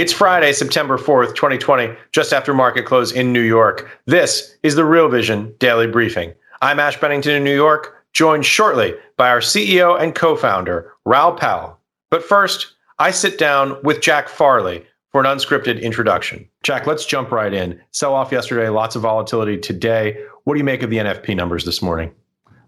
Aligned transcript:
It's 0.00 0.14
Friday, 0.14 0.54
September 0.54 0.96
4th, 0.96 1.34
2020, 1.34 1.94
just 2.10 2.32
after 2.32 2.54
market 2.54 2.86
close 2.86 3.12
in 3.12 3.34
New 3.34 3.42
York. 3.42 4.00
This 4.06 4.56
is 4.62 4.74
the 4.74 4.86
Real 4.86 5.10
Vision 5.10 5.54
Daily 5.58 5.86
Briefing. 5.86 6.32
I'm 6.62 6.80
Ash 6.80 6.98
Bennington 6.98 7.34
in 7.34 7.44
New 7.44 7.54
York, 7.54 8.02
joined 8.14 8.46
shortly 8.46 8.94
by 9.18 9.28
our 9.28 9.40
CEO 9.40 10.00
and 10.00 10.14
co 10.14 10.36
founder, 10.36 10.90
Raoul 11.04 11.34
Pal. 11.34 11.78
But 12.08 12.24
first, 12.24 12.72
I 12.98 13.10
sit 13.10 13.36
down 13.36 13.76
with 13.82 14.00
Jack 14.00 14.30
Farley 14.30 14.86
for 15.12 15.22
an 15.22 15.26
unscripted 15.26 15.82
introduction. 15.82 16.48
Jack, 16.62 16.86
let's 16.86 17.04
jump 17.04 17.30
right 17.30 17.52
in. 17.52 17.78
Sell 17.90 18.14
off 18.14 18.32
yesterday, 18.32 18.70
lots 18.70 18.96
of 18.96 19.02
volatility 19.02 19.58
today. 19.58 20.16
What 20.44 20.54
do 20.54 20.58
you 20.60 20.64
make 20.64 20.82
of 20.82 20.88
the 20.88 20.96
NFP 20.96 21.36
numbers 21.36 21.66
this 21.66 21.82
morning? 21.82 22.10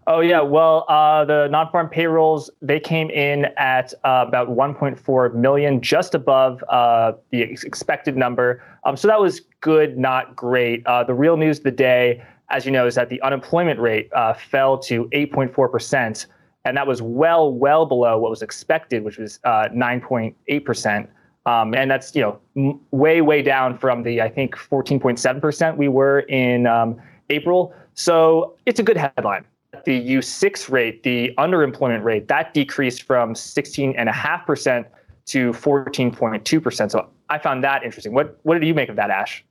Oh 0.05 0.19
yeah, 0.19 0.41
well, 0.41 0.85
uh, 0.89 1.23
the 1.23 1.47
non-farm 1.49 1.87
payrolls 1.87 2.49
they 2.61 2.79
came 2.79 3.09
in 3.09 3.45
at 3.57 3.93
uh, 4.03 4.25
about 4.27 4.49
1.4 4.49 5.33
million, 5.33 5.81
just 5.81 6.13
above 6.13 6.61
uh, 6.67 7.13
the 7.29 7.41
expected 7.41 8.17
number. 8.17 8.61
Um, 8.83 8.97
so 8.97 9.07
that 9.07 9.19
was 9.19 9.41
good, 9.61 9.97
not 9.97 10.35
great. 10.35 10.85
Uh, 10.85 11.05
the 11.05 11.13
real 11.13 11.37
news 11.37 11.59
of 11.59 11.63
the 11.63 11.71
day, 11.71 12.21
as 12.49 12.65
you 12.65 12.71
know, 12.71 12.85
is 12.85 12.95
that 12.95 13.09
the 13.09 13.21
unemployment 13.21 13.79
rate 13.79 14.09
uh, 14.13 14.33
fell 14.33 14.77
to 14.79 15.05
8.4 15.05 15.71
percent, 15.71 16.25
and 16.65 16.75
that 16.75 16.85
was 16.85 17.01
well, 17.01 17.53
well 17.53 17.85
below 17.85 18.17
what 18.19 18.29
was 18.29 18.41
expected, 18.41 19.05
which 19.05 19.17
was 19.17 19.39
9.8 19.45 20.33
uh, 20.33 20.65
percent. 20.65 21.09
Um, 21.45 21.73
and 21.73 21.89
that's 21.89 22.13
you 22.13 22.21
know 22.21 22.81
way, 22.91 23.21
way 23.21 23.41
down 23.41 23.77
from 23.77 24.03
the 24.03 24.21
I 24.21 24.29
think 24.29 24.55
14.7 24.55 25.39
percent 25.39 25.77
we 25.77 25.87
were 25.87 26.21
in 26.21 26.67
um, 26.67 27.01
April. 27.29 27.73
So 27.93 28.55
it's 28.65 28.79
a 28.79 28.83
good 28.83 28.97
headline 28.97 29.45
the 29.85 30.15
U6 30.15 30.71
rate, 30.71 31.03
the 31.03 31.33
underemployment 31.37 32.03
rate, 32.03 32.27
that 32.27 32.53
decreased 32.53 33.03
from 33.03 33.33
16.5% 33.33 34.85
to 35.25 35.51
14.2%. 35.51 36.91
So 36.91 37.09
I 37.29 37.37
found 37.37 37.63
that 37.63 37.83
interesting. 37.83 38.13
What, 38.13 38.39
what 38.43 38.59
did 38.59 38.67
you 38.67 38.73
make 38.73 38.89
of 38.89 38.95
that, 38.95 39.09
Ash? 39.09 39.43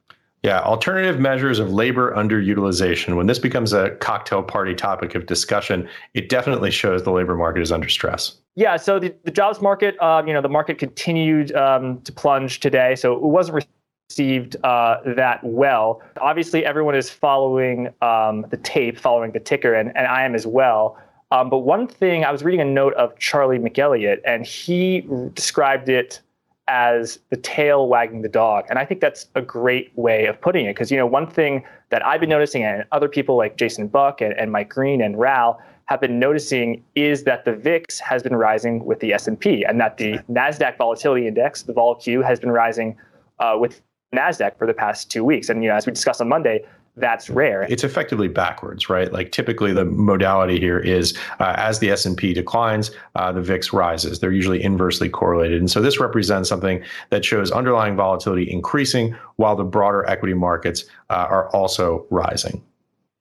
Yeah, 0.42 0.60
alternative 0.60 1.20
measures 1.20 1.60
of 1.60 1.72
labor 1.72 2.12
underutilization. 2.16 3.16
When 3.16 3.28
this 3.28 3.38
becomes 3.38 3.72
a 3.72 3.91
cocktail 3.97 4.42
party 4.42 4.75
topic 4.75 5.14
of 5.14 5.27
discussion, 5.27 5.88
it 6.14 6.28
definitely 6.28 6.72
shows 6.72 7.05
the 7.05 7.12
labor 7.12 7.36
market 7.36 7.62
is 7.62 7.70
under 7.70 7.88
stress. 7.88 8.38
Yeah, 8.56 8.77
so 8.77 8.98
the, 8.98 9.14
the 9.22 9.30
jobs 9.30 9.62
market, 9.62 9.97
uh, 10.00 10.22
you 10.27 10.33
know, 10.33 10.42
the 10.42 10.48
market 10.48 10.78
continued 10.78 11.55
um, 11.55 12.00
to 12.03 12.12
plunge 12.12 12.58
today. 12.58 12.97
So 12.97 13.14
it 13.14 13.22
wasn't 13.22 13.66
received 14.13 14.57
uh, 14.63 14.97
that 15.17 15.41
well. 15.43 16.03
Obviously, 16.21 16.65
everyone 16.65 16.95
is 16.95 17.09
following 17.09 17.89
um, 18.03 18.45
the 18.51 18.59
tape, 18.59 18.99
following 18.99 19.33
the 19.33 19.41
ticker, 19.41 19.75
and, 19.75 19.97
and 19.97 20.07
I 20.07 20.25
am 20.25 20.35
as 20.35 20.47
well. 20.47 20.99
Um, 21.31 21.49
but 21.49 21.59
one 21.59 21.87
thing, 21.87 22.25
I 22.25 22.31
was 22.31 22.45
reading 22.45 22.61
a 22.61 22.65
note 22.65 22.93
of 22.95 23.19
Charlie 23.19 23.59
McElligott, 23.59 24.21
and 24.27 24.45
he 24.45 25.07
described 25.33 25.89
it 25.89 26.21
as 26.69 27.19
the 27.31 27.39
tail 27.39 27.89
wagging 27.89 28.21
the 28.21 28.29
dog. 28.29 28.65
And 28.69 28.79
I 28.79 28.85
think 28.85 29.01
that's 29.01 29.27
a 29.35 29.43
great 29.43 29.91
way 29.97 30.27
of 30.27 30.39
putting 30.41 30.67
it. 30.67 30.75
Because, 30.75 30.91
you 30.91 30.99
know, 30.99 31.07
one 31.07 31.27
thing 31.27 31.65
that 31.89 32.05
I've 32.05 32.21
been 32.21 32.29
noticing, 32.29 32.63
and 32.65 32.85
other 32.93 33.09
people 33.09 33.37
like 33.37 33.57
Jason 33.57 33.89
Buck 33.89 34.21
and, 34.21 34.35
and 34.35 34.53
Mike 34.53 34.69
Green 34.69 35.01
and 35.01 35.19
Raoul 35.19 35.59
have 35.87 36.03
been 36.03 36.19
noticing, 36.19 36.84
is 36.95 37.25
that 37.25 37.47
the 37.47 37.55
VIX 37.55 37.99
has 38.01 38.22
been 38.22 38.37
rising 38.37 38.84
with 38.84 39.01
the 39.01 39.15
S&P, 39.15 39.65
and 39.65 39.81
that 39.81 39.97
the 39.97 40.19
NASDAQ 40.31 40.77
Volatility 40.77 41.27
Index, 41.27 41.62
the 41.62 41.72
VolQ, 41.72 42.22
has 42.25 42.39
been 42.39 42.53
rising 42.53 42.97
uh, 43.39 43.56
with 43.59 43.81
NASDAQ 44.12 44.56
for 44.59 44.67
the 44.67 44.75
past 44.75 45.11
two 45.11 45.25
weeks. 45.25 45.49
And, 45.49 45.62
you 45.62 45.69
know, 45.69 45.77
as 45.77 45.87
we 45.87 45.93
discussed 45.93 46.21
on 46.21 46.28
Monday, 46.28 46.65
that's 46.97 47.31
rare. 47.31 47.62
It's 47.71 47.84
effectively 47.84 48.28
backwards, 48.28 48.91
right? 48.91 49.11
Like 49.11 49.33
typically 49.33 49.73
the 49.73 49.87
modality 49.87 50.61
here 50.61 50.78
is 50.78 51.17
uh, 51.41 51.55
as 51.56 51.78
the 51.78 51.91
S&P 51.91 52.34
declines, 52.34 52.91
uh, 53.15 53.33
the 53.33 53.41
VIX 53.41 53.72
rises. 53.72 54.21
They're 54.21 54.33
usually 54.33 54.62
inversely 54.62 55.09
correlated. 55.09 55.59
And 55.59 55.71
so 55.71 55.81
this 55.81 55.99
represents 55.99 56.51
something 56.51 56.83
that 57.09 57.25
shows 57.25 57.51
underlying 57.51 57.97
volatility 57.97 58.51
increasing 58.51 59.17
while 59.37 59.56
the 59.56 59.65
broader 59.65 60.05
equity 60.05 60.34
markets 60.34 60.84
uh, 61.09 61.27
are 61.31 61.49
also 61.55 62.06
rising. 62.11 62.62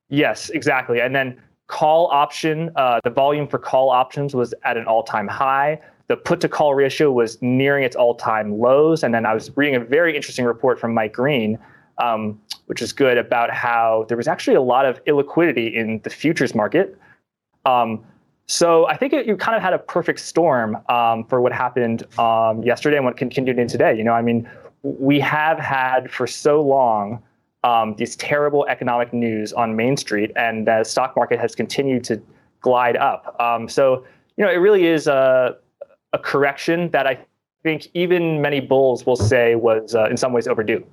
Yes, 0.09 0.50
exactly. 0.50 1.00
And 1.00 1.16
then 1.16 1.41
call 1.68 2.07
option, 2.07 2.72
uh, 2.75 3.00
the 3.06 3.09
volume 3.09 3.47
for 3.47 3.57
call 3.57 3.90
options 3.90 4.35
was 4.35 4.53
at 4.66 4.75
an 4.75 4.85
all-time 4.85 5.30
high 5.30 5.80
the 6.11 6.17
put 6.17 6.41
to 6.41 6.49
call 6.49 6.75
ratio 6.75 7.09
was 7.09 7.41
nearing 7.41 7.85
its 7.85 7.95
all 7.95 8.16
time 8.16 8.59
lows. 8.59 9.01
And 9.01 9.13
then 9.13 9.25
I 9.25 9.33
was 9.33 9.55
reading 9.55 9.75
a 9.75 9.79
very 9.79 10.13
interesting 10.13 10.44
report 10.44 10.77
from 10.77 10.94
Mike 10.94 11.13
Green, 11.13 11.57
um, 11.99 12.38
which 12.66 12.81
is 12.81 12.91
good 12.91 13.17
about 13.17 13.49
how 13.49 14.05
there 14.09 14.17
was 14.17 14.27
actually 14.27 14.57
a 14.57 14.61
lot 14.61 14.85
of 14.85 15.01
illiquidity 15.05 15.73
in 15.73 16.01
the 16.03 16.09
futures 16.09 16.53
market. 16.53 17.00
Um, 17.66 18.03
so 18.45 18.88
I 18.88 18.97
think 18.97 19.13
it, 19.13 19.25
you 19.25 19.38
kind 19.38 19.55
of 19.55 19.61
had 19.61 19.71
a 19.71 19.79
perfect 19.79 20.19
storm 20.19 20.77
um, 20.89 21.23
for 21.23 21.39
what 21.39 21.53
happened 21.53 22.03
um, 22.19 22.61
yesterday 22.61 22.97
and 22.97 23.05
what 23.05 23.16
continued 23.16 23.57
in 23.57 23.69
today. 23.69 23.97
You 23.97 24.03
know, 24.03 24.11
I 24.11 24.21
mean, 24.21 24.50
we 24.83 25.17
have 25.21 25.59
had 25.59 26.11
for 26.11 26.27
so 26.27 26.61
long 26.61 27.23
um, 27.63 27.95
these 27.95 28.17
terrible 28.17 28.66
economic 28.67 29.13
news 29.13 29.53
on 29.53 29.77
Main 29.77 29.95
Street, 29.95 30.33
and 30.35 30.67
the 30.67 30.83
stock 30.83 31.16
market 31.16 31.39
has 31.39 31.55
continued 31.55 32.03
to 32.03 32.21
glide 32.59 32.97
up. 32.97 33.33
Um, 33.39 33.69
so 33.69 34.03
you 34.35 34.44
know, 34.45 34.51
it 34.51 34.57
really 34.57 34.88
is 34.88 35.07
a 35.07 35.55
a 36.13 36.19
correction 36.19 36.89
that 36.91 37.07
I 37.07 37.19
think 37.63 37.88
even 37.94 38.41
many 38.41 38.59
bulls 38.59 39.05
will 39.05 39.16
say 39.16 39.55
was 39.55 39.95
uh, 39.95 40.09
in 40.09 40.17
some 40.17 40.33
ways 40.33 40.47
overdue. 40.47 40.85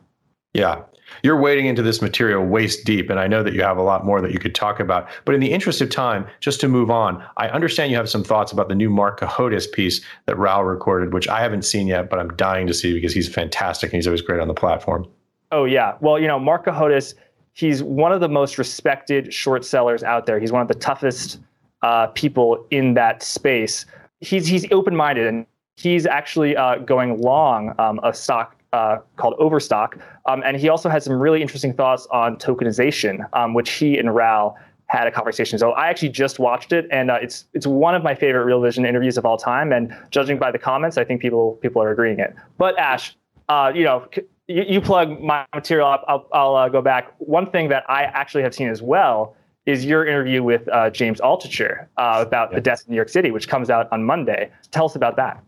Yeah. 0.55 0.83
You're 1.23 1.41
wading 1.41 1.67
into 1.67 1.83
this 1.83 2.03
material 2.03 2.45
waist 2.45 2.85
deep, 2.85 3.09
and 3.09 3.19
I 3.19 3.27
know 3.27 3.43
that 3.43 3.55
you 3.55 3.63
have 3.63 3.79
a 3.79 3.83
lot 3.83 4.05
more 4.05 4.21
that 4.21 4.33
you 4.33 4.39
could 4.39 4.55
talk 4.55 4.79
about. 4.79 5.09
But 5.25 5.35
in 5.35 5.41
the 5.41 5.51
interest 5.51 5.81
of 5.81 5.89
time, 5.89 6.27
just 6.41 6.61
to 6.61 6.69
move 6.69 6.91
on, 6.91 7.25
I 7.39 7.49
understand 7.49 7.91
you 7.91 7.97
have 7.97 8.11
some 8.11 8.23
thoughts 8.23 8.53
about 8.53 8.69
the 8.69 8.75
new 8.75 8.91
Marc 8.91 9.21
Cohodes 9.21 9.67
piece 9.67 10.03
that 10.27 10.37
Raoul 10.37 10.65
recorded, 10.65 11.15
which 11.15 11.27
I 11.29 11.41
haven't 11.41 11.63
seen 11.63 11.87
yet, 11.87 12.11
but 12.11 12.19
I'm 12.19 12.29
dying 12.37 12.67
to 12.67 12.75
see 12.75 12.93
because 12.93 13.15
he's 13.15 13.29
fantastic 13.29 13.91
and 13.91 13.97
he's 13.97 14.07
always 14.07 14.21
great 14.21 14.41
on 14.41 14.49
the 14.49 14.55
platform. 14.55 15.09
Oh, 15.51 15.65
yeah. 15.65 15.97
Well, 16.01 16.19
you 16.19 16.27
know, 16.27 16.39
Marc 16.39 16.67
Cohodes, 16.67 17.15
he's 17.55 17.83
one 17.83 18.13
of 18.13 18.21
the 18.21 18.29
most 18.29 18.59
respected 18.59 19.33
short 19.33 19.65
sellers 19.65 20.03
out 20.03 20.27
there. 20.27 20.39
He's 20.39 20.53
one 20.53 20.61
of 20.61 20.69
the 20.69 20.75
toughest 20.75 21.39
uh, 21.83 22.09
people 22.09 22.67
in 22.71 22.95
that 22.95 23.23
space 23.23 23.87
he's 24.21 24.47
he's 24.47 24.71
open 24.73 24.95
minded 24.97 25.27
and 25.27 25.47
he's 25.77 26.07
actually 26.07 26.57
uh, 26.57 26.77
going 26.77 27.21
long 27.21 27.75
um, 27.79 28.01
a 28.03 28.13
stock 28.13 28.57
uh, 28.73 28.99
called 29.17 29.35
Overstock, 29.39 29.99
um, 30.27 30.43
and 30.45 30.57
he 30.57 30.69
also 30.69 30.89
had 30.89 31.03
some 31.03 31.15
really 31.15 31.41
interesting 31.41 31.73
thoughts 31.73 32.07
on 32.11 32.37
tokenization, 32.37 33.27
um, 33.33 33.55
which 33.55 33.71
he 33.71 33.97
and 33.97 34.15
Raoul 34.15 34.57
had 34.87 35.07
a 35.07 35.11
conversation. 35.11 35.59
So 35.59 35.73
I 35.73 35.89
actually 35.89 36.11
just 36.11 36.39
watched 36.39 36.73
it, 36.73 36.87
and 36.91 37.11
uh, 37.11 37.19
it's 37.23 37.47
it's 37.55 37.67
one 37.67 37.95
of 37.95 38.03
my 38.03 38.15
favorite 38.15 38.45
Real 38.45 38.61
Vision 38.61 38.85
interviews 38.85 39.17
of 39.17 39.25
all 39.25 39.39
time. 39.39 39.73
And 39.73 39.95
judging 40.11 40.39
by 40.39 40.51
the 40.51 40.59
comments, 40.59 40.99
I 40.99 41.05
think 41.05 41.23
people 41.23 41.53
people 41.63 41.83
are 41.83 41.91
agreeing 41.91 42.19
it. 42.19 42.35
But 42.59 42.79
Ash, 42.79 43.17
uh, 43.49 43.73
you 43.75 43.85
know. 43.85 44.09
You, 44.51 44.65
you, 44.67 44.81
plug 44.81 45.21
my 45.21 45.45
material 45.55 45.87
up. 45.87 46.07
I'll, 46.09 46.27
I'll 46.33 46.57
uh, 46.57 46.69
go 46.71 46.81
back. 46.81 47.13
One 47.19 47.51
thing 47.51 47.69
that 47.69 47.85
I 47.87 48.05
actually 48.05 48.43
have 48.45 48.55
seen 48.55 48.71
as 48.71 48.81
well 48.81 49.37
is 49.69 49.85
your 49.85 50.07
interview 50.07 50.43
with 50.43 50.67
uh, 50.71 50.89
James 50.89 51.21
Altucher 51.21 51.89
uh, 51.99 52.25
about 52.27 52.53
the 52.53 52.61
death 52.61 52.85
in 52.87 52.93
New 52.93 52.97
York 52.97 53.11
City, 53.11 53.31
which 53.31 53.49
comes 53.49 53.69
out 53.69 53.87
on 53.93 54.03
Monday. 54.03 54.51
Tell 54.71 54.87
us 54.87 54.97
about 54.97 55.17
that. 55.17 55.45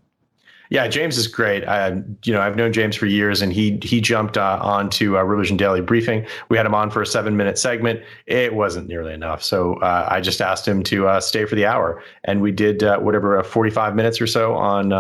Yeah, 0.71 0.87
James 0.87 1.19
is 1.19 1.27
great. 1.27 1.67
I, 1.67 2.01
you 2.25 2.33
know, 2.33 2.41
I've 2.41 2.55
known 2.55 2.73
James 2.73 2.95
for 2.95 3.07
years, 3.07 3.43
and 3.43 3.53
he 3.53 3.81
he 3.83 4.01
jumped 4.01 4.39
uh, 4.39 4.61
onto 4.63 5.19
uh, 5.19 5.23
Real 5.23 5.41
Vision 5.41 5.57
Daily 5.57 5.81
Briefing. 5.81 6.25
We 6.49 6.57
had 6.57 6.65
him 6.65 6.77
on 6.77 6.91
for 6.91 7.03
a 7.03 7.07
seven 7.07 7.37
minute 7.37 7.59
segment. 7.59 8.03
It 8.27 8.55
wasn't 8.55 8.87
nearly 8.87 9.13
enough, 9.13 9.43
so 9.43 9.75
uh, 9.81 10.07
I 10.09 10.21
just 10.21 10.41
asked 10.41 10.69
him 10.69 10.85
to 10.85 11.09
uh, 11.09 11.21
stay 11.21 11.45
for 11.45 11.57
the 11.57 11.67
hour, 11.67 12.01
and 12.23 12.41
we 12.41 12.53
did 12.53 12.85
uh, 12.85 13.01
whatever 13.01 13.37
uh, 13.37 13.43
forty 13.43 13.71
five 13.71 13.97
minutes 13.97 14.21
or 14.21 14.29
so 14.29 14.55
on 14.55 14.91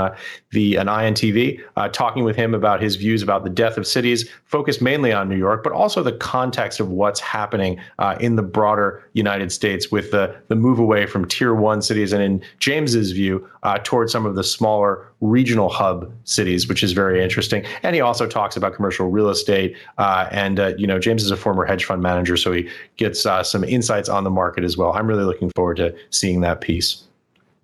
the 0.50 0.74
an 0.74 0.88
INTV, 0.88 1.60
talking 1.92 2.24
with 2.24 2.34
him 2.34 2.52
about 2.52 2.82
his 2.82 2.96
views 2.96 3.22
about 3.22 3.44
the 3.44 3.50
death 3.50 3.76
of 3.76 3.86
cities, 3.86 4.28
focused 4.46 4.82
mainly 4.82 5.12
on 5.12 5.28
New 5.28 5.38
York, 5.38 5.62
but 5.62 5.72
also 5.72 6.02
the 6.02 6.12
context 6.12 6.80
of 6.80 6.90
what's 6.90 7.20
happening 7.20 7.78
in 8.18 8.34
the 8.34 8.42
broader 8.42 9.04
United 9.12 9.52
States 9.52 9.92
with 9.92 10.10
the 10.10 10.34
the 10.48 10.56
move 10.56 10.80
away 10.80 11.06
from 11.06 11.28
tier 11.28 11.54
one 11.54 11.80
cities, 11.80 12.12
and 12.12 12.24
in 12.24 12.42
James's 12.58 13.12
view, 13.12 13.48
towards 13.84 14.10
some 14.10 14.26
of 14.26 14.34
the 14.34 14.42
smaller 14.42 15.06
regional 15.20 15.59
hub 15.68 16.12
cities, 16.24 16.68
which 16.68 16.82
is 16.82 16.92
very 16.92 17.22
interesting. 17.22 17.64
And 17.82 17.94
he 17.94 18.00
also 18.00 18.26
talks 18.26 18.56
about 18.56 18.74
commercial 18.74 19.10
real 19.10 19.28
estate. 19.28 19.76
Uh, 19.98 20.28
and 20.30 20.58
uh, 20.58 20.72
you 20.76 20.86
know, 20.86 20.98
James 20.98 21.22
is 21.22 21.30
a 21.30 21.36
former 21.36 21.64
hedge 21.64 21.84
fund 21.84 22.02
manager, 22.02 22.36
so 22.36 22.52
he 22.52 22.68
gets 22.96 23.26
uh, 23.26 23.42
some 23.42 23.64
insights 23.64 24.08
on 24.08 24.24
the 24.24 24.30
market 24.30 24.64
as 24.64 24.76
well. 24.76 24.92
I'm 24.92 25.06
really 25.06 25.24
looking 25.24 25.50
forward 25.54 25.76
to 25.78 25.94
seeing 26.10 26.40
that 26.40 26.60
piece. 26.60 27.04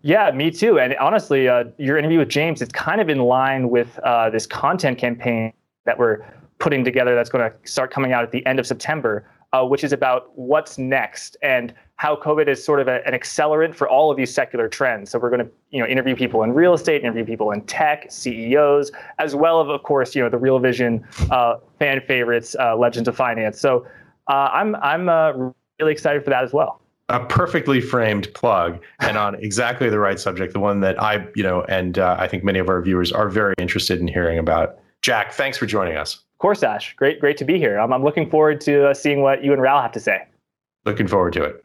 Yeah, 0.02 0.30
me 0.30 0.50
too. 0.50 0.78
And 0.78 0.94
honestly, 0.98 1.48
uh, 1.48 1.64
your 1.78 1.98
interview 1.98 2.18
with 2.18 2.28
James, 2.28 2.62
it's 2.62 2.72
kind 2.72 3.00
of 3.00 3.08
in 3.08 3.18
line 3.18 3.70
with 3.70 3.98
uh, 4.04 4.30
this 4.30 4.46
content 4.46 4.98
campaign 4.98 5.52
that 5.84 5.98
we're 5.98 6.24
putting 6.58 6.84
together 6.84 7.14
that's 7.14 7.28
going 7.28 7.50
to 7.50 7.68
start 7.68 7.90
coming 7.90 8.12
out 8.12 8.22
at 8.22 8.30
the 8.30 8.44
end 8.46 8.58
of 8.58 8.66
September, 8.66 9.28
uh, 9.56 9.64
which 9.64 9.84
is 9.84 9.92
about 9.92 10.30
what's 10.36 10.76
next 10.78 11.36
and 11.42 11.72
how 11.96 12.14
COVID 12.14 12.46
is 12.46 12.62
sort 12.62 12.80
of 12.80 12.88
a, 12.88 13.06
an 13.06 13.14
accelerant 13.14 13.74
for 13.74 13.88
all 13.88 14.10
of 14.10 14.16
these 14.16 14.32
secular 14.32 14.68
trends. 14.68 15.10
So 15.10 15.18
we're 15.18 15.30
going 15.30 15.46
to, 15.46 15.50
you 15.70 15.80
know, 15.80 15.86
interview 15.86 16.14
people 16.14 16.42
in 16.42 16.52
real 16.52 16.74
estate, 16.74 17.02
interview 17.02 17.24
people 17.24 17.50
in 17.52 17.62
tech, 17.62 18.06
CEOs, 18.10 18.92
as 19.18 19.34
well 19.34 19.62
as, 19.62 19.68
of 19.68 19.82
course, 19.82 20.14
you 20.14 20.22
know, 20.22 20.28
the 20.28 20.36
Real 20.36 20.58
Vision 20.58 21.04
uh, 21.30 21.56
fan 21.78 22.02
favorites, 22.06 22.54
uh, 22.60 22.76
Legends 22.76 23.08
of 23.08 23.16
Finance. 23.16 23.58
So 23.58 23.86
uh, 24.28 24.50
I'm 24.52 24.74
I'm 24.76 25.08
uh, 25.08 25.32
really 25.80 25.92
excited 25.92 26.22
for 26.22 26.30
that 26.30 26.44
as 26.44 26.52
well. 26.52 26.80
A 27.08 27.24
perfectly 27.24 27.80
framed 27.80 28.28
plug 28.34 28.82
and 28.98 29.16
on 29.16 29.36
exactly 29.36 29.88
the 29.88 30.00
right 30.00 30.18
subject, 30.18 30.52
the 30.52 30.60
one 30.60 30.80
that 30.80 31.00
I, 31.00 31.24
you 31.36 31.44
know, 31.44 31.62
and 31.62 31.98
uh, 31.98 32.16
I 32.18 32.26
think 32.26 32.42
many 32.42 32.58
of 32.58 32.68
our 32.68 32.82
viewers 32.82 33.12
are 33.12 33.28
very 33.28 33.54
interested 33.58 34.00
in 34.00 34.08
hearing 34.08 34.38
about. 34.38 34.76
Jack, 35.02 35.32
thanks 35.32 35.56
for 35.56 35.66
joining 35.66 35.96
us. 35.96 36.25
Of 36.36 36.40
course, 36.40 36.62
Ash. 36.62 36.94
Great, 36.96 37.18
great 37.18 37.38
to 37.38 37.46
be 37.46 37.58
here. 37.58 37.78
I'm, 37.78 37.94
I'm 37.94 38.04
looking 38.04 38.28
forward 38.28 38.60
to 38.62 38.90
uh, 38.90 38.94
seeing 38.94 39.22
what 39.22 39.42
you 39.42 39.54
and 39.54 39.62
Raoul 39.62 39.80
have 39.80 39.92
to 39.92 40.00
say. 40.00 40.26
Looking 40.84 41.08
forward 41.08 41.32
to 41.32 41.44
it. 41.44 41.64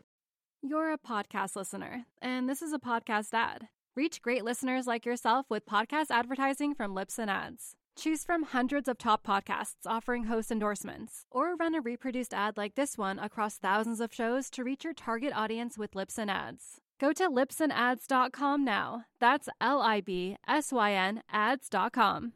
You're 0.61 0.93
a 0.93 0.97
podcast 0.97 1.57
listener, 1.57 2.05
and 2.21 2.47
this 2.47 2.61
is 2.61 2.71
a 2.71 2.79
podcast 2.79 3.33
ad. 3.33 3.67
Reach 3.97 4.21
great 4.21 4.45
listeners 4.45 4.87
like 4.87 5.05
yourself 5.05 5.45
with 5.49 5.65
podcast 5.65 6.05
advertising 6.09 6.73
from 6.73 6.95
Libsyn 6.95 7.27
Ads. 7.27 7.75
Choose 7.97 8.23
from 8.23 8.43
hundreds 8.43 8.87
of 8.87 8.97
top 8.97 9.25
podcasts 9.25 9.85
offering 9.85 10.25
host 10.25 10.51
endorsements, 10.51 11.25
or 11.29 11.55
run 11.55 11.75
a 11.75 11.81
reproduced 11.81 12.33
ad 12.33 12.55
like 12.55 12.75
this 12.75 12.97
one 12.97 13.19
across 13.19 13.57
thousands 13.57 13.99
of 13.99 14.13
shows 14.13 14.49
to 14.51 14.63
reach 14.63 14.85
your 14.85 14.93
target 14.93 15.33
audience 15.35 15.77
with 15.77 15.91
Libsyn 15.91 16.29
Ads. 16.29 16.79
Go 16.99 17.11
to 17.11 17.27
libsynads.com 17.29 18.63
now. 18.63 19.05
That's 19.19 19.49
L 19.59 19.81
I 19.81 19.99
B 19.99 20.37
S 20.47 20.71
Y 20.71 20.93
N 20.93 21.23
ads.com. 21.29 22.33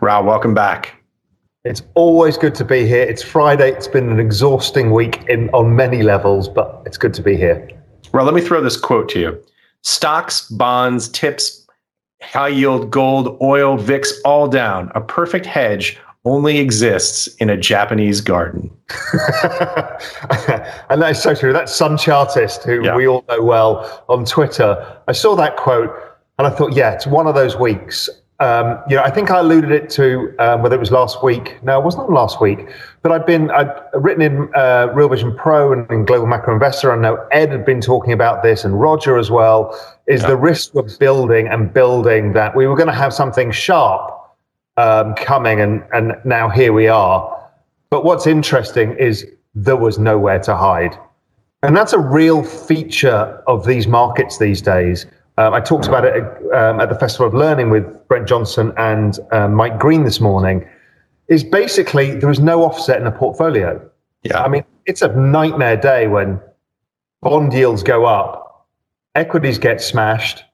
Raoul, 0.00 0.24
welcome 0.24 0.54
back. 0.54 1.01
It's 1.64 1.82
always 1.94 2.36
good 2.36 2.56
to 2.56 2.64
be 2.64 2.88
here. 2.88 3.04
It's 3.04 3.22
Friday. 3.22 3.70
It's 3.70 3.86
been 3.86 4.10
an 4.10 4.18
exhausting 4.18 4.90
week 4.90 5.22
in 5.28 5.48
on 5.50 5.76
many 5.76 6.02
levels, 6.02 6.48
but 6.48 6.82
it's 6.86 6.98
good 6.98 7.14
to 7.14 7.22
be 7.22 7.36
here. 7.36 7.68
Well, 8.12 8.24
let 8.24 8.34
me 8.34 8.40
throw 8.40 8.60
this 8.60 8.76
quote 8.76 9.08
to 9.10 9.20
you. 9.20 9.44
Stocks, 9.82 10.48
bonds, 10.50 11.08
tips, 11.08 11.64
high 12.20 12.48
yield 12.48 12.90
gold, 12.90 13.38
oil, 13.40 13.76
VIX, 13.76 14.12
all 14.24 14.48
down. 14.48 14.90
A 14.96 15.00
perfect 15.00 15.46
hedge 15.46 16.00
only 16.24 16.58
exists 16.58 17.28
in 17.36 17.48
a 17.48 17.56
Japanese 17.56 18.20
garden. 18.20 18.68
and 20.90 21.00
that's 21.00 21.22
so 21.22 21.32
true. 21.32 21.52
That's 21.52 21.72
Sun 21.72 21.96
Chartist, 21.96 22.64
who 22.64 22.84
yeah. 22.84 22.96
we 22.96 23.06
all 23.06 23.24
know 23.28 23.40
well 23.40 24.04
on 24.08 24.24
Twitter. 24.24 25.00
I 25.06 25.12
saw 25.12 25.36
that 25.36 25.56
quote 25.56 25.94
and 26.38 26.46
I 26.46 26.50
thought, 26.50 26.72
yeah, 26.72 26.92
it's 26.92 27.06
one 27.06 27.28
of 27.28 27.36
those 27.36 27.56
weeks. 27.56 28.08
Um, 28.40 28.82
you 28.88 28.96
know, 28.96 29.02
I 29.02 29.10
think 29.10 29.30
I 29.30 29.38
alluded 29.38 29.70
it 29.70 29.88
to 29.90 30.34
um, 30.40 30.62
whether 30.62 30.74
it 30.74 30.80
was 30.80 30.90
last 30.90 31.22
week. 31.22 31.62
No, 31.62 31.78
it 31.78 31.84
wasn't 31.84 32.10
last 32.10 32.40
week. 32.40 32.66
But 33.02 33.12
I've 33.12 33.26
been 33.26 33.50
I've 33.50 33.70
written 33.94 34.22
in 34.22 34.52
uh, 34.54 34.88
Real 34.92 35.08
Vision 35.08 35.36
Pro 35.36 35.72
and 35.72 35.88
in 35.90 36.04
Global 36.04 36.26
Macro 36.26 36.52
Investor. 36.52 36.92
I 36.92 36.96
know 36.96 37.24
Ed 37.30 37.50
had 37.50 37.64
been 37.64 37.80
talking 37.80 38.12
about 38.12 38.42
this, 38.42 38.64
and 38.64 38.80
Roger 38.80 39.16
as 39.16 39.30
well. 39.30 39.78
Is 40.08 40.22
yeah. 40.22 40.28
the 40.28 40.36
risk 40.36 40.74
we're 40.74 40.96
building 40.98 41.46
and 41.46 41.72
building 41.72 42.32
that 42.32 42.56
we 42.56 42.66
were 42.66 42.74
going 42.74 42.88
to 42.88 42.94
have 42.94 43.14
something 43.14 43.52
sharp 43.52 44.10
um, 44.76 45.14
coming, 45.14 45.60
and 45.60 45.84
and 45.92 46.14
now 46.24 46.48
here 46.48 46.72
we 46.72 46.88
are. 46.88 47.50
But 47.90 48.04
what's 48.04 48.26
interesting 48.26 48.96
is 48.98 49.24
there 49.54 49.76
was 49.76 50.00
nowhere 50.00 50.40
to 50.40 50.56
hide, 50.56 50.98
and 51.62 51.76
that's 51.76 51.92
a 51.92 52.00
real 52.00 52.42
feature 52.42 53.40
of 53.46 53.66
these 53.66 53.86
markets 53.86 54.38
these 54.38 54.60
days 54.60 55.06
um, 55.38 55.54
I 55.54 55.60
talked 55.60 55.86
about 55.86 56.04
it 56.04 56.22
um, 56.52 56.80
at 56.80 56.88
the 56.88 56.94
Festival 56.94 57.26
of 57.26 57.34
Learning 57.34 57.70
with 57.70 57.84
Brent 58.08 58.28
Johnson 58.28 58.72
and 58.76 59.18
um, 59.30 59.54
Mike 59.54 59.78
Green 59.78 60.04
this 60.04 60.20
morning. 60.20 60.68
Is 61.28 61.42
basically 61.42 62.14
there 62.16 62.30
is 62.30 62.40
no 62.40 62.62
offset 62.62 63.00
in 63.00 63.06
a 63.06 63.12
portfolio. 63.12 63.80
Yeah. 64.22 64.42
I 64.42 64.48
mean, 64.48 64.64
it's 64.84 65.00
a 65.02 65.08
nightmare 65.16 65.76
day 65.76 66.06
when 66.06 66.40
bond 67.22 67.54
yields 67.54 67.82
go 67.82 68.04
up, 68.04 68.68
equities 69.14 69.58
get 69.58 69.80
smashed, 69.80 70.44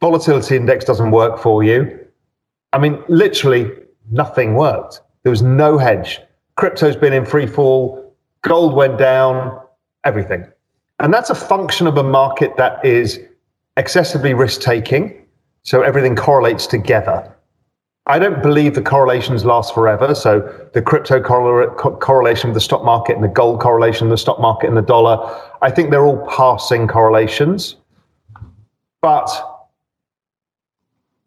volatility 0.00 0.56
index 0.56 0.84
doesn't 0.84 1.10
work 1.10 1.38
for 1.38 1.62
you. 1.62 1.98
I 2.72 2.78
mean, 2.78 3.02
literally 3.08 3.70
nothing 4.10 4.54
worked. 4.54 5.00
There 5.22 5.30
was 5.30 5.42
no 5.42 5.76
hedge. 5.76 6.20
Crypto's 6.56 6.96
been 6.96 7.12
in 7.12 7.26
free 7.26 7.46
fall, 7.46 8.14
gold 8.42 8.74
went 8.74 8.98
down, 8.98 9.60
everything. 10.04 10.46
And 11.00 11.12
that's 11.12 11.30
a 11.30 11.34
function 11.34 11.86
of 11.86 11.98
a 11.98 12.02
market 12.02 12.56
that 12.56 12.84
is 12.84 13.20
excessively 13.76 14.34
risk 14.34 14.60
taking. 14.60 15.26
So 15.62 15.82
everything 15.82 16.14
correlates 16.14 16.66
together. 16.66 17.34
I 18.06 18.18
don't 18.18 18.42
believe 18.42 18.74
the 18.74 18.82
correlations 18.82 19.46
last 19.46 19.72
forever. 19.72 20.14
So 20.14 20.40
the 20.74 20.82
crypto 20.82 21.20
correl- 21.20 21.74
correlation 22.00 22.50
with 22.50 22.54
the 22.54 22.60
stock 22.60 22.84
market 22.84 23.14
and 23.14 23.24
the 23.24 23.28
gold 23.28 23.60
correlation 23.60 24.08
with 24.08 24.12
the 24.12 24.20
stock 24.20 24.38
market 24.38 24.68
and 24.68 24.76
the 24.76 24.82
dollar, 24.82 25.40
I 25.62 25.70
think 25.70 25.90
they're 25.90 26.04
all 26.04 26.26
passing 26.28 26.86
correlations. 26.86 27.76
But 29.00 29.30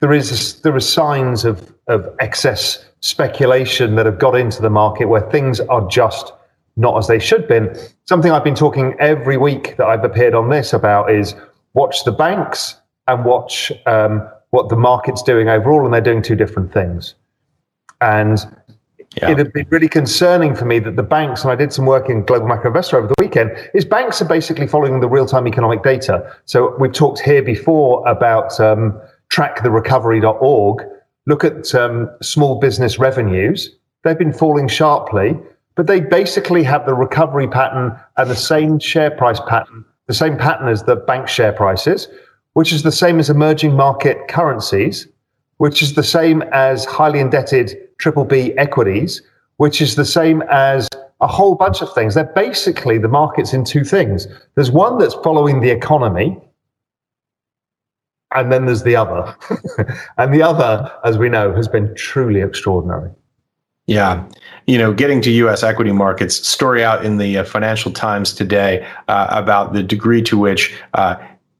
there 0.02 0.14
is 0.14 0.62
there 0.62 0.76
are 0.76 0.80
signs 0.80 1.46
of, 1.46 1.74
of 1.88 2.16
excess 2.20 2.86
speculation 3.00 3.96
that 3.96 4.06
have 4.06 4.20
got 4.20 4.36
into 4.36 4.62
the 4.62 4.70
market 4.70 5.06
where 5.06 5.28
things 5.32 5.60
are 5.60 5.88
just 5.88 6.34
not 6.76 6.96
as 6.98 7.08
they 7.08 7.18
should 7.18 7.48
be. 7.48 7.60
Something 8.06 8.32
I've 8.32 8.44
been 8.44 8.56
talking 8.56 8.96
every 9.00 9.38
week 9.38 9.78
that 9.78 9.88
I've 9.88 10.04
appeared 10.04 10.36
on 10.36 10.50
this 10.50 10.74
about 10.74 11.10
is 11.10 11.34
watch 11.74 12.04
the 12.04 12.12
banks 12.12 12.76
and 13.08 13.24
watch 13.26 13.72
um, 13.86 14.28
what 14.52 14.70
the 14.70 14.76
market's 14.76 15.24
doing 15.24 15.50
overall, 15.50 15.86
and 15.86 15.94
they're 15.94 16.02
doing 16.02 16.22
two 16.22 16.36
different 16.36 16.74
things. 16.74 17.16
And 18.02 18.40
yeah. 19.16 19.32
it 19.32 19.38
had 19.38 19.54
been 19.54 19.68
really 19.70 19.90
concerning 19.90 20.56
for 20.56 20.66
me 20.66 20.80
that 20.80 20.96
the 20.96 21.04
banks, 21.04 21.44
and 21.44 21.52
I 21.52 21.56
did 21.56 21.74
some 21.74 21.86
work 21.86 22.10
in 22.10 22.24
Global 22.24 22.48
Macro 22.48 22.68
Investor 22.68 22.98
over 22.98 23.08
the 23.08 23.16
weekend, 23.20 23.52
is 23.74 23.86
banks 23.86 24.22
are 24.22 24.28
basically 24.28 24.68
following 24.68 25.00
the 25.00 25.10
real-time 25.10 25.48
economic 25.48 25.84
data. 25.84 26.36
So 26.46 26.76
we've 26.78 26.94
talked 26.94 27.20
here 27.20 27.42
before 27.42 28.08
about 28.08 28.60
um, 28.60 29.00
tracktherecovery.org. 29.32 30.84
Look 31.26 31.44
at 31.44 31.76
um, 31.76 32.10
small 32.22 32.60
business 32.60 33.00
revenues. 33.00 33.76
They've 34.04 34.18
been 34.18 34.34
falling 34.34 34.68
sharply, 34.68 35.38
but 35.76 35.88
they 35.88 36.00
basically 36.00 36.64
have 36.64 36.86
the 36.86 36.94
recovery 36.94 37.48
pattern 37.48 37.98
and 38.16 38.30
the 38.30 38.36
same 38.36 38.80
share 38.80 39.12
price 39.12 39.40
pattern 39.48 39.84
the 40.08 40.14
same 40.14 40.38
pattern 40.38 40.68
as 40.68 40.84
the 40.84 40.96
bank 40.96 41.28
share 41.28 41.54
prices, 41.54 42.08
which 42.54 42.74
is 42.74 42.84
the 42.84 42.92
same 42.92 43.20
as 43.20 43.30
emerging 43.30 43.76
market 43.76 44.28
currencies, 44.28 45.08
which 45.58 45.82
is 45.84 45.94
the 45.94 46.04
same 46.04 46.42
as 46.54 46.86
highly 46.86 47.20
indebted 47.20 47.78
triple 48.00 48.26
B 48.26 48.54
equities, 48.58 49.22
which 49.58 49.82
is 49.82 49.96
the 49.96 50.06
same 50.06 50.42
as 50.50 50.88
a 51.20 51.28
whole 51.28 51.56
bunch 51.56 51.82
of 51.82 51.94
things. 51.94 52.16
They're 52.16 52.26
basically 52.36 52.98
the 52.98 53.08
markets 53.08 53.54
in 53.54 53.64
two 53.64 53.84
things. 53.84 54.28
There's 54.56 54.72
one 54.72 54.98
that's 54.98 55.16
following 55.16 55.60
the 55.60 55.70
economy, 55.70 56.38
and 58.34 58.52
then 58.52 58.66
there's 58.66 58.84
the 58.84 58.96
other. 58.96 59.36
and 60.18 60.34
the 60.34 60.44
other, 60.44 60.92
as 61.04 61.18
we 61.18 61.30
know, 61.30 61.54
has 61.56 61.68
been 61.68 61.94
truly 61.96 62.42
extraordinary. 62.42 63.12
Yeah. 63.88 64.28
You 64.68 64.78
know, 64.78 64.94
getting 64.94 65.22
to 65.22 65.32
U.S. 65.32 65.64
equity 65.64 65.94
markets, 65.94 66.46
story 66.48 66.84
out 66.84 67.06
in 67.06 67.18
the 67.18 67.38
uh, 67.38 67.44
Financial 67.46 67.92
Times 67.92 68.34
today 68.34 68.86
uh, 69.08 69.28
about 69.32 69.72
the 69.72 69.82
degree 69.82 70.22
to 70.24 70.38
which 70.38 70.76
uh, 70.94 71.16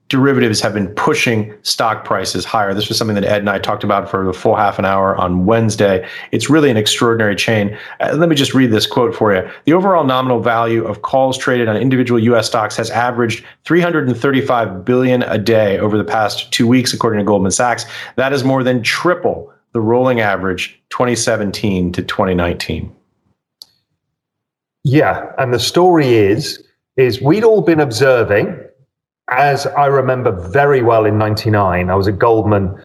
derivatives 0.10 0.60
have 0.60 0.74
been 0.74 0.88
pushing 0.96 1.54
stock 1.64 2.04
prices 2.04 2.44
higher. 2.46 2.74
This 2.74 2.90
was 2.90 2.98
something 2.98 3.16
that 3.16 3.24
Ed 3.24 3.40
and 3.40 3.50
I 3.50 3.60
talked 3.60 3.84
about 3.84 4.10
for 4.10 4.26
the 4.26 4.34
full 4.34 4.56
half 4.56 4.78
an 4.78 4.84
hour 4.84 5.16
on 5.16 5.46
Wednesday. 5.46 6.08
It's 6.32 6.50
really 6.50 6.70
an 6.70 6.76
extraordinary 6.76 7.36
chain. 7.36 7.78
Uh, 8.02 8.14
let 8.16 8.28
me 8.28 8.36
just 8.36 8.54
read 8.54 8.72
this 8.72 8.86
quote 8.86 9.16
for 9.16 9.34
you. 9.34 9.50
The 9.64 9.74
overall 9.74 10.04
nominal 10.04 10.42
value 10.42 10.86
of 10.86 11.02
calls 11.02 11.38
traded 11.38 11.70
on 11.70 11.78
individual 11.78 12.20
U.S. 12.20 12.48
stocks 12.48 12.76
has 12.76 12.90
averaged 12.90 13.44
335 13.64 14.84
billion 14.84 15.24
a 15.24 15.38
day 15.38 15.78
over 15.80 15.98
the 15.98 16.06
past 16.06 16.52
two 16.52 16.68
weeks, 16.68 16.94
according 16.94 17.20
to 17.20 17.26
Goldman 17.26 17.52
Sachs. 17.52 17.86
That 18.18 18.34
is 18.34 18.44
more 18.44 18.64
than 18.64 18.84
triple 18.84 19.54
the 19.78 19.82
rolling 19.82 20.22
average 20.22 20.82
2017 20.90 21.92
to 21.92 22.02
2019. 22.02 22.92
Yeah, 24.84 25.32
and 25.38 25.54
the 25.54 25.60
story 25.60 26.16
is 26.16 26.64
is 26.96 27.22
we'd 27.22 27.44
all 27.44 27.62
been 27.62 27.80
observing 27.80 28.58
as 29.30 29.68
I 29.68 29.86
remember 29.86 30.32
very 30.32 30.82
well 30.82 31.06
in 31.06 31.20
99 31.20 31.92
I 31.92 31.96
was 31.96 32.08
at 32.08 32.18
Goldman 32.18 32.76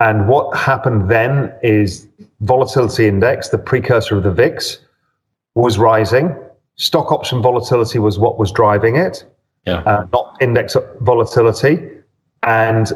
and 0.00 0.26
what 0.26 0.56
happened 0.56 1.08
then 1.08 1.54
is 1.62 2.08
volatility 2.40 3.06
index 3.06 3.50
the 3.50 3.58
precursor 3.58 4.16
of 4.16 4.24
the 4.24 4.32
VIX 4.32 4.78
was 5.54 5.78
rising 5.78 6.34
stock 6.74 7.12
option 7.12 7.40
volatility 7.40 8.00
was 8.00 8.18
what 8.18 8.40
was 8.40 8.50
driving 8.50 8.96
it 8.96 9.24
yeah. 9.66 9.82
Uh, 9.82 10.06
not 10.12 10.36
index 10.40 10.76
volatility 11.02 11.88
and 12.42 12.90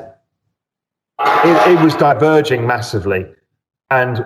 it, 1.20 1.72
it 1.72 1.84
was 1.84 1.94
diverging 1.94 2.66
massively 2.66 3.24
and 3.94 4.24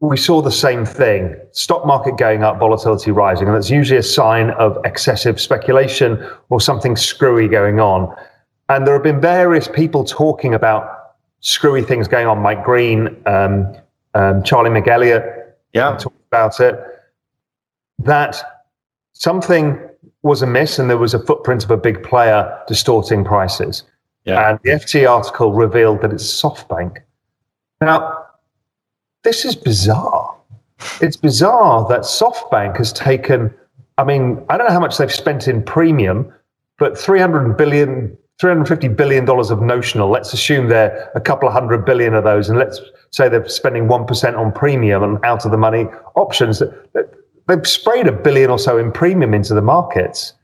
we 0.00 0.16
saw 0.16 0.42
the 0.42 0.50
same 0.66 0.84
thing 0.84 1.34
stock 1.52 1.86
market 1.86 2.16
going 2.18 2.42
up, 2.42 2.58
volatility 2.58 3.10
rising. 3.10 3.46
And 3.48 3.56
that's 3.56 3.70
usually 3.70 3.98
a 3.98 4.02
sign 4.02 4.50
of 4.50 4.78
excessive 4.84 5.40
speculation 5.40 6.10
or 6.50 6.60
something 6.60 6.96
screwy 6.96 7.48
going 7.48 7.80
on. 7.80 8.14
And 8.68 8.86
there 8.86 8.94
have 8.94 9.02
been 9.02 9.20
various 9.20 9.68
people 9.68 10.04
talking 10.04 10.54
about 10.54 10.82
screwy 11.40 11.82
things 11.82 12.08
going 12.08 12.26
on. 12.26 12.38
Mike 12.40 12.64
Green, 12.64 13.16
um, 13.26 13.74
um, 14.14 14.42
Charlie 14.42 14.70
McElligott, 14.70 15.24
Yeah. 15.72 15.96
talked 15.96 16.26
about 16.30 16.60
it. 16.60 16.74
That 17.98 18.36
something 19.12 19.80
was 20.22 20.42
amiss 20.42 20.78
and 20.78 20.90
there 20.90 20.98
was 20.98 21.14
a 21.14 21.18
footprint 21.20 21.64
of 21.64 21.70
a 21.70 21.76
big 21.76 22.02
player 22.02 22.58
distorting 22.66 23.24
prices. 23.24 23.84
Yeah. 24.24 24.50
And 24.50 24.58
the 24.62 24.72
FT 24.72 25.06
article 25.06 25.52
revealed 25.52 26.02
that 26.02 26.12
it's 26.12 26.24
SoftBank. 26.42 26.98
Now, 27.80 28.25
this 29.26 29.44
is 29.44 29.56
bizarre. 29.56 30.36
It's 31.00 31.16
bizarre 31.16 31.86
that 31.88 32.02
SoftBank 32.02 32.76
has 32.76 32.92
taken, 32.92 33.52
I 33.98 34.04
mean, 34.04 34.40
I 34.48 34.56
don't 34.56 34.68
know 34.68 34.72
how 34.72 34.80
much 34.80 34.98
they've 34.98 35.12
spent 35.12 35.48
in 35.48 35.64
premium, 35.64 36.32
but 36.78 36.96
300 36.96 37.56
billion, 37.56 38.16
350 38.38 38.86
billion 38.88 39.24
dollars 39.24 39.50
of 39.50 39.60
notional. 39.60 40.10
Let's 40.10 40.32
assume 40.32 40.68
they're 40.68 41.10
a 41.16 41.20
couple 41.20 41.48
of 41.48 41.54
hundred 41.54 41.84
billion 41.84 42.14
of 42.14 42.22
those, 42.22 42.48
and 42.48 42.56
let's 42.56 42.80
say 43.10 43.28
they're 43.28 43.48
spending 43.48 43.88
1% 43.88 44.38
on 44.38 44.52
premium 44.52 45.02
and 45.02 45.18
out 45.24 45.44
of 45.44 45.50
the 45.50 45.58
money 45.58 45.86
options. 46.14 46.62
They've 47.48 47.66
sprayed 47.66 48.06
a 48.06 48.12
billion 48.12 48.48
or 48.48 48.60
so 48.60 48.78
in 48.78 48.92
premium 48.92 49.34
into 49.34 49.54
the 49.54 49.62
markets. 49.62 50.34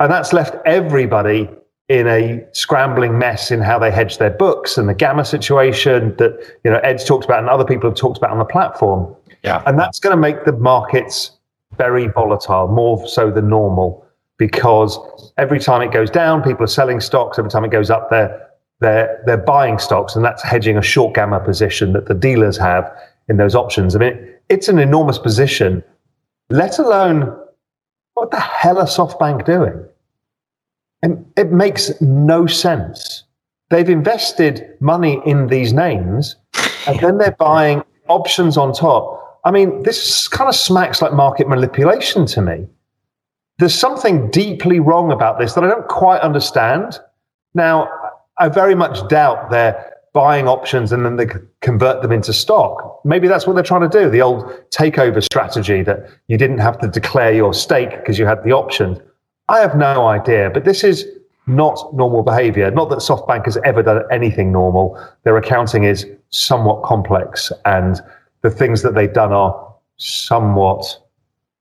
And 0.00 0.10
that's 0.10 0.32
left 0.32 0.56
everybody 0.64 1.50
in 1.88 2.06
a 2.08 2.44
scrambling 2.52 3.18
mess 3.18 3.50
in 3.50 3.60
how 3.60 3.78
they 3.78 3.90
hedge 3.90 4.18
their 4.18 4.30
books 4.30 4.76
and 4.76 4.88
the 4.88 4.94
gamma 4.94 5.24
situation 5.24 6.16
that 6.16 6.36
you 6.64 6.70
know 6.70 6.78
Ed's 6.78 7.04
talked 7.04 7.24
about 7.24 7.38
and 7.38 7.48
other 7.48 7.64
people 7.64 7.88
have 7.88 7.96
talked 7.96 8.18
about 8.18 8.30
on 8.30 8.38
the 8.38 8.44
platform. 8.44 9.14
Yeah. 9.42 9.62
And 9.66 9.78
that's 9.78 10.00
going 10.00 10.14
to 10.14 10.20
make 10.20 10.44
the 10.44 10.52
markets 10.52 11.32
very 11.76 12.08
volatile, 12.08 12.68
more 12.68 13.06
so 13.06 13.30
than 13.30 13.48
normal, 13.48 14.04
because 14.38 14.98
every 15.38 15.60
time 15.60 15.82
it 15.82 15.92
goes 15.92 16.10
down, 16.10 16.42
people 16.42 16.64
are 16.64 16.68
selling 16.68 17.00
stocks. 17.00 17.38
Every 17.38 17.50
time 17.50 17.64
it 17.64 17.70
goes 17.70 17.90
up, 17.90 18.10
they're 18.10 18.42
they're 18.80 19.22
they're 19.24 19.36
buying 19.36 19.78
stocks, 19.78 20.16
and 20.16 20.24
that's 20.24 20.42
hedging 20.42 20.76
a 20.76 20.82
short 20.82 21.14
gamma 21.14 21.38
position 21.40 21.92
that 21.92 22.06
the 22.06 22.14
dealers 22.14 22.56
have 22.56 22.90
in 23.28 23.36
those 23.36 23.54
options. 23.54 23.94
I 23.94 24.00
mean, 24.00 24.34
it's 24.48 24.68
an 24.68 24.78
enormous 24.78 25.18
position. 25.18 25.82
Let 26.50 26.78
alone 26.78 27.36
what 28.14 28.30
the 28.30 28.40
hell 28.40 28.78
are 28.78 28.86
SoftBank 28.86 29.44
doing? 29.44 29.84
And 31.06 31.24
it 31.36 31.52
makes 31.52 32.00
no 32.00 32.48
sense. 32.48 33.22
They've 33.70 33.88
invested 33.88 34.76
money 34.80 35.22
in 35.24 35.46
these 35.46 35.72
names, 35.72 36.34
and 36.88 36.98
then 36.98 37.18
they're 37.18 37.36
buying 37.38 37.84
options 38.08 38.56
on 38.56 38.72
top. 38.72 39.38
I 39.44 39.52
mean, 39.52 39.84
this 39.84 40.26
kind 40.26 40.48
of 40.48 40.56
smacks 40.56 41.00
like 41.00 41.12
market 41.12 41.48
manipulation 41.48 42.26
to 42.26 42.42
me. 42.42 42.66
There's 43.60 43.72
something 43.72 44.32
deeply 44.32 44.80
wrong 44.80 45.12
about 45.12 45.38
this 45.38 45.54
that 45.54 45.62
I 45.62 45.68
don't 45.68 45.86
quite 45.86 46.22
understand. 46.22 46.98
Now, 47.54 47.88
I 48.38 48.48
very 48.48 48.74
much 48.74 49.08
doubt 49.08 49.48
they're 49.48 49.94
buying 50.12 50.48
options 50.48 50.90
and 50.90 51.04
then 51.04 51.14
they 51.14 51.28
convert 51.60 52.02
them 52.02 52.10
into 52.10 52.32
stock. 52.32 53.00
Maybe 53.04 53.28
that's 53.28 53.46
what 53.46 53.52
they're 53.52 53.62
trying 53.62 53.88
to 53.88 53.98
do 54.00 54.10
the 54.10 54.22
old 54.22 54.42
takeover 54.70 55.22
strategy 55.22 55.84
that 55.84 56.10
you 56.26 56.36
didn't 56.36 56.58
have 56.58 56.80
to 56.80 56.88
declare 56.88 57.32
your 57.32 57.54
stake 57.54 57.90
because 57.90 58.18
you 58.18 58.26
had 58.26 58.42
the 58.42 58.50
option. 58.50 59.00
I 59.48 59.60
have 59.60 59.76
no 59.76 60.06
idea, 60.06 60.50
but 60.50 60.64
this 60.64 60.82
is 60.82 61.06
not 61.46 61.94
normal 61.94 62.22
behavior. 62.22 62.70
Not 62.70 62.90
that 62.90 62.98
SoftBank 62.98 63.44
has 63.44 63.56
ever 63.64 63.82
done 63.82 64.02
anything 64.10 64.50
normal. 64.50 65.00
Their 65.22 65.36
accounting 65.36 65.84
is 65.84 66.06
somewhat 66.30 66.82
complex 66.82 67.52
and 67.64 68.00
the 68.42 68.50
things 68.50 68.82
that 68.82 68.94
they've 68.94 69.12
done 69.12 69.32
are 69.32 69.74
somewhat 69.96 70.84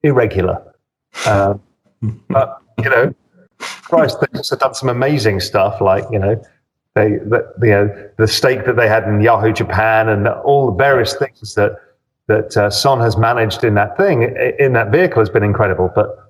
irregular. 0.04 0.62
Uh, 1.26 1.56
but, 2.30 2.62
you 2.84 2.90
know, 2.90 3.14
Christ, 3.60 4.20
they've 4.20 4.36
also 4.36 4.56
done 4.56 4.74
some 4.74 4.90
amazing 4.90 5.40
stuff 5.40 5.80
like, 5.82 6.04
you 6.12 6.20
know, 6.20 6.42
they, 6.96 7.18
the, 7.18 7.54
you 7.62 7.70
know, 7.70 8.10
the 8.18 8.28
stake 8.28 8.66
that 8.66 8.78
they 8.78 8.88
had 8.88 9.04
in 9.04 9.22
Yahoo 9.22 9.52
Japan 9.52 10.10
and 10.10 10.28
all 10.28 10.68
the 10.68 10.78
various 10.78 11.14
things 11.14 11.54
that 11.56 11.80
that 12.28 12.58
uh, 12.58 12.72
Son 12.72 13.00
has 13.02 13.18
managed 13.18 13.64
in 13.64 13.76
that 13.76 13.96
thing 13.98 14.24
in 14.58 14.74
that 14.74 14.92
vehicle 14.92 15.22
has 15.22 15.30
been 15.30 15.44
incredible. 15.44 15.92
But 15.94 16.25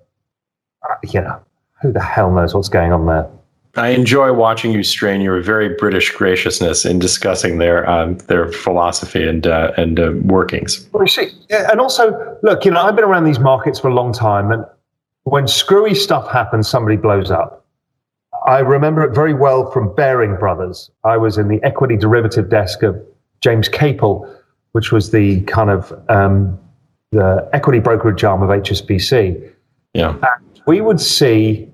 you 1.13 1.21
know, 1.21 1.41
who 1.81 1.91
the 1.91 2.01
hell 2.01 2.31
knows 2.31 2.53
what's 2.53 2.69
going 2.69 2.91
on 2.91 3.05
there? 3.05 3.29
I 3.77 3.89
enjoy 3.89 4.31
watching 4.31 4.71
you 4.71 4.83
strain 4.83 5.19
your 5.19 5.41
very 5.41 5.69
British 5.69 6.11
graciousness 6.11 6.85
in 6.85 6.97
discussing 6.97 7.57
their 7.57 7.89
um, 7.89 8.17
their 8.19 8.51
philosophy 8.51 9.27
and 9.27 9.45
uh, 9.45 9.73
and 9.75 9.99
uh, 9.99 10.13
workings. 10.21 10.87
Well, 10.93 11.05
see, 11.07 11.31
and 11.49 11.81
also 11.81 12.37
look, 12.41 12.63
you 12.63 12.71
know, 12.71 12.81
I've 12.81 12.95
been 12.95 13.03
around 13.03 13.25
these 13.25 13.39
markets 13.39 13.79
for 13.79 13.89
a 13.89 13.93
long 13.93 14.13
time, 14.13 14.51
and 14.51 14.65
when 15.23 15.47
screwy 15.47 15.93
stuff 15.93 16.31
happens, 16.31 16.69
somebody 16.69 16.95
blows 16.95 17.31
up. 17.31 17.65
I 18.45 18.59
remember 18.59 19.03
it 19.03 19.13
very 19.13 19.33
well 19.33 19.69
from 19.71 19.93
Baring 19.95 20.37
Brothers. 20.37 20.89
I 21.03 21.17
was 21.17 21.37
in 21.37 21.47
the 21.49 21.61
equity 21.63 21.97
derivative 21.97 22.49
desk 22.49 22.83
of 22.83 22.95
James 23.41 23.67
Capel, 23.67 24.31
which 24.71 24.91
was 24.91 25.11
the 25.11 25.41
kind 25.41 25.69
of 25.69 25.91
um, 26.09 26.57
the 27.11 27.47
equity 27.53 27.79
brokerage 27.79 28.23
arm 28.23 28.41
of 28.41 28.49
HSBC. 28.49 29.51
Yeah. 29.93 30.11
And 30.11 30.54
we 30.65 30.81
would 30.81 30.99
see 30.99 31.69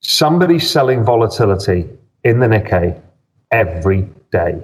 somebody 0.00 0.58
selling 0.58 1.04
volatility 1.04 1.88
in 2.24 2.40
the 2.40 2.46
Nikkei 2.46 3.00
every 3.50 4.08
day. 4.32 4.62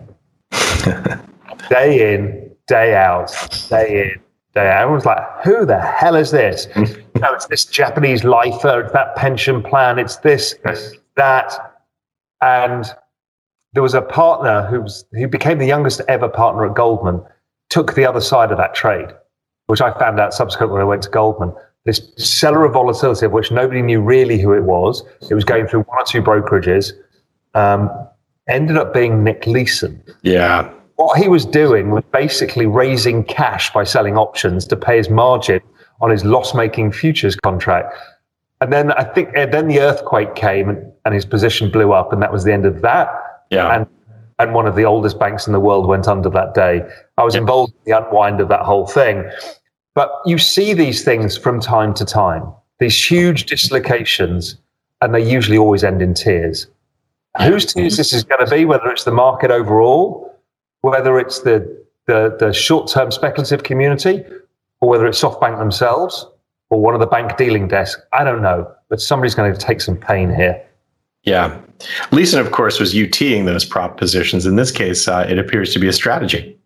day 1.68 2.14
in, 2.14 2.50
day 2.66 2.94
out, 2.94 3.32
day 3.68 4.04
in, 4.04 4.20
day 4.54 4.68
out. 4.68 4.82
Everyone's 4.82 5.06
like, 5.06 5.22
who 5.44 5.64
the 5.64 5.80
hell 5.80 6.16
is 6.16 6.30
this? 6.30 6.68
no, 6.76 7.32
it's 7.32 7.46
this 7.46 7.64
Japanese 7.64 8.24
lifer, 8.24 8.80
it's 8.80 8.92
that 8.92 9.14
pension 9.16 9.62
plan, 9.62 9.98
it's 9.98 10.16
this, 10.16 10.54
that. 11.16 11.52
And 12.42 12.86
there 13.72 13.82
was 13.82 13.94
a 13.94 14.02
partner 14.02 14.66
who 14.66 14.80
was 14.80 15.04
who 15.12 15.28
became 15.28 15.58
the 15.58 15.66
youngest 15.66 16.00
ever 16.08 16.28
partner 16.28 16.66
at 16.66 16.74
Goldman, 16.74 17.22
took 17.68 17.94
the 17.94 18.06
other 18.06 18.20
side 18.20 18.50
of 18.50 18.58
that 18.58 18.74
trade, 18.74 19.08
which 19.66 19.80
I 19.80 19.96
found 19.98 20.18
out 20.18 20.34
subsequently 20.34 20.74
when 20.74 20.82
I 20.82 20.86
went 20.86 21.02
to 21.02 21.10
Goldman. 21.10 21.52
This 21.84 22.12
seller 22.16 22.64
of 22.64 22.74
volatility, 22.74 23.26
of 23.26 23.32
which 23.32 23.50
nobody 23.50 23.82
knew 23.82 24.00
really 24.00 24.38
who 24.38 24.52
it 24.52 24.64
was, 24.64 25.02
it 25.30 25.34
was 25.34 25.44
going 25.44 25.66
through 25.66 25.82
one 25.84 25.98
or 25.98 26.04
two 26.04 26.22
brokerages, 26.22 26.92
um, 27.54 27.90
ended 28.48 28.76
up 28.76 28.92
being 28.92 29.24
Nick 29.24 29.46
Leeson. 29.46 30.02
Yeah. 30.22 30.70
What 30.96 31.18
he 31.18 31.28
was 31.28 31.46
doing 31.46 31.90
was 31.90 32.04
basically 32.12 32.66
raising 32.66 33.24
cash 33.24 33.72
by 33.72 33.84
selling 33.84 34.18
options 34.18 34.66
to 34.66 34.76
pay 34.76 34.98
his 34.98 35.08
margin 35.08 35.60
on 36.02 36.10
his 36.10 36.24
loss-making 36.24 36.92
futures 36.92 37.36
contract. 37.36 37.96
And 38.60 38.70
then 38.70 38.92
I 38.92 39.04
think 39.04 39.32
then 39.32 39.68
the 39.68 39.80
earthquake 39.80 40.34
came 40.34 40.68
and, 40.68 40.92
and 41.06 41.14
his 41.14 41.24
position 41.24 41.70
blew 41.70 41.92
up, 41.92 42.12
and 42.12 42.22
that 42.22 42.30
was 42.30 42.44
the 42.44 42.52
end 42.52 42.66
of 42.66 42.82
that. 42.82 43.08
Yeah. 43.50 43.74
And 43.74 43.86
and 44.38 44.54
one 44.54 44.66
of 44.66 44.74
the 44.74 44.84
oldest 44.84 45.18
banks 45.18 45.46
in 45.46 45.52
the 45.52 45.60
world 45.60 45.86
went 45.86 46.08
under 46.08 46.30
that 46.30 46.54
day. 46.54 46.82
I 47.18 47.24
was 47.24 47.34
involved 47.34 47.74
in 47.74 47.92
the 47.92 47.98
unwind 47.98 48.40
of 48.40 48.48
that 48.48 48.60
whole 48.60 48.86
thing. 48.86 49.30
But 49.94 50.10
you 50.24 50.38
see 50.38 50.72
these 50.72 51.04
things 51.04 51.36
from 51.36 51.60
time 51.60 51.94
to 51.94 52.04
time, 52.04 52.44
these 52.78 53.10
huge 53.10 53.46
dislocations, 53.46 54.56
and 55.00 55.14
they 55.14 55.28
usually 55.28 55.58
always 55.58 55.82
end 55.82 56.00
in 56.02 56.14
tears. 56.14 56.66
Whose 57.38 57.66
tears 57.66 57.96
this 57.96 58.12
is 58.12 58.24
going 58.24 58.44
to 58.44 58.50
be, 58.50 58.64
whether 58.64 58.88
it's 58.88 59.04
the 59.04 59.12
market 59.12 59.50
overall, 59.50 60.38
whether 60.80 61.18
it's 61.18 61.40
the, 61.40 61.84
the, 62.06 62.36
the 62.38 62.52
short 62.52 62.88
term 62.88 63.10
speculative 63.10 63.62
community, 63.62 64.24
or 64.80 64.88
whether 64.88 65.06
it's 65.06 65.20
SoftBank 65.20 65.58
themselves, 65.58 66.26
or 66.70 66.80
one 66.80 66.94
of 66.94 67.00
the 67.00 67.06
bank 67.06 67.36
dealing 67.36 67.68
desks, 67.68 68.00
I 68.12 68.24
don't 68.24 68.42
know. 68.42 68.70
But 68.88 69.00
somebody's 69.00 69.34
going 69.34 69.52
to 69.52 69.58
take 69.58 69.80
some 69.80 69.96
pain 69.96 70.34
here. 70.34 70.64
Yeah. 71.22 71.60
Leeson, 72.12 72.40
of 72.40 72.52
course, 72.52 72.80
was 72.80 72.94
UTing 72.94 73.44
those 73.44 73.64
prop 73.64 73.96
positions. 73.96 74.46
In 74.46 74.56
this 74.56 74.70
case, 74.70 75.06
uh, 75.06 75.26
it 75.28 75.38
appears 75.38 75.72
to 75.74 75.78
be 75.78 75.88
a 75.88 75.92
strategy. 75.92 76.58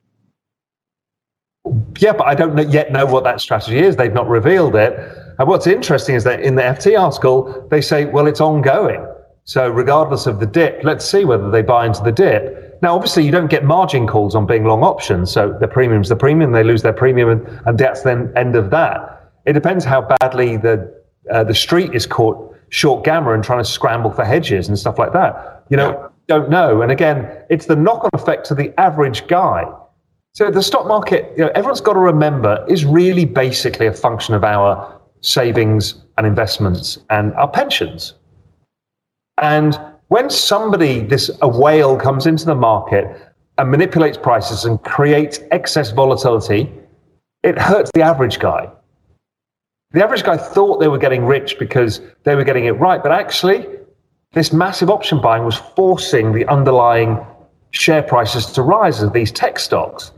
Yeah, 1.99 2.13
but 2.13 2.27
I 2.27 2.35
don't 2.35 2.71
yet 2.71 2.93
know 2.93 3.07
what 3.07 3.25
that 3.25 3.41
strategy 3.41 3.79
is. 3.79 3.97
They've 3.97 4.13
not 4.13 4.29
revealed 4.29 4.75
it. 4.75 4.93
And 5.39 5.49
what's 5.49 5.67
interesting 5.67 6.15
is 6.15 6.25
that 6.25 6.41
in 6.41 6.55
the 6.55 6.63
FT 6.63 6.99
article, 6.99 7.67
they 7.71 7.81
say, 7.81 8.05
well, 8.05 8.27
it's 8.27 8.41
ongoing. 8.41 9.05
So 9.45 9.69
regardless 9.69 10.27
of 10.27 10.41
the 10.41 10.47
dip, 10.47 10.83
let's 10.85 11.05
see 11.05 11.25
whether 11.25 11.51
they 11.51 11.63
buy 11.63 11.87
into 11.87 12.03
the 12.03 12.13
dip. 12.13 12.79
Now, 12.83 12.95
obviously, 12.95 13.25
you 13.25 13.31
don't 13.31 13.51
get 13.51 13.65
margin 13.65 14.07
calls 14.07 14.35
on 14.35 14.47
being 14.47 14.65
long 14.65 14.83
options. 14.83 15.31
So 15.31 15.57
the 15.59 15.69
premium's 15.69 16.09
the 16.09 16.17
premium, 16.17 16.53
they 16.53 16.65
lose 16.65 16.83
their 16.83 16.93
premium, 16.93 17.31
and, 17.31 17.61
and 17.67 17.79
that's 17.79 18.03
then 18.03 18.33
end 18.37 18.57
of 18.57 18.71
that. 18.71 19.33
It 19.47 19.53
depends 19.53 19.85
how 19.85 20.03
badly 20.21 20.57
the 20.57 20.93
uh, 21.31 21.45
the 21.45 21.55
street 21.55 21.95
is 21.95 22.07
caught 22.07 22.55
short 22.69 23.05
gamma 23.05 23.33
and 23.33 23.43
trying 23.43 23.63
to 23.63 23.65
scramble 23.65 24.11
for 24.11 24.25
hedges 24.25 24.69
and 24.69 24.79
stuff 24.79 24.99
like 24.99 25.13
that. 25.13 25.65
You 25.71 25.77
know, 25.77 25.91
yeah. 25.91 26.09
don't 26.27 26.51
know. 26.51 26.83
And 26.83 26.93
again, 26.93 27.31
it's 27.49 27.67
the 27.67 27.77
knock-on 27.77 28.11
effect 28.13 28.47
to 28.47 28.55
the 28.55 28.79
average 28.79 29.27
guy. 29.27 29.65
So 30.37 30.51
the 30.51 30.63
stock 30.63 30.89
market, 30.89 31.33
you 31.37 31.45
know, 31.45 31.53
everyone's 31.55 31.81
got 31.81 31.93
to 31.93 32.01
remember, 32.01 32.65
is 32.69 32.85
really 32.85 33.25
basically 33.25 33.87
a 33.87 33.93
function 33.93 34.35
of 34.35 34.43
our 34.43 35.01
savings 35.21 36.03
and 36.19 36.27
investments 36.27 36.99
and 37.09 37.33
our 37.35 37.47
pensions. 37.47 38.15
And 39.41 39.79
when 40.09 40.29
somebody, 40.31 41.03
this 41.03 41.31
a 41.41 41.47
whale 41.47 41.97
comes 41.97 42.27
into 42.27 42.47
the 42.47 42.55
market 42.57 43.07
and 43.59 43.71
manipulates 43.71 44.19
prices 44.19 44.65
and 44.65 44.83
creates 44.83 45.39
excess 45.53 45.93
volatility, 45.93 46.69
it 47.45 47.57
hurts 47.57 47.93
the 47.95 48.03
average 48.03 48.41
guy. 48.41 48.69
The 49.93 50.03
average 50.03 50.25
guy 50.25 50.37
thought 50.37 50.81
they 50.81 50.89
were 50.89 50.99
getting 50.99 51.25
rich 51.25 51.61
because 51.61 52.01
they 52.25 52.35
were 52.35 52.43
getting 52.43 52.65
it 52.65 52.73
right, 52.73 53.01
but 53.01 53.13
actually, 53.13 53.69
this 54.33 54.53
massive 54.53 54.91
option 54.91 55.21
buying 55.21 55.45
was 55.45 55.59
forcing 55.77 56.33
the 56.33 56.45
underlying 56.47 57.25
share 57.71 58.03
prices 58.03 58.47
to 58.47 58.63
rise 58.63 59.01
of 59.01 59.13
these 59.13 59.31
tech 59.31 59.61
stocks. 59.61 60.11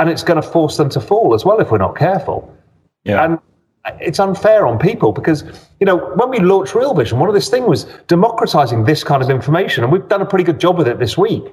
And 0.00 0.08
it's 0.08 0.22
going 0.22 0.40
to 0.40 0.48
force 0.48 0.78
them 0.78 0.88
to 0.88 1.00
fall 1.00 1.34
as 1.34 1.44
well 1.44 1.60
if 1.60 1.70
we're 1.70 1.78
not 1.78 1.94
careful. 1.96 2.56
Yeah. 3.04 3.22
And 3.24 3.38
it's 4.00 4.18
unfair 4.18 4.66
on 4.66 4.78
people 4.78 5.12
because 5.12 5.44
you 5.78 5.86
know 5.86 5.96
when 6.16 6.30
we 6.30 6.40
launched 6.40 6.74
Real 6.74 6.94
Vision, 6.94 7.18
one 7.18 7.28
of 7.28 7.34
this 7.34 7.48
thing 7.48 7.66
was 7.66 7.84
democratizing 8.08 8.84
this 8.84 9.04
kind 9.04 9.22
of 9.22 9.30
information, 9.30 9.84
and 9.84 9.92
we've 9.92 10.08
done 10.08 10.22
a 10.22 10.26
pretty 10.26 10.44
good 10.44 10.58
job 10.58 10.78
with 10.78 10.88
it 10.88 10.98
this 10.98 11.16
week 11.16 11.44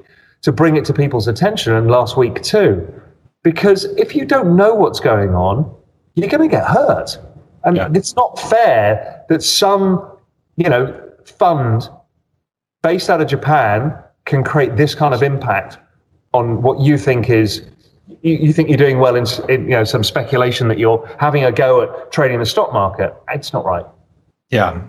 to 0.42 0.52
bring 0.52 0.78
it 0.78 0.86
to 0.86 0.94
people's 0.94 1.28
attention, 1.28 1.74
and 1.74 1.92
last 1.92 2.18
week 2.18 2.42
too. 2.42 2.88
Because 3.44 3.86
if 3.98 4.16
you 4.16 4.26
don't 4.26 4.56
know 4.56 4.74
what's 4.74 5.00
going 5.00 5.36
on, 5.36 5.74
you're 6.16 6.30
going 6.30 6.50
to 6.50 6.54
get 6.54 6.66
hurt, 6.66 7.18
and 7.66 7.78
Yeah. 7.78 7.90
it's 7.94 8.16
not 8.16 8.40
fair 8.40 9.24
that 9.30 9.44
some 9.44 10.10
you 10.56 10.70
know 10.70 10.94
fund 11.26 11.90
based 12.82 13.10
out 13.10 13.20
of 13.20 13.28
Japan 13.28 13.98
can 14.26 14.44
create 14.44 14.78
this 14.78 14.96
kind 14.96 15.14
of 15.14 15.22
impact 15.22 15.78
on 16.34 16.62
what 16.62 16.80
you 16.80 16.98
think 16.98 17.30
is 17.30 17.66
you, 18.22 18.36
you 18.36 18.54
think 18.54 18.70
you're 18.70 18.78
doing 18.78 19.00
well 19.00 19.16
in, 19.16 19.26
in 19.50 19.64
you 19.64 19.72
know 19.72 19.84
some 19.84 20.04
speculation 20.04 20.68
that 20.68 20.80
you're 20.80 21.06
having 21.20 21.44
a 21.44 21.52
go 21.52 21.82
at 21.82 22.12
trading 22.12 22.40
the 22.40 22.46
stock 22.46 22.74
market. 22.74 23.14
It's 23.30 23.54
not 23.54 23.66
right. 23.66 23.86
Yeah. 24.50 24.82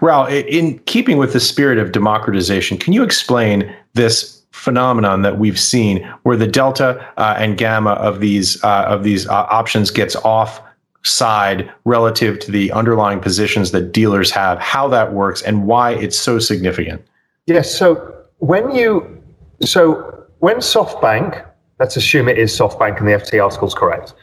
Raoul, 0.00 0.26
in 0.26 0.78
keeping 0.80 1.18
with 1.18 1.34
the 1.34 1.40
spirit 1.40 1.78
of 1.78 1.92
democratization, 1.92 2.78
can 2.78 2.94
you 2.94 3.02
explain 3.02 3.70
this 3.92 4.42
phenomenon 4.52 5.20
that 5.20 5.38
we've 5.38 5.60
seen 5.60 6.02
where 6.22 6.36
the 6.36 6.46
delta 6.46 7.06
uh, 7.18 7.34
and 7.36 7.58
gamma 7.58 7.90
of 7.90 8.20
these 8.20 8.62
uh, 8.64 8.84
of 8.88 9.04
these 9.04 9.26
uh, 9.28 9.46
options 9.50 9.90
gets 9.90 10.16
off 10.16 10.62
side 11.02 11.70
relative 11.84 12.38
to 12.40 12.50
the 12.50 12.72
underlying 12.72 13.20
positions 13.20 13.70
that 13.70 13.92
dealers 13.92 14.30
have, 14.30 14.58
how 14.58 14.88
that 14.88 15.12
works 15.12 15.40
and 15.42 15.66
why 15.66 15.92
it's 15.92 16.18
so 16.18 16.38
significant? 16.38 17.00
Yes. 17.46 17.72
So 17.72 18.14
when 18.38 18.74
you 18.74 19.22
so 19.62 20.24
when 20.40 20.56
SoftBank, 20.56 21.46
let's 21.78 21.96
assume 21.96 22.28
it 22.28 22.38
is 22.38 22.52
SoftBank 22.52 22.98
and 22.98 23.08
the 23.08 23.12
FT 23.12 23.42
article 23.42 23.68
is 23.68 23.74
correct. 23.74 24.14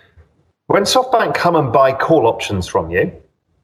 When 0.67 0.83
SoftBank 0.83 1.36
come 1.36 1.55
and 1.55 1.72
buy 1.72 1.93
call 1.93 2.27
options 2.27 2.67
from 2.67 2.89
you, 2.89 3.12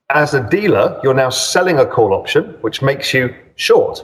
as 0.10 0.34
a 0.34 0.48
dealer, 0.50 1.00
you're 1.04 1.14
now 1.14 1.30
selling 1.30 1.78
a 1.78 1.86
call 1.86 2.14
option, 2.14 2.56
which 2.62 2.82
makes 2.82 3.14
you 3.14 3.34
short 3.56 4.04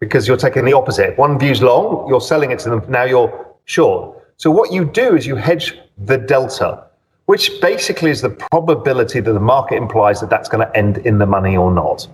because 0.00 0.28
you're 0.28 0.36
taking 0.36 0.64
the 0.64 0.72
opposite. 0.72 1.16
One 1.18 1.38
view's 1.38 1.62
long, 1.62 2.06
you're 2.08 2.20
selling 2.20 2.50
it 2.50 2.58
to 2.60 2.70
them. 2.70 2.84
Now 2.88 3.04
you're 3.04 3.56
short. 3.64 4.16
So 4.36 4.50
what 4.50 4.72
you 4.72 4.84
do 4.84 5.16
is 5.16 5.26
you 5.26 5.36
hedge 5.36 5.76
the 5.98 6.16
delta, 6.16 6.84
which 7.26 7.60
basically 7.60 8.10
is 8.10 8.20
the 8.20 8.30
probability 8.30 9.20
that 9.20 9.32
the 9.32 9.40
market 9.40 9.76
implies 9.76 10.20
that 10.20 10.30
that's 10.30 10.48
going 10.48 10.66
to 10.66 10.76
end 10.76 10.98
in 10.98 11.18
the 11.18 11.26
money 11.26 11.56
or 11.56 11.72
not. 11.72 12.06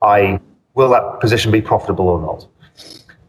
I 0.00 0.40
will 0.74 0.88
that 0.90 1.20
position 1.20 1.50
be 1.52 1.60
profitable 1.60 2.08
or 2.08 2.20
not? 2.20 2.46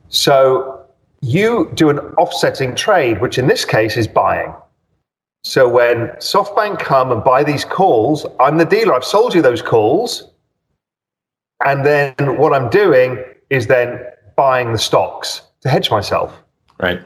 So 0.10 0.79
you 1.22 1.72
do 1.74 1.90
an 1.90 2.00
offsetting 2.18 2.76
trade, 2.76 3.22
which 3.22 3.38
in 3.38 3.48
this 3.48 3.66
case 3.66 3.98
is 3.98 4.08
buying. 4.08 4.54
So 5.44 5.68
when 5.68 6.08
SoftBank 6.18 6.80
come 6.80 7.12
and 7.12 7.24
buy 7.24 7.44
these 7.44 7.64
calls, 7.66 8.26
I'm 8.40 8.58
the 8.58 8.66
dealer. 8.66 8.94
I've 8.94 9.04
sold 9.04 9.34
you 9.34 9.42
those 9.42 9.62
calls. 9.62 10.32
And 11.66 11.86
then 11.86 12.14
what 12.38 12.54
I'm 12.54 12.70
doing 12.70 13.24
is 13.50 13.68
then 13.68 14.02
buying 14.36 14.72
the 14.72 14.78
stocks 14.78 15.42
to 15.62 15.70
hedge 15.70 15.92
myself. 15.92 16.34
Right. 16.82 17.02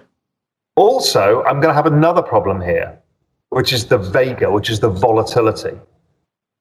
Also, 0.75 1.43
I'm 1.43 1.59
going 1.59 1.69
to 1.69 1.73
have 1.73 1.85
another 1.85 2.21
problem 2.21 2.61
here, 2.61 2.97
which 3.49 3.73
is 3.73 3.85
the 3.85 3.97
vega, 3.97 4.51
which 4.51 4.69
is 4.69 4.79
the 4.79 4.89
volatility. 4.89 5.77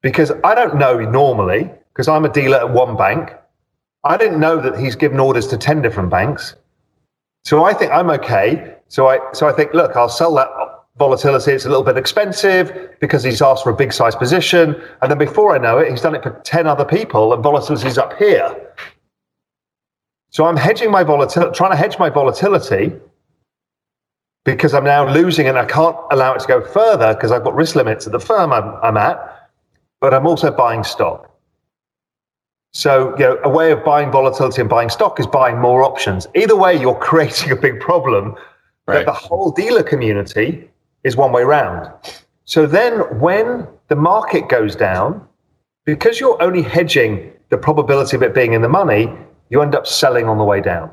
Because 0.02 0.32
I 0.44 0.54
don't 0.54 0.76
know 0.76 0.98
normally, 0.98 1.70
because 1.92 2.08
I'm 2.08 2.24
a 2.24 2.32
dealer 2.32 2.58
at 2.58 2.70
one 2.70 2.96
bank, 2.96 3.32
I 4.04 4.16
didn't 4.16 4.40
know 4.40 4.60
that 4.60 4.78
he's 4.78 4.96
given 4.96 5.20
orders 5.20 5.46
to 5.48 5.56
10 5.56 5.80
different 5.80 6.10
banks. 6.10 6.56
So 7.44 7.64
I 7.64 7.74
think 7.74 7.92
I'm 7.92 8.10
okay. 8.10 8.76
So 8.88 9.08
I 9.08 9.18
so 9.32 9.48
I 9.48 9.52
think, 9.52 9.74
look, 9.74 9.96
I'll 9.96 10.08
sell 10.08 10.34
that 10.34 10.48
volatility. 10.98 11.52
It's 11.52 11.64
a 11.64 11.68
little 11.68 11.84
bit 11.84 11.96
expensive 11.96 12.96
because 13.00 13.22
he's 13.22 13.42
asked 13.42 13.64
for 13.64 13.70
a 13.70 13.76
big 13.76 13.92
size 13.92 14.14
position. 14.14 14.80
And 15.00 15.10
then 15.10 15.18
before 15.18 15.54
I 15.54 15.58
know 15.58 15.78
it, 15.78 15.90
he's 15.90 16.02
done 16.02 16.14
it 16.14 16.22
for 16.22 16.30
10 16.44 16.66
other 16.66 16.84
people 16.84 17.32
and 17.32 17.42
volatility's 17.42 17.98
up 17.98 18.16
here. 18.18 18.74
So 20.30 20.46
I'm 20.46 20.56
hedging 20.56 20.90
my 20.90 21.02
volatility, 21.02 21.54
trying 21.54 21.72
to 21.72 21.76
hedge 21.76 21.98
my 21.98 22.08
volatility 22.08 22.92
because 24.44 24.74
I'm 24.74 24.84
now 24.84 25.08
losing 25.12 25.46
and 25.46 25.58
I 25.58 25.64
can't 25.64 25.96
allow 26.10 26.34
it 26.34 26.40
to 26.40 26.48
go 26.48 26.64
further 26.64 27.14
because 27.14 27.32
I've 27.32 27.44
got 27.44 27.54
risk 27.54 27.74
limits 27.74 28.06
at 28.06 28.12
the 28.12 28.20
firm 28.20 28.52
I'm, 28.52 28.74
I'm 28.82 28.96
at, 28.96 29.50
but 30.00 30.14
I'm 30.14 30.26
also 30.26 30.50
buying 30.50 30.84
stock. 30.84 31.31
So, 32.72 33.12
you 33.18 33.24
know, 33.24 33.38
a 33.44 33.48
way 33.48 33.70
of 33.70 33.84
buying 33.84 34.10
volatility 34.10 34.60
and 34.60 34.68
buying 34.70 34.88
stock 34.88 35.20
is 35.20 35.26
buying 35.26 35.58
more 35.58 35.82
options. 35.84 36.26
Either 36.34 36.56
way, 36.56 36.74
you're 36.78 36.94
creating 37.10 37.52
a 37.52 37.56
big 37.56 37.80
problem 37.80 38.34
Right. 38.88 38.96
that 38.96 39.06
the 39.06 39.12
whole 39.12 39.52
dealer 39.52 39.84
community 39.84 40.68
is 41.04 41.16
one 41.16 41.30
way 41.30 41.44
round. 41.44 41.88
So 42.46 42.66
then 42.66 43.20
when 43.20 43.68
the 43.86 43.94
market 43.94 44.48
goes 44.48 44.74
down, 44.74 45.24
because 45.84 46.18
you're 46.18 46.40
only 46.42 46.62
hedging 46.62 47.32
the 47.50 47.58
probability 47.58 48.16
of 48.16 48.24
it 48.24 48.34
being 48.34 48.54
in 48.54 48.62
the 48.62 48.68
money, 48.68 49.08
you 49.50 49.62
end 49.62 49.76
up 49.76 49.86
selling 49.86 50.26
on 50.26 50.36
the 50.36 50.44
way 50.44 50.60
down 50.60 50.90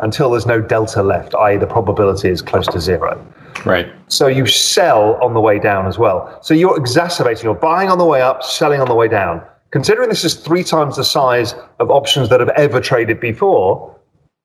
until 0.00 0.30
there's 0.30 0.44
no 0.44 0.60
delta 0.60 1.02
left, 1.02 1.34
i.e., 1.36 1.56
the 1.56 1.66
probability 1.66 2.28
is 2.28 2.42
close 2.42 2.66
to 2.66 2.78
zero. 2.78 3.26
Right. 3.64 3.90
So 4.08 4.26
you 4.26 4.44
sell 4.44 5.14
on 5.22 5.32
the 5.32 5.40
way 5.40 5.58
down 5.58 5.86
as 5.86 5.98
well. 5.98 6.38
So 6.42 6.52
you're 6.52 6.76
exacerbating, 6.76 7.44
you're 7.44 7.54
buying 7.54 7.88
on 7.88 7.96
the 7.96 8.04
way 8.04 8.20
up, 8.20 8.42
selling 8.42 8.82
on 8.82 8.88
the 8.88 8.94
way 8.94 9.08
down. 9.08 9.42
Considering 9.76 10.08
this 10.08 10.24
is 10.24 10.32
three 10.32 10.64
times 10.64 10.96
the 10.96 11.04
size 11.04 11.54
of 11.80 11.90
options 11.90 12.30
that 12.30 12.40
have 12.40 12.48
ever 12.56 12.80
traded 12.80 13.20
before, 13.20 13.94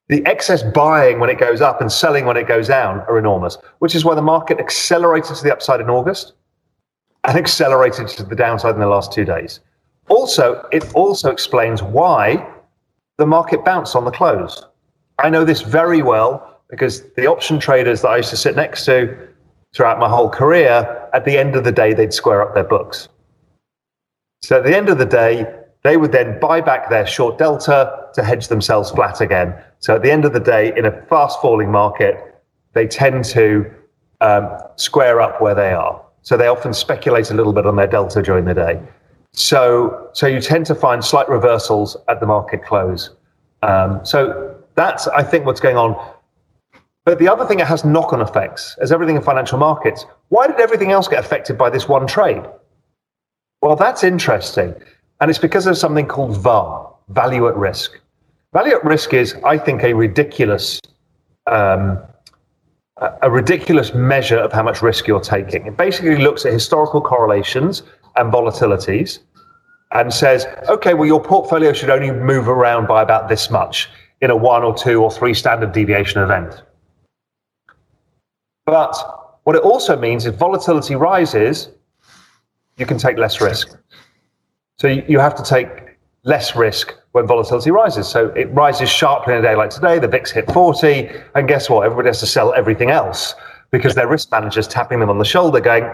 the 0.09 0.21
excess 0.25 0.61
buying 0.61 1.21
when 1.21 1.29
it 1.29 1.39
goes 1.39 1.61
up 1.61 1.79
and 1.79 1.89
selling 1.89 2.25
when 2.25 2.35
it 2.35 2.49
goes 2.49 2.67
down 2.67 2.99
are 3.07 3.17
enormous, 3.17 3.57
which 3.79 3.95
is 3.95 4.03
why 4.03 4.13
the 4.13 4.21
market 4.21 4.59
accelerated 4.59 5.37
to 5.37 5.41
the 5.41 5.49
upside 5.53 5.79
in 5.79 5.89
August 5.89 6.33
and 7.23 7.37
accelerated 7.37 8.09
to 8.09 8.23
the 8.23 8.35
downside 8.35 8.73
in 8.73 8.81
the 8.81 8.87
last 8.87 9.13
two 9.13 9.23
days. 9.23 9.61
Also, 10.09 10.67
it 10.73 10.93
also 10.95 11.31
explains 11.31 11.81
why 11.81 12.45
the 13.17 13.25
market 13.25 13.63
bounced 13.63 13.95
on 13.95 14.03
the 14.03 14.11
close. 14.11 14.65
I 15.19 15.29
know 15.29 15.45
this 15.45 15.61
very 15.61 16.01
well 16.01 16.59
because 16.69 17.03
the 17.13 17.27
option 17.27 17.57
traders 17.57 18.01
that 18.01 18.09
I 18.09 18.17
used 18.17 18.31
to 18.31 18.35
sit 18.35 18.57
next 18.57 18.83
to 18.83 19.29
throughout 19.73 19.97
my 19.97 20.09
whole 20.09 20.29
career, 20.29 21.07
at 21.13 21.23
the 21.23 21.37
end 21.37 21.55
of 21.55 21.63
the 21.63 21.71
day, 21.71 21.93
they'd 21.93 22.13
square 22.13 22.41
up 22.41 22.53
their 22.53 22.65
books. 22.65 23.07
So 24.41 24.57
at 24.57 24.63
the 24.63 24.75
end 24.75 24.89
of 24.89 24.97
the 24.97 25.05
day, 25.05 25.45
they 25.83 25.97
would 25.97 26.11
then 26.11 26.39
buy 26.39 26.61
back 26.61 26.89
their 26.89 27.05
short 27.05 27.37
delta 27.37 28.09
to 28.13 28.23
hedge 28.23 28.47
themselves 28.47 28.91
flat 28.91 29.21
again. 29.21 29.55
So 29.79 29.95
at 29.95 30.03
the 30.03 30.11
end 30.11 30.25
of 30.25 30.33
the 30.33 30.39
day, 30.39 30.73
in 30.75 30.85
a 30.85 31.05
fast 31.07 31.41
falling 31.41 31.71
market, 31.71 32.15
they 32.73 32.87
tend 32.87 33.25
to 33.25 33.71
um, 34.21 34.49
square 34.75 35.21
up 35.21 35.41
where 35.41 35.55
they 35.55 35.73
are. 35.73 36.03
So 36.21 36.37
they 36.37 36.47
often 36.47 36.73
speculate 36.73 37.31
a 37.31 37.33
little 37.33 37.53
bit 37.53 37.65
on 37.65 37.75
their 37.75 37.87
delta 37.87 38.21
during 38.21 38.45
the 38.45 38.53
day. 38.53 38.81
So, 39.33 40.09
so 40.13 40.27
you 40.27 40.41
tend 40.41 40.65
to 40.67 40.75
find 40.75 41.03
slight 41.03 41.29
reversals 41.29 41.97
at 42.07 42.19
the 42.19 42.27
market 42.27 42.63
close. 42.63 43.11
Um, 43.63 44.03
so 44.03 44.55
that's, 44.75 45.07
I 45.07 45.23
think, 45.23 45.45
what's 45.45 45.61
going 45.61 45.77
on. 45.77 45.95
But 47.05 47.17
the 47.17 47.27
other 47.27 47.45
thing, 47.45 47.59
it 47.59 47.67
has 47.67 47.83
knock-on 47.83 48.21
effects, 48.21 48.77
as 48.81 48.91
everything 48.91 49.15
in 49.15 49.21
financial 49.21 49.57
markets. 49.57 50.05
Why 50.29 50.47
did 50.47 50.59
everything 50.59 50.91
else 50.91 51.07
get 51.07 51.19
affected 51.19 51.57
by 51.57 51.69
this 51.69 51.87
one 51.87 52.05
trade? 52.05 52.43
Well, 53.61 53.75
that's 53.75 54.03
interesting. 54.03 54.73
And 55.19 55.29
it's 55.29 55.39
because 55.39 55.67
of 55.67 55.77
something 55.77 56.07
called 56.07 56.37
VAR, 56.37 56.93
value 57.09 57.47
at 57.47 57.55
risk. 57.55 57.99
Value 58.53 58.75
at 58.75 58.83
risk 58.83 59.13
is, 59.13 59.35
I 59.45 59.57
think, 59.57 59.83
a 59.83 59.93
ridiculous, 59.93 60.79
um, 61.45 61.99
a- 62.97 63.29
ridiculous 63.29 63.93
measure 63.93 64.37
of 64.39 64.51
how 64.51 64.63
much 64.63 64.81
risk 64.81 65.07
you're 65.07 65.21
taking. 65.21 65.67
It 65.67 65.77
basically 65.77 66.17
looks 66.17 66.45
at 66.45 66.53
historical 66.53 67.01
correlations 67.01 67.83
and 68.15 68.33
volatilities 68.33 69.19
and 69.91 70.11
says, 70.11 70.47
okay, 70.67 70.93
well, 70.93 71.05
your 71.05 71.21
portfolio 71.21 71.71
should 71.71 71.89
only 71.89 72.11
move 72.11 72.47
around 72.47 72.87
by 72.87 73.01
about 73.01 73.29
this 73.29 73.49
much 73.51 73.89
in 74.21 74.31
a 74.31 74.35
one 74.35 74.63
or 74.63 74.73
two 74.75 75.03
or 75.03 75.11
three 75.11 75.33
standard 75.33 75.71
deviation 75.71 76.21
event. 76.21 76.63
But 78.65 78.95
what 79.43 79.55
it 79.55 79.63
also 79.63 79.97
means 79.97 80.25
is 80.25 80.35
volatility 80.35 80.95
rises, 80.95 81.69
you 82.77 82.85
can 82.85 82.97
take 82.97 83.17
less 83.17 83.41
risk. 83.41 83.75
So 84.77 84.87
you, 84.87 85.19
have 85.19 85.35
to 85.35 85.43
take 85.43 85.97
less 86.23 86.55
risk 86.55 86.95
when 87.11 87.27
volatility 87.27 87.69
rises. 87.71 88.07
So 88.07 88.29
it 88.29 88.45
rises 88.51 88.89
sharply 88.89 89.33
in 89.33 89.39
a 89.39 89.41
day 89.43 89.55
like 89.55 89.69
today, 89.69 89.99
the 89.99 90.07
VIX 90.07 90.31
hit 90.31 90.51
40, 90.51 91.09
and 91.35 91.47
guess 91.47 91.69
what? 91.69 91.85
Everybody 91.85 92.09
has 92.09 92.19
to 92.21 92.25
sell 92.25 92.53
everything 92.53 92.89
else 92.89 93.35
because 93.69 93.95
their 93.95 94.07
risk 94.07 94.31
manager's 94.31 94.67
tapping 94.67 94.99
them 94.99 95.09
on 95.09 95.19
the 95.19 95.25
shoulder 95.25 95.59
going, 95.59 95.87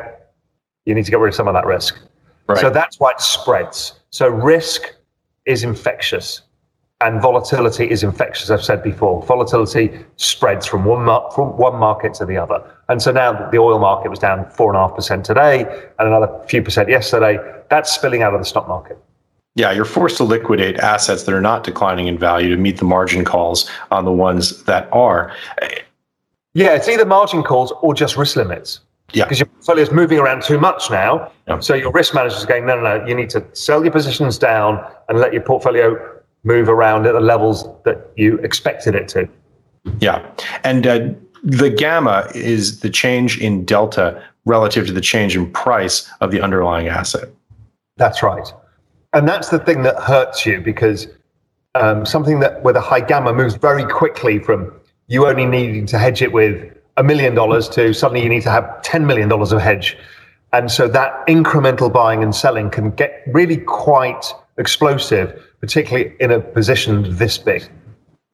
you 0.85 0.95
need 0.95 1.05
to 1.05 1.11
get 1.11 1.19
rid 1.19 1.29
of 1.29 1.35
some 1.35 1.47
of 1.47 1.53
that 1.53 1.65
risk. 1.65 1.99
Right. 2.47 2.57
So 2.59 2.69
that's 2.69 2.99
why 2.99 3.11
it 3.11 3.19
spreads. 3.19 3.99
So 4.09 4.29
risk 4.29 4.95
is 5.45 5.63
infectious 5.63 6.43
and 7.01 7.21
volatility 7.21 7.89
is 7.89 8.03
infectious. 8.03 8.49
I've 8.49 8.63
said 8.63 8.81
before, 8.81 9.23
volatility 9.23 9.99
spreads 10.15 10.65
from 10.65 10.85
one 10.85 11.05
mar- 11.05 11.31
from 11.31 11.55
one 11.57 11.75
market 11.75 12.13
to 12.15 12.25
the 12.25 12.37
other. 12.37 12.63
And 12.89 13.01
so 13.01 13.11
now 13.11 13.49
the 13.49 13.57
oil 13.57 13.79
market 13.79 14.09
was 14.09 14.19
down 14.19 14.49
four 14.49 14.69
and 14.69 14.77
a 14.77 14.87
half 14.87 14.95
percent 14.95 15.25
today, 15.25 15.61
and 15.99 16.07
another 16.07 16.29
few 16.47 16.61
percent 16.61 16.89
yesterday. 16.89 17.37
That's 17.69 17.91
spilling 17.91 18.23
out 18.23 18.33
of 18.33 18.39
the 18.39 18.45
stock 18.45 18.67
market. 18.67 18.97
Yeah, 19.55 19.71
you're 19.71 19.85
forced 19.85 20.17
to 20.17 20.23
liquidate 20.23 20.77
assets 20.77 21.23
that 21.23 21.33
are 21.33 21.41
not 21.41 21.63
declining 21.63 22.07
in 22.07 22.17
value 22.17 22.49
to 22.49 22.57
meet 22.57 22.77
the 22.77 22.85
margin 22.85 23.25
calls 23.25 23.69
on 23.91 24.05
the 24.05 24.11
ones 24.11 24.63
that 24.63 24.87
are. 24.91 25.33
Yeah, 26.53 26.75
it's 26.75 26.87
either 26.87 27.05
margin 27.05 27.43
calls 27.43 27.73
or 27.81 27.93
just 27.93 28.17
risk 28.17 28.35
limits. 28.35 28.81
Yeah. 29.13 29.25
Because 29.25 29.39
your 29.39 29.47
portfolio 29.47 29.83
is 29.83 29.91
moving 29.91 30.19
around 30.19 30.43
too 30.43 30.59
much 30.59 30.91
now. 30.91 31.31
Yeah. 31.47 31.59
So 31.59 31.73
your 31.73 31.91
risk 31.91 32.13
manager 32.13 32.35
is 32.35 32.45
going, 32.45 32.65
no, 32.65 32.75
no, 32.75 32.97
no, 32.97 33.05
you 33.05 33.15
need 33.15 33.29
to 33.31 33.43
sell 33.53 33.83
your 33.83 33.91
positions 33.91 34.37
down 34.37 34.85
and 35.09 35.19
let 35.19 35.33
your 35.33 35.41
portfolio 35.41 36.16
move 36.43 36.69
around 36.69 37.05
at 37.05 37.13
the 37.13 37.19
levels 37.19 37.67
that 37.83 38.11
you 38.15 38.37
expected 38.39 38.95
it 38.95 39.07
to. 39.09 39.27
Yeah. 39.99 40.25
And 40.63 40.87
uh, 40.87 41.09
the 41.43 41.69
gamma 41.69 42.29
is 42.35 42.81
the 42.81 42.89
change 42.89 43.39
in 43.39 43.65
delta 43.65 44.23
relative 44.45 44.87
to 44.87 44.93
the 44.93 45.01
change 45.01 45.35
in 45.35 45.51
price 45.51 46.09
of 46.21 46.31
the 46.31 46.41
underlying 46.41 46.87
asset. 46.87 47.29
That's 47.97 48.23
right. 48.23 48.51
And 49.13 49.27
that's 49.27 49.49
the 49.49 49.59
thing 49.59 49.83
that 49.83 49.97
hurts 49.97 50.45
you 50.45 50.61
because 50.61 51.07
um, 51.75 52.05
something 52.05 52.39
that 52.39 52.63
with 52.63 52.75
a 52.75 52.81
high 52.81 53.01
gamma 53.01 53.33
moves 53.33 53.55
very 53.55 53.85
quickly 53.85 54.39
from 54.39 54.73
you 55.07 55.25
only 55.27 55.45
needing 55.45 55.85
to 55.87 55.97
hedge 55.97 56.21
it 56.21 56.31
with 56.31 56.73
a 56.97 57.03
million 57.03 57.35
dollars 57.35 57.69
to 57.69 57.93
suddenly 57.93 58.23
you 58.23 58.29
need 58.29 58.41
to 58.43 58.51
have 58.51 58.63
$10 58.83 59.05
million 59.05 59.31
of 59.31 59.61
hedge. 59.61 59.97
And 60.53 60.71
so 60.71 60.87
that 60.87 61.25
incremental 61.27 61.91
buying 61.91 62.23
and 62.23 62.33
selling 62.35 62.69
can 62.69 62.91
get 62.91 63.23
really 63.27 63.57
quite 63.57 64.33
explosive, 64.57 65.43
particularly 65.59 66.13
in 66.19 66.31
a 66.31 66.39
position 66.39 67.15
this 67.17 67.37
big. 67.37 67.67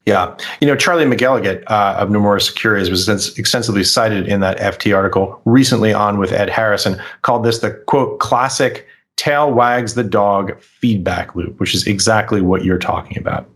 Yeah. 0.05 0.36
You 0.59 0.67
know, 0.67 0.75
Charlie 0.75 1.05
McElligott 1.05 1.63
uh, 1.67 1.95
of 1.97 2.09
Nomura 2.09 2.41
Securities 2.41 2.89
was 2.89 3.07
extensively 3.38 3.86
cited 3.86 4.27
in 4.27 4.41
that 4.41 4.57
FT 4.57 4.95
article 4.95 5.41
recently 5.45 5.93
on 5.93 6.17
with 6.17 6.33
Ed 6.33 6.49
Harrison, 6.49 7.01
called 7.21 7.45
this 7.45 7.59
the 7.59 7.71
quote, 7.71 8.19
classic 8.19 8.86
tail 9.15 9.53
wags 9.53 9.93
the 9.93 10.03
dog 10.03 10.59
feedback 10.62 11.36
loop, 11.36 11.59
which 11.59 11.73
is 11.73 11.88
exactly 11.88 12.41
what 12.41 12.65
you're 12.65 12.79
talking 12.79 13.17
about. 13.17 13.49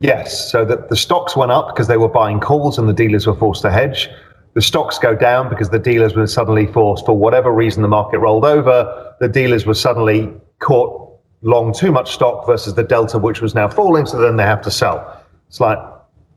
Yes. 0.00 0.50
So 0.50 0.64
that 0.64 0.88
the 0.88 0.96
stocks 0.96 1.36
went 1.36 1.52
up 1.52 1.68
because 1.68 1.86
they 1.86 1.98
were 1.98 2.08
buying 2.08 2.40
calls 2.40 2.78
and 2.78 2.88
the 2.88 2.94
dealers 2.94 3.26
were 3.26 3.34
forced 3.34 3.60
to 3.62 3.70
hedge. 3.70 4.08
The 4.54 4.62
stocks 4.62 4.98
go 4.98 5.14
down 5.14 5.50
because 5.50 5.68
the 5.68 5.78
dealers 5.78 6.14
were 6.14 6.26
suddenly 6.26 6.66
forced, 6.66 7.04
for 7.04 7.16
whatever 7.16 7.52
reason, 7.52 7.82
the 7.82 7.88
market 7.88 8.18
rolled 8.18 8.44
over. 8.44 9.14
The 9.20 9.28
dealers 9.28 9.66
were 9.66 9.74
suddenly 9.74 10.32
caught 10.60 11.09
long 11.42 11.72
too 11.72 11.90
much 11.90 12.12
stock 12.12 12.46
versus 12.46 12.74
the 12.74 12.82
delta, 12.82 13.18
which 13.18 13.40
was 13.40 13.54
now 13.54 13.68
falling. 13.68 14.06
So 14.06 14.20
then 14.20 14.36
they 14.36 14.44
have 14.44 14.60
to 14.62 14.70
sell. 14.70 15.24
It's 15.48 15.60
like, 15.60 15.78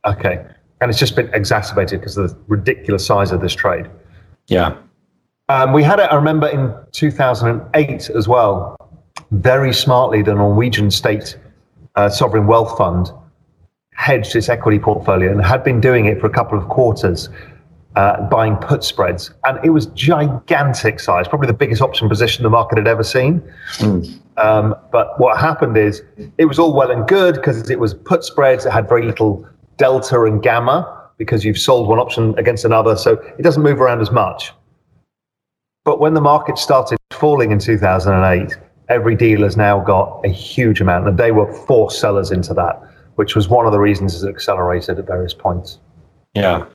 okay. 0.05 0.45
And 0.81 0.89
it's 0.89 0.99
just 0.99 1.15
been 1.15 1.33
exacerbated 1.33 1.99
because 1.99 2.17
of 2.17 2.29
the 2.29 2.37
ridiculous 2.47 3.05
size 3.05 3.31
of 3.31 3.41
this 3.41 3.53
trade. 3.53 3.89
Yeah. 4.47 4.77
Um, 5.49 5.73
we 5.73 5.83
had 5.83 5.99
it, 5.99 6.11
I 6.11 6.15
remember, 6.15 6.47
in 6.47 6.73
2008 6.91 8.09
as 8.09 8.27
well. 8.27 8.77
Very 9.31 9.73
smartly, 9.73 10.21
the 10.21 10.35
Norwegian 10.35 10.89
state 10.89 11.37
uh, 11.95 12.09
sovereign 12.09 12.47
wealth 12.47 12.77
fund 12.77 13.11
hedged 13.95 14.35
its 14.35 14.49
equity 14.49 14.79
portfolio 14.79 15.31
and 15.31 15.43
had 15.43 15.63
been 15.63 15.79
doing 15.79 16.05
it 16.05 16.19
for 16.19 16.27
a 16.27 16.29
couple 16.29 16.57
of 16.57 16.67
quarters, 16.69 17.29
uh, 17.95 18.21
buying 18.29 18.55
put 18.57 18.83
spreads. 18.83 19.31
And 19.45 19.63
it 19.63 19.69
was 19.69 19.87
gigantic 19.87 20.99
size, 20.99 21.27
probably 21.27 21.47
the 21.47 21.53
biggest 21.53 21.81
option 21.81 22.09
position 22.09 22.43
the 22.43 22.49
market 22.49 22.77
had 22.77 22.87
ever 22.87 23.03
seen. 23.03 23.41
Mm. 23.77 24.19
Um, 24.37 24.75
but 24.91 25.19
what 25.19 25.37
happened 25.37 25.77
is 25.77 26.01
it 26.37 26.45
was 26.45 26.57
all 26.57 26.73
well 26.73 26.91
and 26.91 27.07
good 27.07 27.35
because 27.35 27.69
it 27.69 27.79
was 27.79 27.93
put 27.93 28.23
spreads, 28.23 28.65
it 28.65 28.71
had 28.71 28.89
very 28.89 29.05
little 29.05 29.47
delta 29.77 30.23
and 30.23 30.41
gamma 30.41 31.01
because 31.17 31.45
you've 31.45 31.59
sold 31.59 31.87
one 31.87 31.99
option 31.99 32.37
against 32.37 32.65
another. 32.65 32.95
So 32.95 33.13
it 33.37 33.43
doesn't 33.43 33.61
move 33.61 33.79
around 33.79 34.01
as 34.01 34.11
much. 34.11 34.51
But 35.85 35.99
when 35.99 36.13
the 36.13 36.21
market 36.21 36.57
started 36.57 36.97
falling 37.11 37.51
in 37.51 37.59
2008, 37.59 38.57
every 38.89 39.15
dealer's 39.15 39.57
now 39.57 39.79
got 39.81 40.21
a 40.23 40.29
huge 40.29 40.81
amount, 40.81 41.07
and 41.07 41.17
they 41.17 41.31
were 41.31 41.51
forced 41.65 41.99
sellers 41.99 42.31
into 42.31 42.53
that, 42.53 42.81
which 43.15 43.35
was 43.35 43.49
one 43.49 43.65
of 43.65 43.71
the 43.71 43.79
reasons 43.79 44.23
it 44.23 44.29
accelerated 44.29 44.97
at 44.97 45.05
various 45.05 45.33
points. 45.33 45.79
Yeah. 46.33 46.65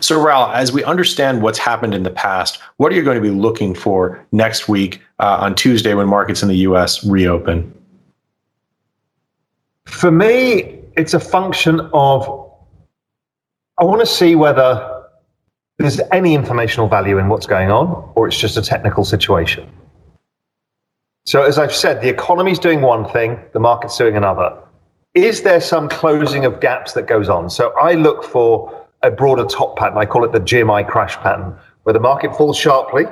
So, 0.00 0.20
Raoul, 0.20 0.50
as 0.52 0.72
we 0.72 0.84
understand 0.84 1.42
what's 1.42 1.58
happened 1.58 1.94
in 1.94 2.02
the 2.02 2.10
past, 2.10 2.58
what 2.76 2.92
are 2.92 2.94
you 2.94 3.02
going 3.02 3.16
to 3.16 3.22
be 3.22 3.30
looking 3.30 3.74
for 3.74 4.24
next 4.32 4.68
week 4.68 5.00
uh, 5.18 5.38
on 5.40 5.54
Tuesday 5.54 5.94
when 5.94 6.06
markets 6.06 6.42
in 6.42 6.48
the 6.48 6.58
US 6.68 7.04
reopen? 7.04 7.72
For 9.86 10.10
me, 10.10 10.80
it's 10.96 11.14
a 11.14 11.20
function 11.20 11.80
of 11.92 12.44
I 13.78 13.84
want 13.84 14.00
to 14.00 14.06
see 14.06 14.36
whether 14.36 15.02
there's 15.78 16.00
any 16.12 16.34
informational 16.34 16.88
value 16.88 17.18
in 17.18 17.28
what's 17.28 17.46
going 17.46 17.70
on, 17.70 18.12
or 18.14 18.28
it's 18.28 18.38
just 18.38 18.56
a 18.56 18.62
technical 18.62 19.04
situation. 19.04 19.68
So, 21.26 21.42
as 21.42 21.58
I've 21.58 21.74
said, 21.74 22.00
the 22.00 22.08
economy's 22.08 22.58
doing 22.58 22.82
one 22.82 23.08
thing, 23.08 23.40
the 23.52 23.60
market's 23.60 23.96
doing 23.96 24.16
another. 24.16 24.56
Is 25.14 25.42
there 25.42 25.60
some 25.60 25.88
closing 25.88 26.44
of 26.44 26.60
gaps 26.60 26.92
that 26.92 27.06
goes 27.06 27.28
on? 27.28 27.50
So, 27.50 27.72
I 27.80 27.94
look 27.94 28.22
for 28.24 28.83
a 29.04 29.10
broader 29.10 29.44
top 29.44 29.76
pattern. 29.78 29.98
I 29.98 30.06
call 30.06 30.24
it 30.24 30.32
the 30.32 30.40
GMI 30.40 30.88
crash 30.88 31.16
pattern, 31.18 31.54
where 31.84 31.92
the 31.92 32.00
market 32.00 32.34
falls 32.34 32.56
sharply 32.56 33.04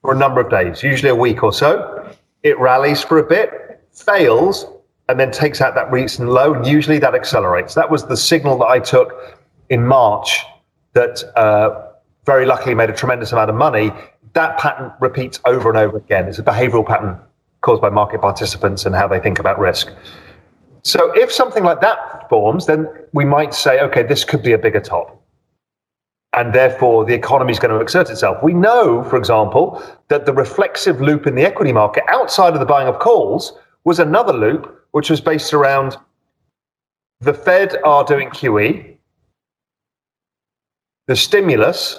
for 0.00 0.12
a 0.12 0.16
number 0.16 0.40
of 0.40 0.48
days, 0.48 0.82
usually 0.82 1.10
a 1.10 1.14
week 1.14 1.42
or 1.42 1.52
so. 1.52 2.08
It 2.42 2.58
rallies 2.58 3.02
for 3.02 3.18
a 3.18 3.24
bit, 3.24 3.84
fails, 3.92 4.66
and 5.08 5.18
then 5.18 5.30
takes 5.30 5.60
out 5.60 5.74
that 5.74 5.90
recent 5.90 6.28
low, 6.28 6.54
and 6.54 6.66
usually 6.66 6.98
that 7.00 7.14
accelerates. 7.14 7.74
That 7.74 7.90
was 7.90 8.06
the 8.06 8.16
signal 8.16 8.56
that 8.58 8.66
I 8.66 8.78
took 8.78 9.36
in 9.68 9.84
March 9.84 10.44
that 10.92 11.22
uh, 11.36 11.88
very 12.24 12.46
luckily 12.46 12.74
made 12.74 12.88
a 12.88 12.92
tremendous 12.92 13.32
amount 13.32 13.50
of 13.50 13.56
money, 13.56 13.92
that 14.32 14.58
pattern 14.58 14.92
repeats 15.00 15.40
over 15.44 15.68
and 15.68 15.78
over 15.78 15.96
again. 15.96 16.28
It's 16.28 16.38
a 16.38 16.42
behavioral 16.42 16.86
pattern 16.86 17.18
caused 17.62 17.82
by 17.82 17.88
market 17.88 18.20
participants 18.20 18.86
and 18.86 18.94
how 18.94 19.08
they 19.08 19.18
think 19.18 19.38
about 19.38 19.58
risk. 19.58 19.90
So 20.86 21.10
if 21.16 21.32
something 21.32 21.64
like 21.64 21.80
that 21.80 22.28
forms, 22.28 22.66
then 22.66 22.86
we 23.12 23.24
might 23.24 23.52
say, 23.52 23.80
okay, 23.80 24.04
this 24.04 24.22
could 24.22 24.40
be 24.40 24.52
a 24.52 24.58
bigger 24.58 24.78
top. 24.80 25.20
And 26.32 26.54
therefore, 26.54 27.04
the 27.04 27.12
economy 27.12 27.50
is 27.50 27.58
going 27.58 27.74
to 27.74 27.80
exert 27.80 28.08
itself. 28.08 28.40
We 28.40 28.54
know, 28.54 29.02
for 29.02 29.16
example, 29.16 29.82
that 30.06 30.26
the 30.26 30.32
reflexive 30.32 31.00
loop 31.00 31.26
in 31.26 31.34
the 31.34 31.42
equity 31.42 31.72
market 31.72 32.04
outside 32.06 32.52
of 32.52 32.60
the 32.60 32.66
buying 32.66 32.86
of 32.86 33.00
calls 33.00 33.58
was 33.82 33.98
another 33.98 34.32
loop, 34.32 34.86
which 34.92 35.10
was 35.10 35.20
based 35.20 35.52
around 35.52 35.96
the 37.18 37.34
Fed 37.34 37.78
are 37.84 38.04
doing 38.04 38.28
QE, 38.28 38.96
the 41.08 41.16
stimulus 41.16 41.98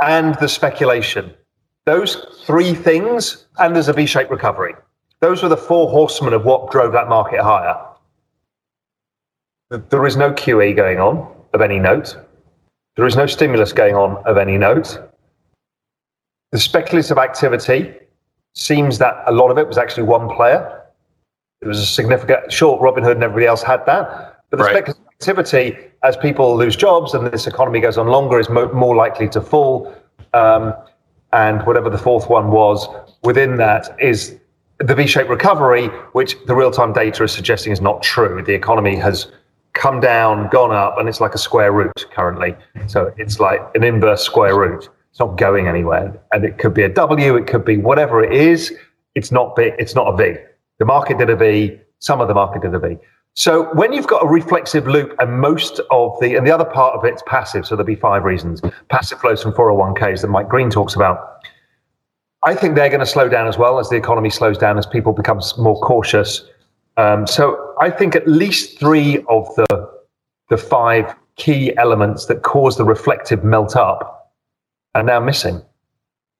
and 0.00 0.34
the 0.36 0.48
speculation. 0.48 1.34
Those 1.84 2.42
three 2.46 2.72
things, 2.72 3.48
and 3.58 3.76
there's 3.76 3.88
a 3.88 3.92
V 3.92 4.06
shaped 4.06 4.30
recovery. 4.30 4.76
Those 5.20 5.42
were 5.42 5.48
the 5.48 5.56
four 5.56 5.90
horsemen 5.90 6.32
of 6.32 6.44
what 6.44 6.70
drove 6.70 6.92
that 6.92 7.08
market 7.08 7.42
higher. 7.42 7.76
There 9.70 10.06
is 10.06 10.16
no 10.16 10.32
QE 10.32 10.74
going 10.74 10.98
on 10.98 11.32
of 11.52 11.60
any 11.60 11.78
note. 11.78 12.16
There 12.96 13.06
is 13.06 13.16
no 13.16 13.26
stimulus 13.26 13.72
going 13.72 13.94
on 13.94 14.16
of 14.24 14.36
any 14.36 14.58
note. 14.58 14.98
The 16.52 16.58
speculative 16.58 17.18
activity 17.18 17.94
seems 18.54 18.98
that 18.98 19.22
a 19.26 19.32
lot 19.32 19.50
of 19.50 19.58
it 19.58 19.68
was 19.68 19.78
actually 19.78 20.02
one 20.04 20.28
player. 20.28 20.82
It 21.60 21.68
was 21.68 21.78
a 21.78 21.86
significant 21.86 22.50
short. 22.52 22.80
Robinhood 22.80 23.12
and 23.12 23.22
everybody 23.22 23.46
else 23.46 23.62
had 23.62 23.84
that. 23.86 24.42
But 24.50 24.56
the 24.56 24.64
right. 24.64 24.72
speculative 24.72 25.06
activity, 25.12 25.78
as 26.02 26.16
people 26.16 26.56
lose 26.56 26.74
jobs 26.74 27.14
and 27.14 27.26
this 27.26 27.46
economy 27.46 27.80
goes 27.80 27.98
on 27.98 28.08
longer, 28.08 28.40
is 28.40 28.48
mo- 28.48 28.72
more 28.72 28.96
likely 28.96 29.28
to 29.28 29.40
fall. 29.40 29.94
Um, 30.32 30.74
and 31.32 31.64
whatever 31.66 31.90
the 31.90 31.98
fourth 31.98 32.28
one 32.28 32.50
was 32.50 32.88
within 33.22 33.56
that 33.58 33.94
is 34.00 34.36
the 34.80 34.94
V-shaped 34.94 35.28
recovery, 35.28 35.88
which 36.12 36.36
the 36.46 36.54
real-time 36.54 36.92
data 36.92 37.24
is 37.24 37.32
suggesting 37.32 37.72
is 37.72 37.80
not 37.80 38.02
true. 38.02 38.42
The 38.42 38.54
economy 38.54 38.96
has 38.96 39.30
come 39.74 40.00
down, 40.00 40.48
gone 40.48 40.72
up, 40.72 40.96
and 40.98 41.08
it's 41.08 41.20
like 41.20 41.34
a 41.34 41.38
square 41.38 41.72
root 41.72 42.06
currently. 42.12 42.56
So 42.86 43.12
it's 43.18 43.38
like 43.38 43.60
an 43.74 43.84
inverse 43.84 44.22
square 44.22 44.58
root. 44.58 44.88
It's 45.10 45.20
not 45.20 45.36
going 45.36 45.68
anywhere, 45.68 46.18
and 46.32 46.44
it 46.44 46.58
could 46.58 46.72
be 46.72 46.82
a 46.82 46.88
W, 46.88 47.36
it 47.36 47.46
could 47.46 47.64
be 47.64 47.76
whatever 47.76 48.24
it 48.24 48.32
is. 48.32 48.72
It's 49.14 49.30
not 49.30 49.54
big. 49.54 49.74
It's 49.78 49.94
not 49.94 50.06
a 50.06 50.16
V. 50.16 50.38
The 50.78 50.84
market 50.84 51.18
did 51.18 51.28
a 51.30 51.36
V. 51.36 51.78
Some 51.98 52.20
of 52.20 52.28
the 52.28 52.34
market 52.34 52.62
did 52.62 52.74
a 52.74 52.78
V. 52.78 52.96
So 53.34 53.72
when 53.74 53.92
you've 53.92 54.06
got 54.06 54.24
a 54.24 54.26
reflexive 54.26 54.86
loop 54.88 55.14
and 55.18 55.40
most 55.40 55.80
of 55.90 56.18
the, 56.20 56.36
and 56.36 56.46
the 56.46 56.52
other 56.52 56.64
part 56.64 56.96
of 56.96 57.04
it's 57.04 57.22
passive, 57.26 57.66
so 57.66 57.76
there'll 57.76 57.86
be 57.86 57.94
five 57.96 58.24
reasons. 58.24 58.60
Passive 58.88 59.20
flows 59.20 59.42
from 59.42 59.52
401ks 59.52 60.22
that 60.22 60.28
Mike 60.28 60.48
Green 60.48 60.70
talks 60.70 60.94
about. 60.94 61.39
I 62.42 62.54
think 62.54 62.74
they're 62.74 62.88
going 62.88 63.00
to 63.00 63.06
slow 63.06 63.28
down 63.28 63.46
as 63.46 63.58
well 63.58 63.78
as 63.78 63.88
the 63.90 63.96
economy 63.96 64.30
slows 64.30 64.56
down, 64.56 64.78
as 64.78 64.86
people 64.86 65.12
become 65.12 65.40
more 65.58 65.78
cautious. 65.80 66.44
Um, 66.96 67.26
so 67.26 67.74
I 67.80 67.90
think 67.90 68.16
at 68.16 68.26
least 68.26 68.78
three 68.78 69.18
of 69.28 69.54
the, 69.56 69.90
the 70.48 70.56
five 70.56 71.14
key 71.36 71.76
elements 71.76 72.26
that 72.26 72.42
cause 72.42 72.76
the 72.76 72.84
reflective 72.84 73.44
melt 73.44 73.76
up 73.76 74.32
are 74.94 75.02
now 75.02 75.20
missing. 75.20 75.62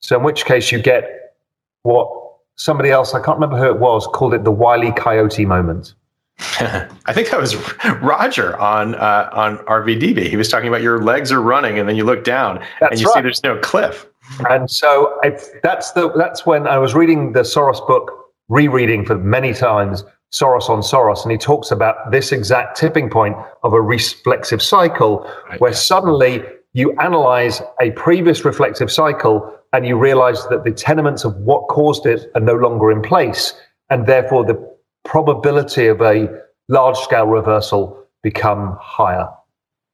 So 0.00 0.16
in 0.16 0.22
which 0.22 0.44
case 0.46 0.72
you 0.72 0.80
get 0.80 1.34
what 1.82 2.10
somebody 2.56 2.90
else, 2.90 3.14
I 3.14 3.22
can't 3.22 3.36
remember 3.36 3.58
who 3.58 3.66
it 3.66 3.78
was, 3.78 4.06
called 4.06 4.34
it 4.34 4.44
the 4.44 4.50
Wily 4.50 4.92
Coyote 4.92 5.44
moment 5.44 5.94
I 6.60 7.12
think 7.12 7.30
that 7.30 7.40
was 7.40 7.54
Roger 8.00 8.58
on 8.58 8.94
uh, 8.94 9.28
on 9.32 9.58
RVDB. 9.58 10.26
He 10.26 10.36
was 10.36 10.48
talking 10.48 10.68
about 10.68 10.80
your 10.80 11.02
legs 11.02 11.30
are 11.30 11.40
running, 11.40 11.78
and 11.78 11.88
then 11.88 11.96
you 11.96 12.04
look 12.04 12.24
down 12.24 12.64
that's 12.80 12.92
and 12.92 13.00
you 13.00 13.06
right. 13.08 13.14
see 13.14 13.20
there's 13.20 13.42
no 13.42 13.58
cliff. 13.58 14.06
And 14.48 14.70
so 14.70 15.18
I, 15.22 15.38
that's 15.62 15.92
the 15.92 16.12
that's 16.12 16.46
when 16.46 16.66
I 16.66 16.78
was 16.78 16.94
reading 16.94 17.32
the 17.32 17.40
Soros 17.40 17.84
book, 17.86 18.12
rereading 18.48 19.04
for 19.04 19.16
many 19.16 19.52
times 19.52 20.04
Soros 20.32 20.68
on 20.68 20.80
Soros, 20.80 21.22
and 21.22 21.32
he 21.32 21.38
talks 21.38 21.70
about 21.70 22.10
this 22.10 22.32
exact 22.32 22.76
tipping 22.76 23.10
point 23.10 23.36
of 23.62 23.72
a 23.72 23.80
reflexive 23.80 24.62
cycle 24.62 25.28
right. 25.48 25.60
where 25.60 25.72
suddenly 25.72 26.42
you 26.72 26.92
analyze 27.00 27.60
a 27.80 27.90
previous 27.92 28.44
reflexive 28.44 28.92
cycle 28.92 29.52
and 29.72 29.86
you 29.86 29.98
realize 29.98 30.46
that 30.48 30.64
the 30.64 30.70
tenements 30.70 31.24
of 31.24 31.34
what 31.36 31.66
caused 31.68 32.06
it 32.06 32.30
are 32.34 32.40
no 32.40 32.54
longer 32.54 32.90
in 32.90 33.02
place. 33.02 33.54
And 33.88 34.06
therefore, 34.06 34.44
the 34.44 34.76
probability 35.04 35.88
of 35.88 36.00
a 36.00 36.28
large 36.68 36.96
scale 36.98 37.26
reversal 37.26 38.06
become 38.22 38.76
higher. 38.80 39.28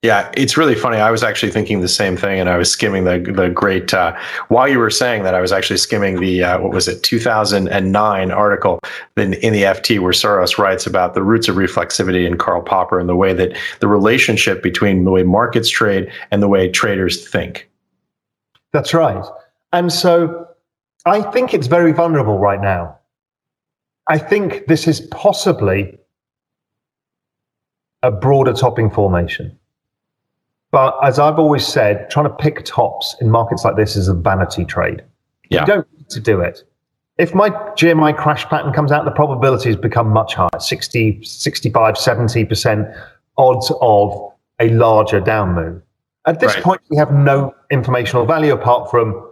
Yeah, 0.03 0.31
it's 0.37 0.57
really 0.57 0.75
funny. 0.75 0.99
I 0.99 1.11
was 1.11 1.25
actually 1.25 1.51
thinking 1.51 1.81
the 1.81 1.89
same 1.89 2.17
thing, 2.17 2.39
and 2.39 2.49
I 2.49 2.59
was 2.59 2.71
skimming 2.71 3.05
the 3.05 3.19
the 3.19 3.49
great. 3.49 3.93
Uh, 3.95 4.17
while 4.49 4.69
you 4.69 4.79
were 4.79 4.91
saying 4.91 5.23
that, 5.25 5.35
I 5.35 5.41
was 5.41 5.53
actually 5.53 5.79
skimming 5.79 6.21
the 6.21 6.45
uh, 6.45 6.61
what 6.61 6.73
was 6.73 6.87
it, 6.87 7.03
2009 7.03 8.31
article 8.31 8.79
in, 9.17 9.35
in 9.35 9.53
the 9.53 9.63
FT 9.63 9.99
where 9.99 10.13
Soros 10.13 10.59
writes 10.59 10.87
about 10.87 11.15
the 11.15 11.23
roots 11.23 11.49
of 11.49 11.57
reflexivity 11.57 12.27
and 12.27 12.39
Karl 12.39 12.63
Popper 12.63 13.01
and 13.01 13.09
the 13.09 13.17
way 13.17 13.33
that 13.33 13.57
the 13.81 13.89
relationship 13.89 14.63
between 14.63 15.05
the 15.05 15.11
way 15.11 15.23
markets 15.23 15.71
trade 15.71 16.13
and 16.31 16.43
the 16.43 16.49
way 16.49 16.71
traders 16.71 17.27
think. 17.27 17.69
That's 18.73 18.93
right, 18.93 19.25
and 19.73 19.91
so 19.91 20.47
I 21.07 21.23
think 21.33 21.55
it's 21.55 21.69
very 21.69 21.93
vulnerable 21.93 22.39
right 22.39 22.61
now. 22.61 22.99
I 24.09 24.19
think 24.19 24.67
this 24.67 24.87
is 24.87 25.01
possibly 25.11 25.99
a 28.03 28.13
broader 28.13 28.53
topping 28.53 28.91
formation. 28.91 29.59
But 30.71 30.97
as 31.03 31.19
I've 31.19 31.39
always 31.39 31.67
said, 31.67 32.11
trying 32.11 32.27
to 32.27 32.35
pick 32.35 32.65
tops 32.65 33.17
in 33.21 33.31
markets 33.31 33.65
like 33.65 33.77
this 33.77 33.97
is 33.97 34.09
a 34.09 34.15
vanity 34.15 34.65
trade. 34.65 35.03
Yeah. 35.49 35.61
You 35.61 35.67
don't 35.67 35.93
need 35.97 36.11
to 36.11 36.21
do 36.21 36.41
it. 36.41 36.65
If 37.19 37.35
my 37.35 37.49
GMI 37.51 38.17
crash 38.17 38.45
pattern 38.47 38.73
comes 38.73 38.93
out, 38.93 39.05
the 39.05 39.11
probability 39.11 39.71
has 39.71 39.77
become 39.77 40.09
much 40.11 40.35
higher 40.35 40.49
60, 40.59 41.25
65, 41.25 41.95
70% 41.95 43.07
odds 43.39 43.73
of 43.81 44.33
a 44.61 44.69
larger 44.71 45.21
down 45.21 45.55
move. 45.55 45.83
At 46.27 46.41
this 46.41 46.55
right. 46.55 46.65
point, 46.65 46.81
we 46.91 46.97
have 46.97 47.13
no 47.13 47.55
informational 47.71 48.27
value 48.27 48.53
apart 48.53 48.91
from 48.91 49.31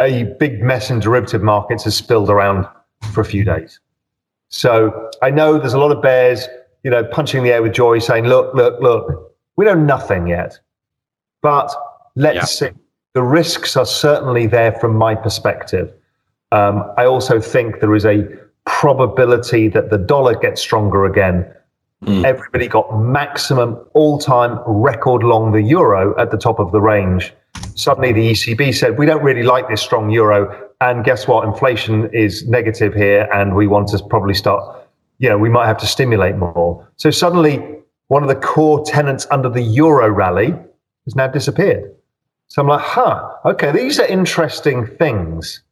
a 0.00 0.24
big 0.40 0.62
mess 0.62 0.90
in 0.90 0.98
derivative 0.98 1.42
markets 1.42 1.84
has 1.84 1.96
spilled 1.96 2.28
around 2.28 2.66
for 3.12 3.20
a 3.20 3.24
few 3.24 3.44
days. 3.44 3.78
So 4.48 5.10
I 5.22 5.30
know 5.30 5.58
there's 5.58 5.74
a 5.74 5.78
lot 5.78 5.92
of 5.92 6.02
bears, 6.02 6.46
you 6.82 6.90
know, 6.90 7.04
punching 7.04 7.42
the 7.44 7.52
air 7.52 7.62
with 7.62 7.72
joy, 7.72 8.00
saying, 8.00 8.24
"Look, 8.24 8.54
look, 8.54 8.80
look, 8.80 9.34
we 9.56 9.64
know 9.64 9.74
nothing 9.74 10.26
yet." 10.26 10.58
But 11.42 11.74
let's 12.16 12.36
yeah. 12.36 12.68
see. 12.68 12.76
The 13.14 13.22
risks 13.22 13.76
are 13.76 13.84
certainly 13.84 14.46
there 14.46 14.72
from 14.72 14.96
my 14.96 15.14
perspective. 15.14 15.92
Um, 16.50 16.90
I 16.96 17.04
also 17.04 17.40
think 17.40 17.80
there 17.80 17.94
is 17.94 18.06
a 18.06 18.26
probability 18.64 19.68
that 19.68 19.90
the 19.90 19.98
dollar 19.98 20.34
gets 20.34 20.62
stronger 20.62 21.04
again. 21.04 21.46
Mm. 22.04 22.24
Everybody 22.24 22.68
got 22.68 22.98
maximum 22.98 23.78
all 23.92 24.18
time 24.18 24.58
record 24.66 25.22
long 25.22 25.52
the 25.52 25.62
euro 25.62 26.18
at 26.18 26.30
the 26.30 26.36
top 26.38 26.58
of 26.58 26.72
the 26.72 26.80
range. 26.80 27.34
Suddenly, 27.74 28.12
the 28.12 28.30
ECB 28.32 28.74
said, 28.74 28.98
We 28.98 29.06
don't 29.06 29.22
really 29.22 29.42
like 29.42 29.68
this 29.68 29.82
strong 29.82 30.10
euro. 30.10 30.70
And 30.80 31.04
guess 31.04 31.28
what? 31.28 31.46
Inflation 31.46 32.10
is 32.12 32.46
negative 32.48 32.92
here, 32.92 33.28
and 33.32 33.54
we 33.54 33.66
want 33.66 33.88
to 33.88 34.02
probably 34.10 34.34
start, 34.34 34.88
you 35.18 35.28
know, 35.28 35.38
we 35.38 35.48
might 35.48 35.66
have 35.66 35.78
to 35.78 35.86
stimulate 35.86 36.36
more. 36.36 36.88
So 36.96 37.10
suddenly, 37.10 37.62
one 38.08 38.22
of 38.22 38.28
the 38.28 38.34
core 38.34 38.84
tenants 38.84 39.26
under 39.30 39.48
the 39.48 39.62
euro 39.62 40.10
rally 40.10 40.54
has 41.04 41.14
now 41.14 41.26
disappeared. 41.28 41.94
So 42.48 42.62
I'm 42.62 42.68
like, 42.68 42.82
huh, 42.82 43.32
okay, 43.44 43.72
these 43.72 43.98
are 43.98 44.06
interesting 44.06 44.86
things 44.86 45.62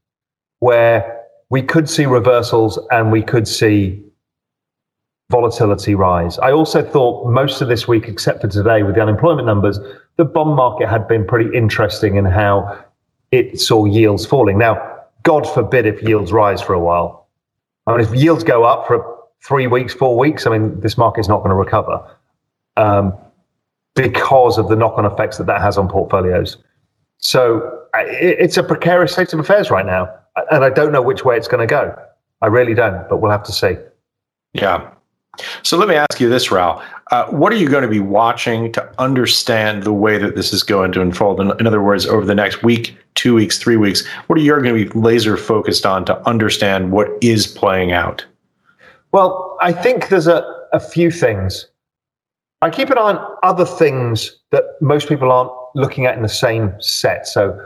where 0.61 1.21
we 1.51 1.63
could 1.63 1.89
see 1.89 2.07
reversals 2.07 2.79
and 2.91 3.13
we 3.13 3.23
could 3.23 3.47
see 3.47 4.03
volatility 5.31 5.95
rise. 5.95 6.39
I 6.39 6.53
also 6.53 6.83
thought 6.83 7.31
most 7.31 7.61
of 7.61 7.69
this 7.69 7.87
week, 7.87 8.09
except 8.09 8.41
for 8.41 8.49
today 8.49 8.83
with 8.83 8.95
the 8.95 9.03
unemployment 9.03 9.47
numbers, 9.47 9.79
the 10.17 10.25
bond 10.25 10.57
market 10.57 10.89
had 10.89 11.07
been 11.07 11.27
pretty 11.27 11.57
interesting 11.57 12.17
in 12.17 12.25
how 12.25 12.85
it 13.31 13.61
saw 13.61 13.85
yields 13.85 14.27
falling. 14.27 14.59
Now, 14.59 15.05
God 15.23 15.49
forbid 15.49 15.87
if 15.87 16.03
yields 16.03 16.33
rise 16.33 16.61
for 16.61 16.73
a 16.73 16.81
while. 16.81 17.29
I 17.87 17.93
mean, 17.93 18.01
if 18.01 18.15
yields 18.15 18.45
go 18.45 18.65
up 18.65 18.87
for 18.87 19.19
three 19.43 19.67
weeks, 19.67 19.95
four 19.95 20.19
weeks, 20.19 20.47
I 20.47 20.51
mean, 20.51 20.81
this 20.81 20.99
market's 20.99 21.29
not 21.29 21.39
going 21.39 21.51
to 21.51 21.57
recover. 21.57 22.05
Um, 22.77 23.17
because 23.95 24.59
of 24.59 24.69
the 24.69 24.77
knock-on 24.77 25.05
effects 25.05 25.39
that 25.39 25.47
that 25.47 25.61
has 25.61 25.77
on 25.77 25.89
portfolios. 25.89 26.57
So 27.19 27.85
it's 27.95 28.57
a 28.57 28.63
precarious 28.63 29.13
state 29.13 29.33
of 29.33 29.41
affairs 29.41 29.71
right 29.71 29.87
now, 29.87 30.09
and 30.51 30.65
I 30.65 30.71
don't 30.71 30.93
know 30.93 31.03
which 31.03 31.25
way 31.25 31.37
it's 31.37 31.49
going 31.49 31.67
to 31.67 31.71
go. 31.71 31.95
I 32.43 32.47
really 32.47 32.75
don't, 32.75 33.09
but 33.09 33.19
we'll 33.19 33.31
have 33.31 33.43
to 33.45 33.53
see. 33.53 33.77
Yeah. 34.55 34.91
So 35.63 35.77
let 35.77 35.89
me 35.89 35.95
ask 35.95 36.21
you 36.21 36.29
this, 36.29 36.51
Raoul. 36.51 36.83
Uh, 37.11 37.27
what 37.27 37.53
are 37.53 37.57
you 37.57 37.69
going 37.69 37.83
to 37.83 37.89
be 37.89 38.01
watching 38.01 38.73
to 38.73 39.01
understand 39.01 39.85
the 39.85 39.93
way 39.93 40.19
that 40.19 40.35
this 40.35 40.53
is 40.53 40.63
going 40.63 40.93
to 40.93 41.03
unfold? 41.03 41.41
In, 41.41 41.53
in 41.61 41.67
other 41.67 41.83
words, 41.83 42.07
over 42.07 42.25
the 42.25 42.35
next 42.35 42.63
week, 42.63 42.97
two 43.15 43.35
weeks, 43.35 43.59
three 43.59 43.77
weeks, 43.77 44.07
what 44.27 44.39
are 44.39 44.43
you 44.43 44.51
going 44.53 44.65
to 44.65 44.73
be 44.73 44.99
laser 44.99 45.37
focused 45.37 45.87
on 45.87 46.05
to 46.07 46.29
understand 46.29 46.93
what 46.93 47.09
is 47.21 47.47
playing 47.47 47.93
out? 47.93 48.25
Well, 49.13 49.57
I 49.61 49.73
think 49.73 50.09
there's 50.09 50.27
a, 50.27 50.45
a 50.73 50.81
few 50.81 51.11
things. 51.11 51.67
I 52.63 52.69
keep 52.69 52.91
an 52.91 52.99
eye 52.99 53.13
on 53.15 53.37
other 53.43 53.65
things 53.65 54.37
that 54.51 54.65
most 54.81 55.09
people 55.09 55.33
aren't 55.33 55.51
looking 55.75 56.05
at 56.05 56.17
in 56.17 56.23
the 56.23 56.29
same 56.29 56.75
set. 56.79 57.27
So 57.27 57.59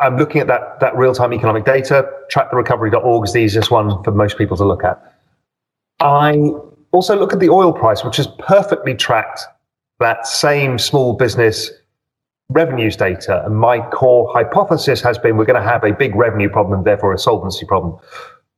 I'm 0.00 0.18
looking 0.18 0.40
at 0.40 0.46
that, 0.48 0.80
that 0.80 0.94
real 0.96 1.14
time 1.14 1.32
economic 1.32 1.64
data. 1.64 2.06
Tracktherecovery.org 2.30 3.26
is 3.26 3.32
the 3.32 3.38
easiest 3.38 3.70
one 3.70 4.02
for 4.04 4.10
most 4.10 4.36
people 4.36 4.56
to 4.58 4.64
look 4.64 4.84
at. 4.84 5.00
I 6.00 6.36
also 6.92 7.18
look 7.18 7.32
at 7.32 7.40
the 7.40 7.48
oil 7.48 7.72
price, 7.72 8.04
which 8.04 8.18
has 8.18 8.28
perfectly 8.38 8.94
tracked 8.94 9.40
that 9.98 10.26
same 10.26 10.78
small 10.78 11.14
business 11.14 11.70
revenues 12.50 12.96
data. 12.96 13.44
And 13.46 13.56
my 13.56 13.80
core 13.90 14.30
hypothesis 14.32 15.00
has 15.00 15.16
been 15.16 15.38
we're 15.38 15.46
going 15.46 15.62
to 15.62 15.68
have 15.68 15.84
a 15.84 15.92
big 15.92 16.14
revenue 16.14 16.50
problem 16.50 16.78
and 16.78 16.86
therefore 16.86 17.14
a 17.14 17.18
solvency 17.18 17.64
problem. 17.64 17.98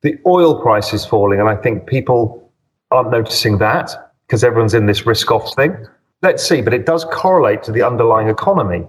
The 0.02 0.18
oil 0.26 0.61
price 0.61 0.92
is 0.92 1.04
falling, 1.04 1.38
and 1.38 1.48
I 1.48 1.54
think 1.54 1.87
people 1.87 2.50
aren't 2.90 3.11
noticing 3.11 3.59
that 3.59 4.10
because 4.31 4.45
everyone's 4.45 4.75
in 4.75 4.87
this 4.87 5.05
risk 5.07 5.29
off 5.33 5.57
thing. 5.57 5.77
Let's 6.23 6.49
see, 6.49 6.62
but 6.62 6.73
it 6.73 6.87
does 6.87 7.05
correlate 7.07 7.64
to 7.64 7.73
the 7.73 7.83
underlying 7.83 8.29
economy. 8.29 8.87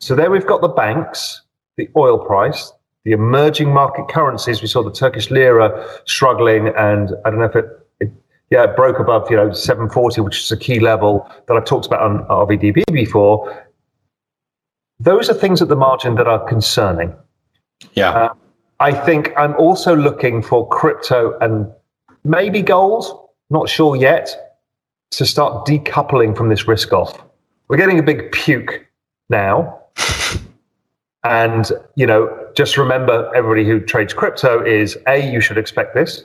So 0.00 0.16
there 0.16 0.32
we've 0.32 0.46
got 0.46 0.62
the 0.62 0.68
banks, 0.68 1.42
the 1.76 1.88
oil 1.96 2.18
price, 2.18 2.72
the 3.04 3.12
emerging 3.12 3.72
market 3.72 4.08
currencies. 4.08 4.60
We 4.60 4.66
saw 4.66 4.82
the 4.82 4.90
Turkish 4.90 5.30
lira 5.30 5.88
struggling, 6.06 6.68
and 6.76 7.10
I 7.24 7.30
don't 7.30 7.38
know 7.38 7.44
if 7.44 7.54
it, 7.54 7.66
it 8.00 8.10
yeah, 8.50 8.64
it 8.64 8.74
broke 8.74 8.98
above 8.98 9.30
you 9.30 9.36
know 9.36 9.52
740, 9.52 10.22
which 10.22 10.40
is 10.40 10.50
a 10.50 10.56
key 10.56 10.80
level 10.80 11.30
that 11.46 11.56
I've 11.56 11.64
talked 11.64 11.86
about 11.86 12.02
on 12.02 12.24
RVDB 12.24 12.82
before. 12.92 13.64
Those 14.98 15.30
are 15.30 15.34
things 15.34 15.62
at 15.62 15.68
the 15.68 15.76
margin 15.76 16.16
that 16.16 16.26
are 16.26 16.44
concerning. 16.48 17.14
Yeah. 17.92 18.10
Uh, 18.10 18.34
I 18.80 18.90
think 18.90 19.30
I'm 19.36 19.54
also 19.54 19.94
looking 19.94 20.42
for 20.42 20.68
crypto 20.68 21.38
and 21.40 21.70
maybe 22.24 22.60
gold. 22.60 23.26
Not 23.50 23.68
sure 23.68 23.96
yet 23.96 24.47
to 25.10 25.26
start 25.26 25.66
decoupling 25.66 26.36
from 26.36 26.48
this 26.48 26.68
risk 26.68 26.92
off. 26.92 27.22
We're 27.68 27.76
getting 27.76 27.98
a 27.98 28.02
big 28.02 28.32
puke 28.32 28.86
now. 29.28 29.80
and, 31.24 31.70
you 31.94 32.06
know, 32.06 32.48
just 32.56 32.76
remember 32.76 33.30
everybody 33.34 33.64
who 33.64 33.80
trades 33.80 34.14
crypto 34.14 34.64
is 34.64 34.98
A, 35.06 35.30
you 35.30 35.40
should 35.40 35.58
expect 35.58 35.94
this. 35.94 36.24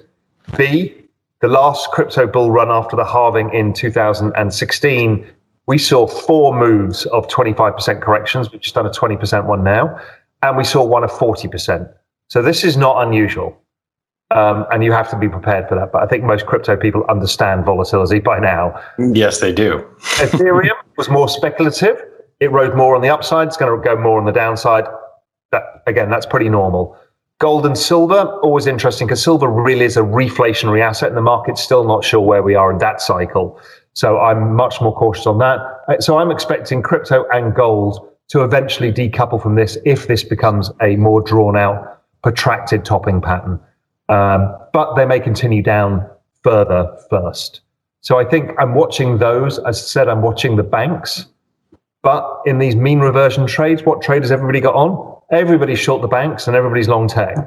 B, 0.57 0.93
the 1.41 1.47
last 1.47 1.89
crypto 1.91 2.27
bull 2.27 2.51
run 2.51 2.69
after 2.71 2.95
the 2.95 3.05
halving 3.05 3.53
in 3.53 3.73
2016, 3.73 5.27
we 5.65 5.77
saw 5.77 6.07
four 6.07 6.57
moves 6.57 7.05
of 7.07 7.27
25% 7.27 8.01
corrections. 8.01 8.51
We've 8.51 8.61
just 8.61 8.75
done 8.75 8.85
a 8.85 8.91
20% 8.91 9.45
one 9.45 9.63
now. 9.63 9.99
And 10.41 10.57
we 10.57 10.63
saw 10.65 10.83
one 10.83 11.03
of 11.03 11.11
40%. 11.11 11.91
So 12.27 12.41
this 12.41 12.63
is 12.63 12.75
not 12.75 13.05
unusual. 13.05 13.57
Um, 14.31 14.65
and 14.71 14.83
you 14.83 14.91
have 14.91 15.09
to 15.11 15.17
be 15.17 15.29
prepared 15.29 15.69
for 15.69 15.75
that. 15.75 15.91
But 15.91 16.01
I 16.01 16.07
think 16.07 16.23
most 16.23 16.47
crypto 16.47 16.75
people 16.75 17.05
understand 17.07 17.65
volatility 17.65 18.19
by 18.19 18.39
now. 18.39 18.81
Yes, 18.97 19.39
they 19.39 19.53
do. 19.53 19.87
Ethereum 19.99 20.71
was 20.97 21.09
more 21.09 21.29
speculative. 21.29 22.03
It 22.39 22.51
rode 22.51 22.75
more 22.75 22.95
on 22.95 23.01
the 23.01 23.09
upside. 23.09 23.47
It's 23.47 23.57
going 23.57 23.77
to 23.77 23.83
go 23.83 23.95
more 23.95 24.19
on 24.19 24.25
the 24.25 24.31
downside. 24.31 24.85
That 25.51 25.63
again, 25.85 26.09
that's 26.09 26.25
pretty 26.25 26.49
normal. 26.49 26.97
Gold 27.39 27.65
and 27.65 27.77
silver, 27.77 28.25
always 28.41 28.67
interesting 28.67 29.05
because 29.05 29.21
silver 29.23 29.47
really 29.47 29.85
is 29.85 29.97
a 29.97 30.01
reflationary 30.01 30.81
asset, 30.81 31.09
and 31.09 31.17
the 31.17 31.21
market's 31.21 31.61
still 31.61 31.83
not 31.83 32.03
sure 32.03 32.21
where 32.21 32.41
we 32.41 32.55
are 32.55 32.71
in 32.71 32.77
that 32.79 33.01
cycle. 33.01 33.59
So 33.93 34.19
I'm 34.19 34.55
much 34.55 34.81
more 34.81 34.95
cautious 34.95 35.27
on 35.27 35.37
that. 35.39 35.59
Uh, 35.87 35.99
so 35.99 36.17
I'm 36.17 36.31
expecting 36.31 36.81
crypto 36.81 37.25
and 37.31 37.53
gold 37.53 38.09
to 38.29 38.43
eventually 38.43 38.91
decouple 38.91 39.41
from 39.41 39.55
this 39.55 39.77
if 39.85 40.07
this 40.07 40.23
becomes 40.23 40.71
a 40.81 40.95
more 40.95 41.21
drawn 41.21 41.55
out, 41.55 42.01
protracted 42.23 42.85
topping 42.85 43.21
pattern. 43.21 43.59
Um, 44.09 44.55
but 44.73 44.95
they 44.95 45.05
may 45.05 45.19
continue 45.19 45.61
down 45.61 46.07
further 46.43 46.95
first. 47.09 47.61
So 48.01 48.19
I 48.19 48.25
think 48.25 48.51
I'm 48.59 48.75
watching 48.75 49.17
those. 49.17 49.59
As 49.59 49.77
I 49.77 49.85
said, 49.85 50.09
I'm 50.09 50.21
watching 50.21 50.57
the 50.57 50.63
banks. 50.63 51.25
But 52.01 52.41
in 52.45 52.59
these 52.59 52.75
mean 52.75 52.99
reversion 52.99 53.47
trades, 53.47 53.83
what 53.83 54.01
trade 54.01 54.23
has 54.23 54.31
everybody 54.31 54.59
got 54.59 54.75
on? 54.75 55.17
Everybody's 55.31 55.79
short 55.79 56.01
the 56.01 56.07
banks 56.07 56.47
and 56.47 56.55
everybody's 56.55 56.89
long 56.89 57.07
tech. 57.07 57.37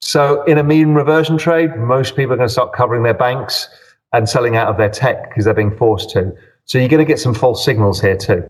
So 0.00 0.42
in 0.44 0.58
a 0.58 0.64
mean 0.64 0.94
reversion 0.94 1.38
trade, 1.38 1.76
most 1.76 2.16
people 2.16 2.32
are 2.32 2.36
going 2.36 2.48
to 2.48 2.52
start 2.52 2.72
covering 2.72 3.04
their 3.04 3.14
banks 3.14 3.68
and 4.12 4.28
selling 4.28 4.56
out 4.56 4.68
of 4.68 4.76
their 4.76 4.90
tech 4.90 5.28
because 5.28 5.44
they're 5.44 5.54
being 5.54 5.76
forced 5.76 6.10
to. 6.10 6.32
So 6.64 6.78
you're 6.78 6.88
going 6.88 6.98
to 6.98 7.06
get 7.06 7.20
some 7.20 7.32
false 7.32 7.64
signals 7.64 8.00
here 8.00 8.16
too. 8.16 8.44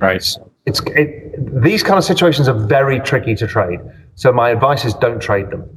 Right. 0.00 0.26
It's 0.66 0.80
it, 0.86 1.62
these 1.62 1.82
kind 1.84 1.96
of 1.96 2.04
situations 2.04 2.48
are 2.48 2.58
very 2.66 2.98
tricky 3.00 3.36
to 3.36 3.46
trade. 3.46 3.80
So 4.16 4.32
my 4.32 4.50
advice 4.50 4.84
is 4.84 4.94
don't 4.94 5.20
trade 5.20 5.50
them. 5.50 5.68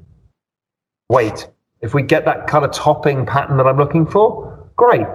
Wait. 1.10 1.48
If 1.82 1.94
we 1.94 2.02
get 2.02 2.26
that 2.26 2.48
kind 2.48 2.66
of 2.66 2.72
topping 2.72 3.26
pattern 3.26 3.58
that 3.58 3.68
I'm 3.68 3.78
looking 3.78 4.06
for, 4.06 4.70
great. 4.76 5.06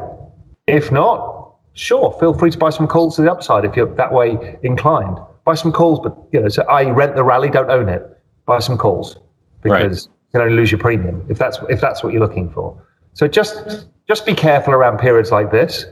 If 0.67 0.93
not, 0.93 1.57
sure, 1.73 2.17
feel 2.21 2.33
free 2.33 2.51
to 2.51 2.59
buy 2.59 2.71
some 2.71 2.87
calls 2.87 3.17
to 3.17 3.23
the 3.23 3.33
upside 3.33 3.65
if 3.65 3.75
you're 3.75 3.93
that 3.97 4.13
way 4.13 4.59
inclined. 4.63 5.19
Buy 5.45 5.55
some 5.55 5.73
calls, 5.73 6.01
but 6.01 6.17
you 6.33 6.41
know, 6.41 6.49
so 6.49 6.63
I 6.65 6.85
rent 6.91 7.17
the 7.17 7.25
rally, 7.25 7.51
don't 7.51 7.71
own 7.71 7.89
it. 7.89 8.03
Buy 8.47 8.61
some 8.61 8.79
calls 8.79 9.17
because 9.63 10.07
right. 10.07 10.15
you 10.15 10.31
can 10.33 10.41
only 10.43 10.55
lose 10.55 10.71
your 10.71 10.79
premium 10.79 11.25
if 11.29 11.39
that's 11.39 11.59
if 11.69 11.81
that's 11.81 12.03
what 12.03 12.13
you're 12.13 12.23
looking 12.23 12.51
for. 12.51 12.81
So 13.15 13.27
just 13.27 13.87
just 14.07 14.27
be 14.27 14.35
careful 14.35 14.75
around 14.75 14.99
periods 14.99 15.31
like 15.31 15.51
this 15.51 15.87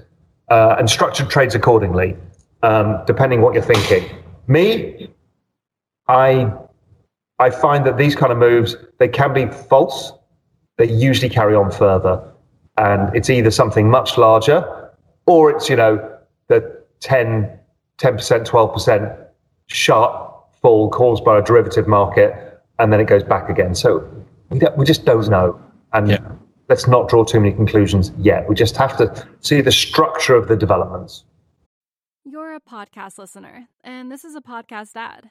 uh, 0.49 0.77
and 0.79 0.89
structured 0.89 1.31
trades 1.31 1.55
accordingly, 1.55 2.17
um, 2.63 3.03
depending 3.07 3.41
what 3.41 3.55
you're 3.55 3.63
thinking. 3.63 4.09
Me, 4.47 5.11
I 6.09 6.53
I 7.39 7.51
find 7.51 7.87
that 7.87 7.97
these 7.97 8.17
kind 8.17 8.33
of 8.33 8.39
moves 8.39 8.77
they 8.99 9.09
can 9.09 9.33
be 9.33 9.47
false. 9.47 10.13
They 10.77 10.91
usually 10.91 11.29
carry 11.29 11.55
on 11.55 11.71
further, 11.71 12.23
and 12.77 13.15
it's 13.15 13.31
either 13.31 13.51
something 13.51 13.91
much 13.91 14.19
larger, 14.19 14.93
or 15.27 15.51
it's 15.51 15.69
you 15.69 15.77
know 15.77 16.19
the 16.49 16.83
10 17.01 17.59
percent, 17.99 18.47
twelve 18.47 18.73
percent 18.73 19.13
sharp 19.67 20.55
fall 20.61 20.91
caused 20.91 21.25
by 21.25 21.39
a 21.39 21.43
derivative 21.43 21.87
market, 21.87 22.61
and 22.79 22.93
then 22.93 23.01
it 23.01 23.07
goes 23.07 23.23
back 23.23 23.49
again. 23.49 23.75
So 23.75 24.09
we 24.51 24.61
we 24.77 24.85
just 24.85 25.05
don't 25.05 25.29
know, 25.29 25.61
and. 25.93 26.09
Yeah 26.09 26.19
let's 26.69 26.87
not 26.87 27.09
draw 27.09 27.25
too 27.25 27.41
many 27.41 27.53
conclusions 27.53 28.13
yet. 28.19 28.49
We 28.49 28.55
just 28.55 28.77
have 28.77 28.97
to 28.99 29.27
see 29.41 29.61
the 29.61 29.73
structure 29.73 30.35
of 30.35 30.49
the 30.49 30.57
developments. 30.57 31.25
You're 32.25 32.55
a 32.55 32.61
podcast 32.61 33.19
listener, 33.19 33.69
and 33.83 34.13
this 34.13 34.25
is 34.25 34.35
a 34.35 34.41
podcast 34.41 34.91
ad. 34.97 35.31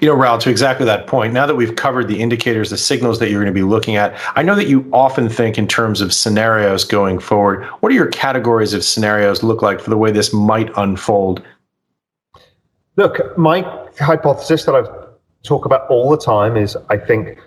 You 0.00 0.08
know, 0.08 0.14
Raoul, 0.14 0.38
to 0.38 0.50
exactly 0.50 0.86
that 0.86 1.06
point, 1.06 1.32
now 1.32 1.46
that 1.46 1.54
we've 1.54 1.74
covered 1.76 2.08
the 2.08 2.20
indicators, 2.20 2.70
the 2.70 2.76
signals 2.76 3.18
that 3.18 3.30
you're 3.30 3.42
going 3.42 3.52
to 3.52 3.58
be 3.58 3.64
looking 3.64 3.96
at, 3.96 4.18
I 4.36 4.42
know 4.42 4.54
that 4.54 4.68
you 4.68 4.88
often 4.92 5.28
think 5.28 5.58
in 5.58 5.66
terms 5.66 6.00
of 6.00 6.12
scenarios 6.12 6.84
going 6.84 7.18
forward. 7.18 7.64
What 7.80 7.88
do 7.88 7.94
your 7.94 8.08
categories 8.08 8.72
of 8.74 8.84
scenarios 8.84 9.42
look 9.42 9.62
like 9.62 9.80
for 9.80 9.90
the 9.90 9.96
way 9.96 10.10
this 10.10 10.32
might 10.32 10.70
unfold? 10.76 11.42
Look, 12.96 13.36
my 13.36 13.62
hypothesis 13.98 14.64
that 14.64 14.74
I 14.74 14.82
talk 15.42 15.64
about 15.64 15.88
all 15.88 16.10
the 16.10 16.18
time 16.18 16.56
is 16.56 16.76
I 16.90 16.96
think 16.96 17.38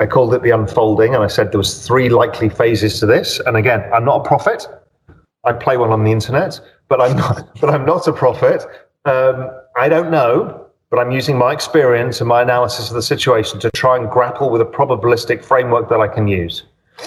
I 0.00 0.06
called 0.06 0.34
it 0.34 0.42
the 0.42 0.50
unfolding, 0.50 1.14
and 1.14 1.22
I 1.22 1.28
said 1.28 1.52
there 1.52 1.58
was 1.58 1.86
three 1.86 2.08
likely 2.08 2.48
phases 2.48 2.98
to 3.00 3.06
this. 3.06 3.40
And 3.40 3.56
again, 3.56 3.84
I'm 3.92 4.04
not 4.04 4.26
a 4.26 4.28
prophet. 4.28 4.66
I 5.44 5.52
play 5.52 5.76
one 5.76 5.90
on 5.90 6.04
the 6.04 6.12
internet, 6.12 6.60
but 6.88 7.00
I'm 7.00 7.16
not. 7.16 7.48
But 7.60 7.70
I'm 7.70 7.86
not 7.86 8.06
a 8.08 8.12
prophet. 8.12 8.64
Um, 9.04 9.50
I 9.76 9.88
don't 9.88 10.10
know 10.10 10.63
but 10.94 11.04
I'm 11.04 11.10
using 11.10 11.36
my 11.36 11.52
experience 11.52 12.20
and 12.20 12.28
my 12.28 12.42
analysis 12.42 12.88
of 12.88 12.94
the 12.94 13.02
situation 13.02 13.58
to 13.58 13.70
try 13.72 13.96
and 13.96 14.08
grapple 14.08 14.48
with 14.48 14.60
a 14.60 14.64
probabilistic 14.64 15.44
framework 15.44 15.88
that 15.88 15.98
I 15.98 16.06
can 16.06 16.28
use. 16.28 16.62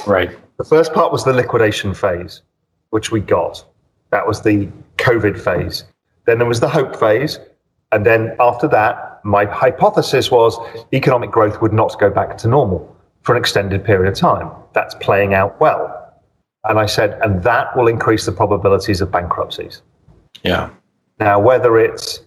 Right. 0.06 0.38
The 0.58 0.66
first 0.66 0.92
part 0.92 1.14
was 1.14 1.24
the 1.24 1.32
liquidation 1.32 1.94
phase, 1.94 2.42
which 2.90 3.12
we 3.14 3.22
got. 3.22 3.64
That 4.10 4.28
was 4.28 4.42
the 4.42 4.68
COVID 4.98 5.40
phase. 5.40 5.86
Then 6.26 6.38
there 6.38 6.48
was 6.50 6.60
the 6.60 6.68
hope 6.68 7.00
phase. 7.00 7.40
And 7.94 8.06
then 8.06 8.36
after 8.42 8.68
that, 8.68 9.22
my 9.24 9.46
hypothesis 9.46 10.30
was 10.30 10.60
economic 10.92 11.32
growth 11.32 11.62
would 11.62 11.72
not 11.72 11.98
go 11.98 12.10
back 12.10 12.38
to 12.40 12.50
normal 12.50 12.94
for 13.22 13.38
an 13.38 13.40
extended 13.40 13.86
period 13.86 14.12
of 14.12 14.20
time. 14.20 14.52
That's 14.74 14.96
playing 14.96 15.34
out 15.34 15.62
well. 15.62 16.14
And 16.66 16.78
I 16.78 16.88
said, 16.88 17.18
and 17.22 17.42
that 17.44 17.74
will 17.78 17.88
increase 17.88 18.26
the 18.26 18.34
probabilities 18.34 19.00
of 19.00 19.14
bankruptcies. 19.14 19.82
Yeah. 20.44 20.72
Now, 21.22 21.40
whether 21.40 21.80
it's 21.80 22.27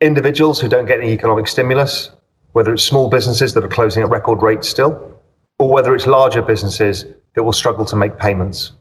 individuals 0.00 0.60
who 0.60 0.68
don't 0.68 0.86
get 0.86 1.00
any 1.00 1.12
economic 1.12 1.46
stimulus, 1.46 2.10
whether 2.52 2.72
it's 2.72 2.82
small 2.82 3.08
businesses 3.08 3.54
that 3.54 3.64
are 3.64 3.68
closing 3.68 4.02
at 4.02 4.08
record 4.08 4.42
rates 4.42 4.68
still, 4.68 5.20
or 5.58 5.68
whether 5.70 5.94
it's 5.94 6.06
larger 6.06 6.42
businesses 6.42 7.04
that 7.34 7.42
will 7.42 7.52
struggle 7.52 7.84
to 7.84 7.96
make 7.96 8.18
payments, 8.18 8.72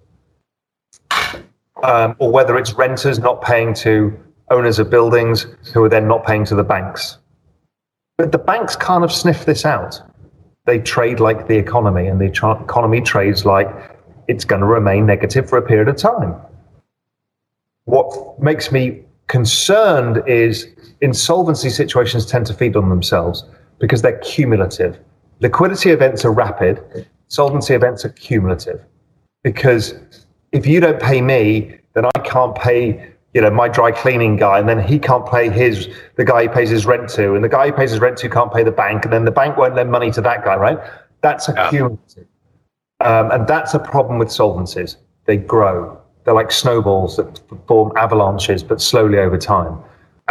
um, 1.84 2.15
or 2.19 2.32
whether 2.32 2.58
it's 2.58 2.73
renters 2.73 3.19
not 3.19 3.41
paying 3.41 3.73
to 3.73 4.17
owners 4.49 4.79
of 4.79 4.89
buildings 4.89 5.45
who 5.73 5.84
are 5.84 5.89
then 5.89 6.08
not 6.08 6.25
paying 6.25 6.45
to 6.45 6.55
the 6.55 6.63
banks. 6.63 7.17
But 8.17 8.32
the 8.32 8.38
banks 8.38 8.75
kind 8.75 9.03
of 9.03 9.12
sniff 9.12 9.45
this 9.45 9.65
out. 9.65 10.01
They 10.65 10.79
trade 10.79 11.19
like 11.19 11.47
the 11.47 11.58
economy, 11.58 12.08
and 12.08 12.19
the 12.19 12.29
tra- 12.29 12.62
economy 12.62 13.01
trades 13.01 13.45
like 13.45 13.69
it's 14.27 14.45
going 14.45 14.62
to 14.62 14.67
remain 14.67 15.05
negative 15.05 15.49
for 15.49 15.58
a 15.58 15.62
period 15.62 15.88
of 15.88 15.95
time. 15.97 16.36
What 17.86 18.39
makes 18.39 18.71
me 18.71 19.03
concerned 19.30 20.22
is 20.28 20.68
insolvency 21.00 21.70
situations 21.70 22.26
tend 22.26 22.46
to 22.48 22.54
feed 22.54 22.76
on 22.76 22.89
themselves 22.89 23.46
because 23.80 24.02
they're 24.02 24.20
cumulative. 24.20 25.00
Liquidity 25.39 25.92
events 25.92 26.26
are 26.26 26.34
rapid, 26.34 27.08
solvency 27.30 27.74
events 27.74 28.04
are 28.04 28.10
cumulative. 28.10 28.84
Because 29.44 29.94
if 30.52 30.68
you 30.68 30.82
don't 30.82 31.02
pay 31.02 31.22
me, 31.22 31.80
then 31.94 32.06
I 32.06 32.20
can't 32.26 32.54
pay 32.56 33.13
you 33.34 33.42
know 33.42 33.52
my 33.52 33.68
dry 33.68 33.92
cleaning 33.92 34.38
guy 34.38 34.58
and 34.58 34.68
then 34.68 34.82
he 34.82 34.98
can't 34.98 35.26
pay 35.30 35.50
his 35.50 35.88
the 36.15 36.26
guy 36.26 36.42
he 36.44 36.48
pays 36.48 36.70
his 36.72 36.88
rent 36.88 37.08
to 37.10 37.36
and 37.36 37.44
the 37.44 37.50
guy 37.50 37.68
he 37.68 37.72
pays 37.72 37.92
his 37.92 38.00
rent 38.00 38.18
to 38.18 38.28
can't 38.28 38.52
pay 38.52 38.63
the 38.63 38.72
bank 38.72 39.04
and 39.04 39.13
then 39.13 39.24
the 39.24 39.32
bank 39.32 39.56
won't 39.56 39.76
lend 39.76 39.92
money 39.92 40.10
to 40.10 40.20
that 40.20 40.44
guy 40.44 40.56
right 40.56 40.80
that's 41.22 41.48
a 41.48 41.54
yeah. 41.56 41.70
cumulative 41.70 42.26
um, 43.02 43.30
and 43.30 43.48
that's 43.48 43.76
a 43.76 43.80
problem 43.80 44.18
with 44.18 44.30
solvencies 44.30 44.96
they 45.26 45.38
grow 45.38 45.98
they're 46.23 46.34
like 46.34 46.51
snowballs 46.51 47.17
that 47.17 47.39
form 47.67 47.91
avalanches, 47.95 48.63
but 48.63 48.82
slowly 48.82 49.17
over 49.17 49.38
time. 49.38 49.77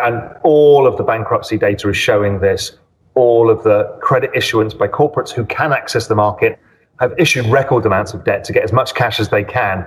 And 0.03 0.23
all 0.45 0.87
of 0.87 0.97
the 0.97 1.03
bankruptcy 1.03 1.59
data 1.59 1.89
is 1.89 1.97
showing 1.97 2.41
this. 2.41 2.79
All 3.15 3.51
of 3.51 3.65
the 3.65 3.99
credit 4.01 4.31
issuance 4.35 4.75
by 4.75 4.87
corporates 4.87 5.31
who 5.31 5.45
can 5.47 5.73
access 5.73 6.07
the 6.07 6.15
market 6.15 6.59
have 7.01 7.13
issued 7.19 7.47
record 7.47 7.85
amounts 7.85 8.15
of 8.15 8.25
debt 8.25 8.45
to 8.45 8.53
get 8.53 8.63
as 8.63 8.73
much 8.73 8.95
cash 8.95 9.19
as 9.19 9.29
they 9.29 9.43
can. 9.43 9.87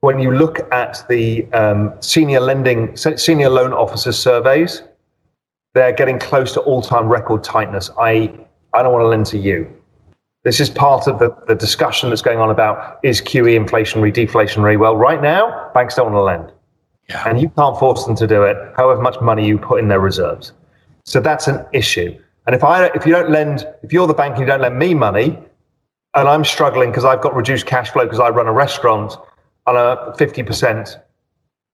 When 0.00 0.18
you 0.18 0.32
look 0.32 0.60
at 0.72 1.04
the 1.08 1.50
um, 1.52 1.94
senior 2.00 2.40
lending, 2.40 2.96
senior 2.96 3.48
loan 3.48 3.72
officers 3.72 4.18
surveys, 4.18 4.82
they're 5.74 5.92
getting 5.92 6.18
close 6.18 6.52
to 6.54 6.60
all-time 6.60 7.08
record 7.08 7.42
tightness. 7.42 7.90
I, 7.98 8.32
I 8.72 8.82
don't 8.82 8.92
want 8.92 9.02
to 9.02 9.08
lend 9.08 9.26
to 9.26 9.38
you. 9.38 9.70
This 10.44 10.60
is 10.60 10.68
part 10.68 11.08
of 11.08 11.18
the, 11.18 11.34
the 11.48 11.54
discussion 11.54 12.10
that's 12.10 12.20
going 12.20 12.38
on 12.38 12.50
about 12.50 13.00
is 13.02 13.22
QE 13.22 13.58
inflationary, 13.58 14.12
deflationary? 14.12 14.78
Well, 14.78 14.94
right 14.94 15.22
now, 15.22 15.70
banks 15.72 15.94
don't 15.94 16.12
want 16.12 16.16
to 16.16 16.22
lend. 16.22 16.52
Yeah. 17.08 17.26
And 17.26 17.40
you 17.40 17.48
can't 17.48 17.78
force 17.78 18.04
them 18.04 18.14
to 18.16 18.26
do 18.26 18.42
it, 18.42 18.56
however 18.76 19.00
much 19.00 19.18
money 19.22 19.46
you 19.46 19.58
put 19.58 19.80
in 19.80 19.88
their 19.88 20.00
reserves. 20.00 20.52
So 21.04 21.20
that's 21.20 21.48
an 21.48 21.64
issue. 21.72 22.18
And 22.46 22.54
if 22.54 22.62
I 22.62 22.86
if 22.88 23.06
you 23.06 23.12
don't 23.12 23.30
lend, 23.30 23.66
if 23.82 23.92
you're 23.92 24.06
the 24.06 24.14
bank 24.14 24.32
and 24.32 24.40
you 24.40 24.46
don't 24.46 24.60
lend 24.60 24.78
me 24.78 24.92
money, 24.92 25.38
and 26.12 26.28
I'm 26.28 26.44
struggling 26.44 26.90
because 26.90 27.06
I've 27.06 27.22
got 27.22 27.34
reduced 27.34 27.64
cash 27.64 27.90
flow 27.90 28.04
because 28.04 28.20
I 28.20 28.28
run 28.28 28.46
a 28.46 28.52
restaurant 28.52 29.16
on 29.66 29.76
a 29.76 30.12
50% 30.12 31.00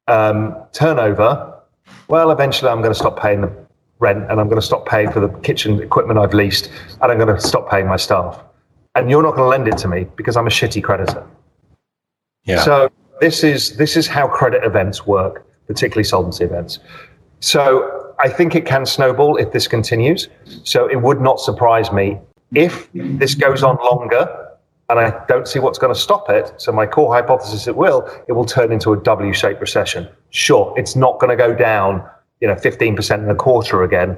um, 0.07 0.57
turnover, 0.73 1.61
well, 2.07 2.31
eventually 2.31 2.71
I'm 2.71 2.79
going 2.79 2.93
to 2.93 2.99
stop 2.99 3.21
paying 3.21 3.41
the 3.41 3.53
rent 3.99 4.31
and 4.31 4.41
I'm 4.41 4.49
going 4.49 4.61
to 4.61 4.67
stop 4.67 4.87
paying 4.87 5.11
for 5.11 5.19
the 5.19 5.29
kitchen 5.41 5.83
equipment 5.83 6.19
I've 6.21 6.35
leased 6.35 6.71
and 7.03 7.11
I'm 7.11 7.19
going 7.19 7.35
to 7.35 7.41
stop 7.41 7.69
paying 7.69 7.87
my 7.87 7.97
staff 7.97 8.41
and 9.01 9.11
you're 9.11 9.23
not 9.23 9.35
going 9.35 9.45
to 9.45 9.49
lend 9.49 9.67
it 9.67 9.79
to 9.79 9.89
me 9.89 10.07
because 10.17 10.37
I'm 10.37 10.47
a 10.47 10.51
shitty 10.51 10.83
creditor. 10.83 11.27
Yeah. 12.45 12.63
So 12.63 12.91
this 13.21 13.43
is 13.43 13.77
this 13.77 13.97
is 13.97 14.07
how 14.07 14.29
credit 14.29 14.65
events 14.65 15.07
work, 15.07 15.47
particularly 15.67 16.05
solvency 16.05 16.45
events. 16.45 16.79
So 17.41 18.15
I 18.19 18.29
think 18.29 18.55
it 18.55 18.67
can 18.67 18.87
snowball 18.87 19.37
if 19.37 19.53
this 19.53 19.67
continues. 19.67 20.29
So 20.65 20.87
it 20.87 21.03
would 21.03 21.21
not 21.21 21.41
surprise 21.41 21.91
me 21.93 22.19
if 22.55 22.89
this 22.93 23.35
goes 23.35 23.63
on 23.63 23.77
longer 23.77 24.49
and 24.91 24.99
I 24.99 25.25
don't 25.27 25.47
see 25.47 25.61
what's 25.61 25.79
going 25.79 25.95
to 25.95 25.99
stop 25.99 26.29
it. 26.29 26.53
So 26.59 26.73
my 26.73 26.85
core 26.85 27.15
hypothesis 27.15 27.69
it 27.69 27.77
will, 27.77 28.11
it 28.27 28.33
will 28.33 28.45
turn 28.45 28.73
into 28.73 28.93
a 28.93 28.97
W-shaped 28.97 29.61
recession. 29.61 30.09
Sure, 30.31 30.75
it's 30.77 30.97
not 30.97 31.21
going 31.21 31.31
to 31.31 31.37
go 31.37 31.55
down, 31.55 32.05
you 32.41 32.49
know, 32.49 32.57
15% 32.57 33.23
in 33.23 33.31
a 33.31 33.35
quarter 33.37 33.85
again. 33.85 34.17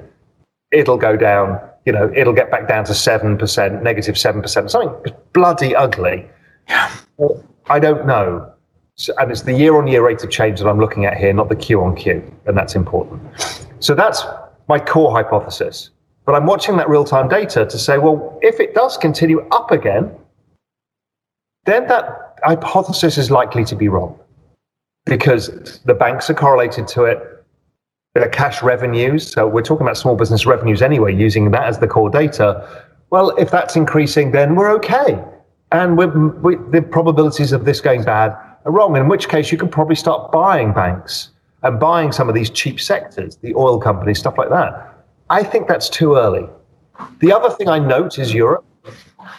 It'll 0.73 0.97
go 0.97 1.15
down 1.15 1.59
you 1.85 1.91
know, 1.91 2.11
it'll 2.15 2.33
get 2.33 2.49
back 2.49 2.67
down 2.67 2.85
to 2.85 2.93
7%, 2.93 3.83
negative 3.83 4.15
7%, 4.15 4.69
something 4.69 5.13
bloody 5.33 5.75
ugly. 5.75 6.29
Yeah. 6.69 6.91
I 7.67 7.79
don't 7.79 8.05
know. 8.05 8.49
So, 8.95 9.13
and 9.17 9.31
it's 9.31 9.41
the 9.41 9.53
year 9.53 9.75
on 9.75 9.87
year 9.87 10.05
rate 10.05 10.23
of 10.23 10.29
change 10.29 10.59
that 10.59 10.67
I'm 10.67 10.79
looking 10.79 11.05
at 11.05 11.17
here, 11.17 11.33
not 11.33 11.49
the 11.49 11.55
Q 11.55 11.83
on 11.83 11.95
Q. 11.95 12.23
And 12.45 12.55
that's 12.55 12.75
important. 12.75 13.21
So 13.79 13.95
that's 13.95 14.23
my 14.69 14.79
core 14.79 15.11
hypothesis. 15.11 15.89
But 16.25 16.35
I'm 16.35 16.45
watching 16.45 16.77
that 16.77 16.87
real 16.87 17.03
time 17.03 17.27
data 17.27 17.65
to 17.65 17.77
say, 17.77 17.97
well, 17.97 18.39
if 18.41 18.59
it 18.59 18.73
does 18.73 18.97
continue 18.97 19.41
up 19.51 19.71
again, 19.71 20.11
then 21.65 21.87
that 21.87 22.37
hypothesis 22.43 23.17
is 23.17 23.31
likely 23.31 23.65
to 23.65 23.75
be 23.75 23.89
wrong 23.89 24.17
because 25.05 25.81
the 25.85 25.93
banks 25.93 26.29
are 26.29 26.33
correlated 26.33 26.87
to 26.89 27.03
it. 27.03 27.32
Their 28.13 28.29
cash 28.29 28.61
revenues, 28.61 29.31
so 29.31 29.47
we're 29.47 29.63
talking 29.63 29.87
about 29.87 29.97
small 29.97 30.15
business 30.15 30.45
revenues 30.45 30.83
anyway, 30.83 31.15
using 31.15 31.49
that 31.49 31.63
as 31.63 31.79
the 31.79 31.87
core 31.87 32.11
data. 32.11 32.85
Well, 33.09 33.31
if 33.37 33.49
that's 33.49 33.75
increasing, 33.75 34.31
then 34.31 34.53
we're 34.55 34.71
okay. 34.75 35.19
And 35.71 35.97
we 35.97 36.05
we, 36.05 36.55
the 36.69 36.83
probabilities 36.83 37.51
of 37.51 37.65
this 37.65 37.81
going 37.81 38.03
bad 38.03 38.37
are 38.65 38.71
wrong, 38.71 38.95
in 38.97 39.07
which 39.07 39.29
case 39.29 39.51
you 39.51 39.57
can 39.57 39.67
probably 39.67 39.95
start 39.95 40.31
buying 40.31 40.73
banks 40.73 41.31
and 41.63 41.79
buying 41.79 42.11
some 42.11 42.29
of 42.29 42.35
these 42.35 42.51
cheap 42.51 42.79
sectors, 42.79 43.37
the 43.37 43.55
oil 43.55 43.79
companies, 43.79 44.19
stuff 44.19 44.37
like 44.37 44.49
that. 44.49 44.93
I 45.31 45.43
think 45.43 45.67
that's 45.67 45.89
too 45.89 46.15
early. 46.15 46.47
The 47.19 47.33
other 47.33 47.49
thing 47.49 47.67
I 47.67 47.79
note 47.79 48.19
is 48.19 48.31
Europe, 48.31 48.65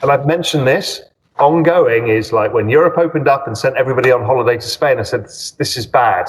and 0.02 0.10
I've 0.10 0.26
mentioned 0.26 0.66
this 0.66 1.00
ongoing 1.38 2.08
is 2.08 2.32
like 2.32 2.52
when 2.52 2.68
Europe 2.68 2.98
opened 2.98 3.28
up 3.28 3.46
and 3.46 3.56
sent 3.56 3.76
everybody 3.76 4.10
on 4.10 4.24
holiday 4.24 4.56
to 4.56 4.66
Spain, 4.66 4.98
I 4.98 5.02
said, 5.02 5.24
this 5.58 5.76
is 5.76 5.86
bad. 5.86 6.28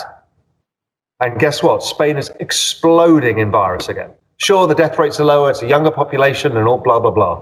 And 1.20 1.40
guess 1.40 1.64
what? 1.64 1.82
Spain 1.82 2.18
is 2.18 2.32
exploding 2.40 3.40
in 3.40 3.52
virus 3.52 3.88
again. 3.88 4.12
Sure, 4.38 4.68
the 4.68 4.76
death 4.76 5.00
rates 5.00 5.20
are 5.20 5.24
lower, 5.24 5.50
it's 5.50 5.62
a 5.62 5.68
younger 5.68 5.92
population 5.92 6.58
and 6.58 6.68
all 6.68 6.78
blah, 6.78 7.00
blah, 7.00 7.12
blah. 7.12 7.42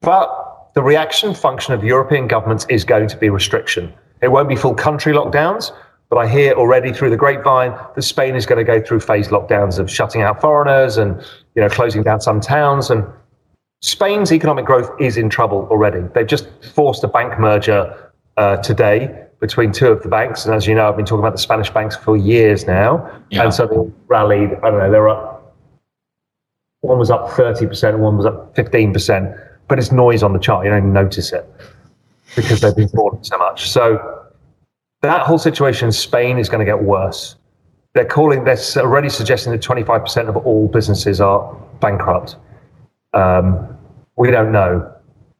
But 0.00 0.70
the 0.74 0.82
reaction 0.82 1.34
function 1.34 1.74
of 1.74 1.82
European 1.82 2.28
governments 2.28 2.66
is 2.68 2.84
going 2.84 3.08
to 3.08 3.16
be 3.16 3.30
restriction. 3.30 3.92
It 4.22 4.28
won't 4.28 4.48
be 4.48 4.54
full 4.54 4.74
country 4.74 5.12
lockdowns, 5.12 5.72
but 6.08 6.18
I 6.18 6.28
hear 6.28 6.52
already 6.52 6.92
through 6.92 7.10
the 7.10 7.16
grapevine 7.16 7.76
that 7.94 8.02
Spain 8.02 8.36
is 8.36 8.46
going 8.46 8.64
to 8.64 8.64
go 8.64 8.80
through 8.80 9.00
phased 9.00 9.30
lockdowns 9.30 9.78
of 9.80 9.90
shutting 9.90 10.22
out 10.22 10.40
foreigners 10.40 10.96
and 10.96 11.20
you 11.56 11.62
know 11.62 11.68
closing 11.68 12.02
down 12.04 12.20
some 12.20 12.40
towns. 12.40 12.90
And 12.90 13.04
Spain's 13.82 14.32
economic 14.32 14.64
growth 14.66 14.90
is 15.00 15.16
in 15.16 15.28
trouble 15.30 15.66
already. 15.70 16.00
They've 16.14 16.26
just 16.26 16.48
forced 16.74 17.02
a 17.02 17.08
bank 17.08 17.40
merger 17.40 18.12
uh, 18.36 18.58
today 18.58 19.23
between 19.44 19.70
two 19.70 19.88
of 19.88 20.02
the 20.02 20.08
banks. 20.08 20.46
And 20.46 20.54
as 20.54 20.66
you 20.66 20.74
know, 20.74 20.88
I've 20.88 20.96
been 20.96 21.04
talking 21.04 21.18
about 21.18 21.32
the 21.32 21.38
Spanish 21.38 21.68
banks 21.68 21.94
for 21.94 22.16
years 22.16 22.66
now. 22.66 23.20
Yeah. 23.28 23.42
And 23.42 23.52
so 23.52 23.66
they 23.66 23.76
rallied, 24.06 24.54
I 24.62 24.70
don't 24.70 24.78
know, 24.78 24.90
they're 24.90 25.10
up, 25.10 25.54
one 26.80 26.98
was 26.98 27.10
up 27.10 27.28
30%, 27.28 27.98
one 27.98 28.16
was 28.16 28.24
up 28.24 28.54
15%, 28.54 29.38
but 29.68 29.78
it's 29.78 29.92
noise 29.92 30.22
on 30.22 30.32
the 30.32 30.38
chart. 30.38 30.64
You 30.64 30.70
don't 30.70 30.78
even 30.78 30.92
notice 30.94 31.30
it 31.34 31.46
because 32.34 32.62
they've 32.62 32.74
been 32.74 32.88
bought 32.94 33.26
so 33.26 33.36
much. 33.36 33.68
So 33.68 34.32
that 35.02 35.20
whole 35.26 35.36
situation 35.36 35.88
in 35.88 35.92
Spain 35.92 36.38
is 36.38 36.48
going 36.48 36.60
to 36.60 36.64
get 36.64 36.82
worse. 36.82 37.36
They're 37.92 38.06
calling, 38.06 38.44
they're 38.44 38.56
already 38.78 39.10
suggesting 39.10 39.52
that 39.52 39.60
25% 39.60 40.26
of 40.26 40.38
all 40.38 40.68
businesses 40.68 41.20
are 41.20 41.54
bankrupt. 41.80 42.36
Um, 43.12 43.76
we 44.16 44.30
don't 44.30 44.52
know. 44.52 44.90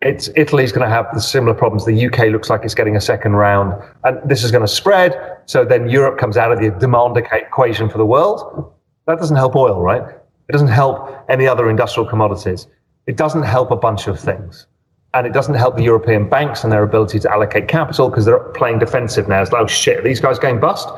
It's 0.05 0.29
Italy's 0.37 0.71
going 0.71 0.87
to 0.87 0.95
have 0.95 1.07
the 1.15 1.21
similar 1.21 1.55
problems. 1.55 1.87
The 1.87 2.07
UK 2.07 2.27
looks 2.31 2.51
like 2.51 2.61
it's 2.63 2.75
getting 2.75 2.95
a 2.95 3.01
second 3.01 3.33
round, 3.33 3.83
and 4.05 4.19
this 4.29 4.45
is 4.45 4.51
going 4.51 4.63
to 4.63 4.69
spread. 4.69 5.19
So 5.47 5.65
then 5.65 5.89
Europe 5.89 6.19
comes 6.19 6.37
out 6.37 6.53
of 6.53 6.61
the 6.61 6.71
demand 6.79 7.17
equation 7.17 7.89
for 7.89 7.97
the 7.97 8.05
world. 8.05 8.71
That 9.07 9.19
doesn't 9.19 9.37
help 9.37 9.57
oil, 9.57 9.81
right? 9.81 10.03
It 10.03 10.53
doesn't 10.53 10.69
help 10.69 11.09
any 11.31 11.47
other 11.47 11.71
industrial 11.71 12.07
commodities. 12.09 12.67
It 13.07 13.17
doesn't 13.17 13.45
help 13.45 13.71
a 13.71 13.77
bunch 13.77 14.07
of 14.07 14.21
things. 14.21 14.67
And 15.15 15.27
it 15.27 15.33
doesn't 15.33 15.55
help 15.55 15.77
the 15.77 15.83
European 15.83 16.29
banks 16.29 16.65
and 16.65 16.73
their 16.73 16.83
ability 16.83 17.21
to 17.21 17.31
allocate 17.31 17.69
capital 17.69 18.11
because 18.11 18.27
they're 18.27 18.41
playing 18.51 18.81
defensive 18.81 19.27
now. 19.27 19.41
It's 19.41 19.53
like, 19.53 19.63
oh 19.63 19.67
shit, 19.67 20.05
these 20.05 20.21
guys 20.21 20.39
going 20.39 20.61
bust? 20.61 20.89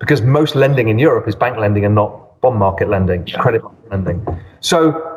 Because 0.00 0.22
most 0.22 0.56
lending 0.56 0.88
in 0.88 0.98
Europe 0.98 1.28
is 1.28 1.36
bank 1.36 1.56
lending 1.56 1.84
and 1.84 1.94
not 1.94 2.40
bond 2.40 2.58
market 2.58 2.88
lending, 2.88 3.26
yeah. 3.26 3.38
credit 3.38 3.62
lending. 3.90 4.26
So 4.60 5.15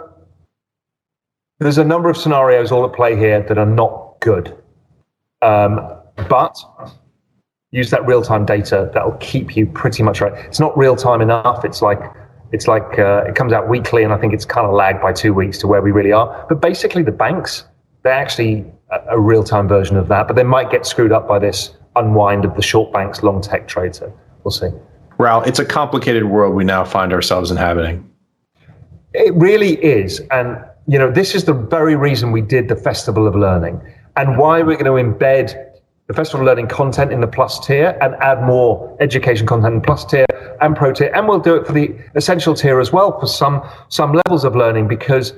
there's 1.60 1.78
a 1.78 1.84
number 1.84 2.10
of 2.10 2.18
scenarios 2.18 2.72
all 2.72 2.86
at 2.86 2.94
play 2.94 3.16
here 3.16 3.42
that 3.44 3.58
are 3.58 3.66
not 3.66 4.16
good. 4.22 4.56
Um, 5.42 5.80
but 6.28 6.58
use 7.72 7.90
that 7.92 8.06
real 8.06 8.22
time 8.22 8.46
data 8.46 8.90
that'll 8.94 9.18
keep 9.20 9.56
you 9.56 9.66
pretty 9.66 10.04
much 10.04 10.22
right. 10.22 10.34
It's 10.46 10.60
not 10.60 10.78
real 10.78 10.96
time 10.96 11.22
enough. 11.22 11.64
It's 11.64 11.82
like 11.82 12.00
it's 12.52 12.68
like 12.68 12.98
uh, 12.98 13.26
it 13.28 13.36
comes 13.36 13.54
out 13.54 13.70
weekly, 13.70 14.04
and 14.04 14.12
I 14.12 14.18
think 14.18 14.34
it's 14.34 14.46
kind 14.46 14.66
of 14.66 14.74
lagged 14.74 15.02
by 15.02 15.14
two 15.14 15.34
weeks 15.34 15.58
to 15.60 15.68
where 15.68 15.82
we 15.82 15.92
really 15.92 16.12
are. 16.12 16.46
But 16.50 16.62
basically, 16.62 17.04
the 17.04 17.12
banks 17.12 17.66
they're 18.04 18.14
actually 18.14 18.66
a, 18.92 19.00
a 19.10 19.20
real 19.20 19.44
time 19.44 19.68
version 19.68 19.98
of 19.98 20.08
that, 20.08 20.28
but 20.28 20.36
they 20.36 20.44
might 20.44 20.72
get 20.72 20.86
screwed 20.86 21.12
up 21.12 21.28
by 21.28 21.40
this 21.40 21.76
unwind 21.96 22.46
of 22.46 22.56
the 22.56 22.62
short 22.62 22.94
banks, 22.94 23.24
long 23.24 23.42
tech 23.42 23.68
trade. 23.68 23.96
So 23.96 24.12
we'll 24.44 24.52
see. 24.52 24.70
Raoul, 25.18 25.44
it's 25.44 25.60
a 25.60 25.66
complicated 25.66 26.24
world 26.24 26.56
we 26.56 26.64
now 26.64 26.86
find 26.86 27.12
ourselves 27.12 27.52
inhabiting. 27.52 28.10
It 29.14 29.34
really 29.34 29.74
is, 29.84 30.22
and 30.32 30.64
you 30.90 30.98
know, 30.98 31.12
this 31.12 31.36
is 31.36 31.44
the 31.44 31.54
very 31.54 31.96
reason 31.96 32.32
we 32.32 32.42
did 32.42 32.68
the 32.68 32.76
Festival 32.76 33.28
of 33.28 33.36
Learning 33.36 33.80
and 34.16 34.40
why 34.40 34.64
we're 34.64 34.76
going 34.76 34.86
to 34.86 35.10
embed 35.10 35.54
the 36.08 36.16
Festival 36.16 36.42
of 36.42 36.48
Learning 36.48 36.68
content 36.68 37.14
in 37.14 37.22
the 37.22 37.28
plus 37.28 37.64
tier 37.64 37.96
and 38.02 38.16
add 38.16 38.42
more 38.42 38.98
education 39.00 39.46
content 39.46 39.76
in 39.76 39.82
plus 39.82 40.04
tier 40.04 40.26
and 40.62 40.76
pro 40.76 40.92
tier. 40.92 41.12
And 41.14 41.28
we'll 41.28 41.42
do 41.42 41.54
it 41.56 41.68
for 41.68 41.74
the 41.74 41.96
essential 42.16 42.56
tier 42.56 42.80
as 42.80 42.92
well 42.92 43.20
for 43.20 43.28
some, 43.28 43.62
some 43.90 44.20
levels 44.26 44.44
of 44.44 44.56
learning 44.56 44.88
because 44.88 45.34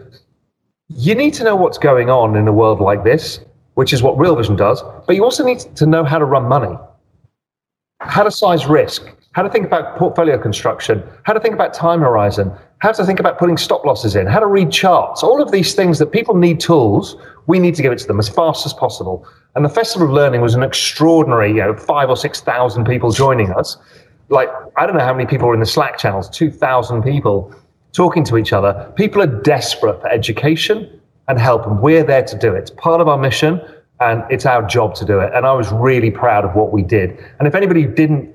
you 0.88 1.16
need 1.16 1.34
to 1.34 1.43
know 1.43 1.58
what's 1.58 1.78
going 1.78 2.10
on 2.10 2.38
in 2.38 2.47
a 2.47 2.54
world 2.54 2.80
like 2.80 3.04
this, 3.04 3.41
which 3.74 3.91
is 3.91 4.02
what 4.02 4.18
Real 4.18 4.38
Vision 4.38 4.56
does, 4.56 4.82
but 5.06 5.18
you 5.18 5.26
also 5.26 5.43
need 5.43 5.60
to 5.76 5.86
know 5.86 6.06
how 6.06 6.18
to 6.18 6.24
run 6.24 6.45
money, 6.47 6.78
how 7.99 8.24
to 8.24 8.32
size 8.32 8.68
risk, 8.68 9.06
how 9.34 9.41
to 9.41 9.49
think 9.49 9.66
about 9.66 9.97
portfolio 9.97 10.38
construction, 10.38 11.04
how 11.24 11.34
to 11.34 11.41
think 11.41 11.54
about 11.54 11.74
time 11.74 11.99
horizon, 11.99 12.54
how 12.82 12.92
to 12.92 13.06
think 13.06 13.20
about 13.20 13.38
putting 13.38 13.58
stop 13.58 13.86
losses 13.86 14.16
in, 14.16 14.26
how 14.26 14.40
to 14.40 14.48
read 14.48 14.72
charts, 14.72 15.22
all 15.22 15.42
of 15.42 15.52
these 15.52 15.76
things 15.76 16.00
that 16.00 16.08
people 16.08 16.36
need 16.36 16.60
tools, 16.60 17.16
we 17.46 17.60
need 17.60 17.76
to 17.76 17.84
give 17.84 17.92
it 17.92 18.00
to 18.00 18.08
them 18.08 18.20
as 18.20 18.28
fast 18.28 18.66
as 18.66 18.74
possible. 18.74 19.26
And 19.56 19.64
the 19.64 19.70
Festival 19.70 20.08
of 20.08 20.14
Learning 20.14 20.42
was 20.42 20.56
an 20.56 20.64
extraordinary, 20.64 21.50
you 21.50 21.58
know, 21.58 21.76
five 21.76 22.10
or 22.10 22.18
6,000 22.18 22.86
people 22.86 23.12
joining 23.12 23.52
us. 23.52 23.78
Like, 24.30 24.50
I 24.78 24.88
don't 24.88 24.98
know 24.98 25.04
how 25.04 25.14
many 25.14 25.28
people 25.28 25.48
were 25.48 25.54
in 25.54 25.60
the 25.60 25.66
Slack 25.66 26.00
channels, 26.00 26.28
2,000 26.30 27.04
people 27.04 27.54
talking 27.94 28.24
to 28.24 28.38
each 28.38 28.52
other. 28.52 28.92
People 28.96 29.22
are 29.22 29.42
desperate 29.42 30.02
for 30.02 30.08
education 30.08 31.00
and 31.28 31.38
help, 31.38 31.68
and 31.68 31.82
we're 31.82 32.04
there 32.04 32.24
to 32.24 32.38
do 32.38 32.56
it. 32.56 32.60
It's 32.60 32.72
part 32.72 33.00
of 33.00 33.08
our 33.08 33.18
mission, 33.18 33.62
and 34.00 34.24
it's 34.32 34.48
our 34.48 34.66
job 34.66 34.96
to 34.96 35.06
do 35.06 35.20
it. 35.20 35.32
And 35.36 35.46
I 35.46 35.52
was 35.52 35.72
really 35.72 36.10
proud 36.10 36.46
of 36.46 36.56
what 36.56 36.72
we 36.72 36.82
did. 36.82 37.24
And 37.38 37.48
if 37.48 37.54
anybody 37.54 37.86
didn't 37.86 38.34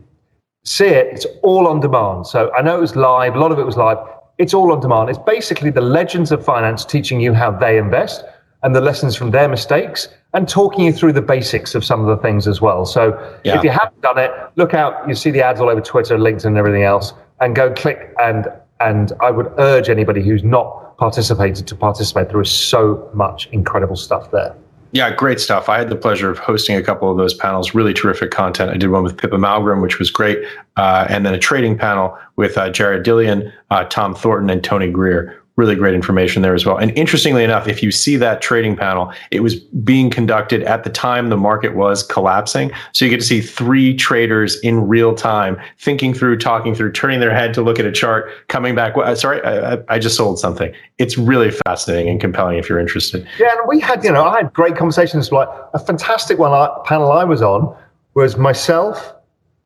see 0.66 0.86
it. 0.86 1.06
It's 1.12 1.26
all 1.42 1.66
on 1.68 1.80
demand. 1.80 2.26
So 2.26 2.52
I 2.52 2.60
know 2.60 2.76
it 2.76 2.80
was 2.80 2.96
live. 2.96 3.36
A 3.36 3.38
lot 3.38 3.52
of 3.52 3.58
it 3.58 3.64
was 3.64 3.76
live. 3.76 3.98
It's 4.38 4.52
all 4.52 4.72
on 4.72 4.80
demand. 4.80 5.08
It's 5.08 5.18
basically 5.18 5.70
the 5.70 5.80
legends 5.80 6.30
of 6.30 6.44
finance 6.44 6.84
teaching 6.84 7.20
you 7.20 7.32
how 7.32 7.50
they 7.50 7.78
invest 7.78 8.24
and 8.62 8.74
the 8.74 8.80
lessons 8.80 9.16
from 9.16 9.30
their 9.30 9.48
mistakes 9.48 10.08
and 10.34 10.48
talking 10.48 10.84
you 10.84 10.92
through 10.92 11.12
the 11.12 11.22
basics 11.22 11.74
of 11.74 11.84
some 11.84 12.00
of 12.00 12.06
the 12.06 12.22
things 12.22 12.46
as 12.46 12.60
well. 12.60 12.84
So 12.84 13.18
yeah. 13.44 13.56
if 13.56 13.64
you 13.64 13.70
haven't 13.70 14.00
done 14.02 14.18
it, 14.18 14.30
look 14.56 14.74
out. 14.74 15.08
You 15.08 15.14
see 15.14 15.30
the 15.30 15.42
ads 15.42 15.60
all 15.60 15.70
over 15.70 15.80
Twitter, 15.80 16.18
LinkedIn, 16.18 16.46
and 16.46 16.58
everything 16.58 16.82
else, 16.82 17.14
and 17.40 17.56
go 17.56 17.72
click. 17.72 18.14
And 18.20 18.48
and 18.80 19.12
I 19.20 19.30
would 19.30 19.50
urge 19.58 19.88
anybody 19.88 20.22
who's 20.22 20.44
not 20.44 20.98
participated 20.98 21.66
to 21.66 21.74
participate. 21.74 22.28
There 22.28 22.40
is 22.42 22.50
so 22.50 23.08
much 23.14 23.48
incredible 23.52 23.96
stuff 23.96 24.30
there. 24.30 24.54
Yeah, 24.92 25.14
great 25.14 25.40
stuff. 25.40 25.68
I 25.68 25.78
had 25.78 25.90
the 25.90 25.96
pleasure 25.96 26.30
of 26.30 26.38
hosting 26.38 26.76
a 26.76 26.82
couple 26.82 27.10
of 27.10 27.16
those 27.16 27.34
panels. 27.34 27.74
Really 27.74 27.92
terrific 27.92 28.30
content. 28.30 28.70
I 28.70 28.76
did 28.76 28.90
one 28.90 29.02
with 29.02 29.16
Pippa 29.16 29.36
Malmgren, 29.36 29.82
which 29.82 29.98
was 29.98 30.10
great, 30.10 30.44
uh, 30.76 31.06
and 31.08 31.26
then 31.26 31.34
a 31.34 31.38
trading 31.38 31.76
panel 31.76 32.16
with 32.36 32.56
uh, 32.56 32.70
Jared 32.70 33.04
Dillian, 33.04 33.52
uh, 33.70 33.84
Tom 33.84 34.14
Thornton, 34.14 34.48
and 34.48 34.62
Tony 34.62 34.90
Greer 34.90 35.42
really 35.56 35.74
great 35.74 35.94
information 35.94 36.42
there 36.42 36.54
as 36.54 36.66
well. 36.66 36.76
And 36.76 36.96
interestingly 36.96 37.42
enough, 37.42 37.66
if 37.66 37.82
you 37.82 37.90
see 37.90 38.16
that 38.16 38.42
trading 38.42 38.76
panel, 38.76 39.12
it 39.30 39.40
was 39.40 39.56
being 39.56 40.10
conducted 40.10 40.62
at 40.62 40.84
the 40.84 40.90
time 40.90 41.30
the 41.30 41.36
market 41.36 41.74
was 41.74 42.02
collapsing. 42.02 42.70
So 42.92 43.04
you 43.04 43.10
get 43.10 43.20
to 43.20 43.26
see 43.26 43.40
three 43.40 43.94
traders 43.94 44.60
in 44.60 44.86
real 44.86 45.14
time 45.14 45.58
thinking 45.78 46.12
through, 46.12 46.38
talking 46.38 46.74
through, 46.74 46.92
turning 46.92 47.20
their 47.20 47.34
head 47.34 47.54
to 47.54 47.62
look 47.62 47.78
at 47.78 47.86
a 47.86 47.92
chart, 47.92 48.30
coming 48.48 48.74
back. 48.74 48.96
Uh, 48.96 49.14
sorry, 49.14 49.42
I, 49.44 49.78
I 49.88 49.98
just 49.98 50.16
sold 50.16 50.38
something. 50.38 50.72
It's 50.98 51.16
really 51.16 51.50
fascinating 51.66 52.10
and 52.10 52.20
compelling 52.20 52.58
if 52.58 52.68
you're 52.68 52.80
interested. 52.80 53.26
Yeah, 53.38 53.48
and 53.58 53.66
we 53.66 53.80
had, 53.80 54.04
you 54.04 54.12
know, 54.12 54.24
I 54.24 54.38
had 54.38 54.52
great 54.52 54.76
conversations. 54.76 55.32
Like 55.32 55.48
a 55.72 55.78
fantastic 55.78 56.38
one 56.38 56.52
I, 56.52 56.68
panel 56.84 57.10
I 57.10 57.24
was 57.24 57.40
on 57.40 57.74
was 58.12 58.36
myself, 58.36 59.14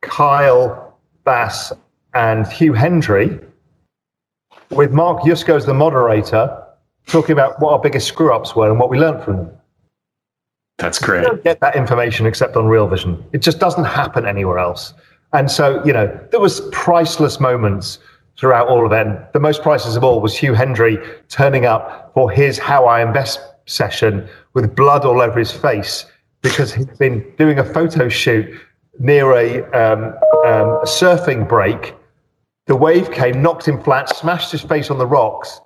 Kyle 0.03 0.97
Bass, 1.25 1.73
and 2.15 2.47
Hugh 2.47 2.73
Hendry 2.73 3.39
with 4.71 4.93
Mark 4.93 5.23
Yusko 5.23 5.57
as 5.57 5.67
the 5.67 5.75
moderator, 5.75 6.65
talking 7.07 7.33
about 7.33 7.61
what 7.61 7.73
our 7.73 7.79
biggest 7.79 8.07
screw 8.07 8.33
ups 8.33 8.55
were 8.55 8.71
and 8.71 8.79
what 8.79 8.91
we 8.91 8.99
learned 8.99 9.23
from 9.25 9.37
them. 9.37 9.51
That's 10.79 10.99
great. 10.99 11.23
You 11.23 11.29
don't 11.29 11.45
get 11.45 11.61
that 11.61 11.77
information 11.77 12.27
except 12.27 12.57
on 12.57 12.67
Real 12.67 12.89
Vision. 12.89 13.23
It 13.33 13.43
just 13.43 13.59
doesn't 13.59 13.85
happen 13.85 14.27
anywhere 14.27 14.59
else. 14.59 14.95
And 15.33 15.51
so, 15.51 15.85
you 15.85 15.93
know, 15.93 16.07
there 16.31 16.41
was 16.41 16.63
priceless 16.73 17.39
moments 17.39 17.99
throughout 18.39 18.69
all 18.69 18.87
of 18.87 18.93
it. 18.93 19.33
The 19.33 19.41
most 19.41 19.63
priceless 19.63 19.97
of 19.97 20.05
all 20.05 20.21
was 20.21 20.37
Hugh 20.37 20.55
Hendry 20.55 20.99
turning 21.29 21.67
up 21.67 22.13
for 22.15 22.31
his 22.31 22.59
How 22.59 22.87
I 22.87 23.03
Invest 23.03 23.41
session 23.67 24.27
with 24.55 24.75
blood 24.75 25.05
all 25.05 25.21
over 25.21 25.39
his 25.39 25.53
face 25.53 26.07
because 26.43 26.73
he'd 26.73 26.97
been 26.99 27.25
doing 27.37 27.59
a 27.59 27.65
photo 27.65 28.09
shoot 28.09 28.59
near 28.99 29.33
a, 29.35 29.63
um, 29.73 30.05
um, 30.47 30.71
a 30.81 30.87
surfing 30.87 31.47
break 31.47 31.95
The 32.71 32.77
wave 32.77 33.11
came, 33.11 33.43
knocked 33.43 33.67
him 33.67 33.83
flat, 33.83 34.15
smashed 34.15 34.53
his 34.53 34.63
face 34.63 34.93
on 34.93 34.99
the 34.99 35.05
rocks 35.05 35.61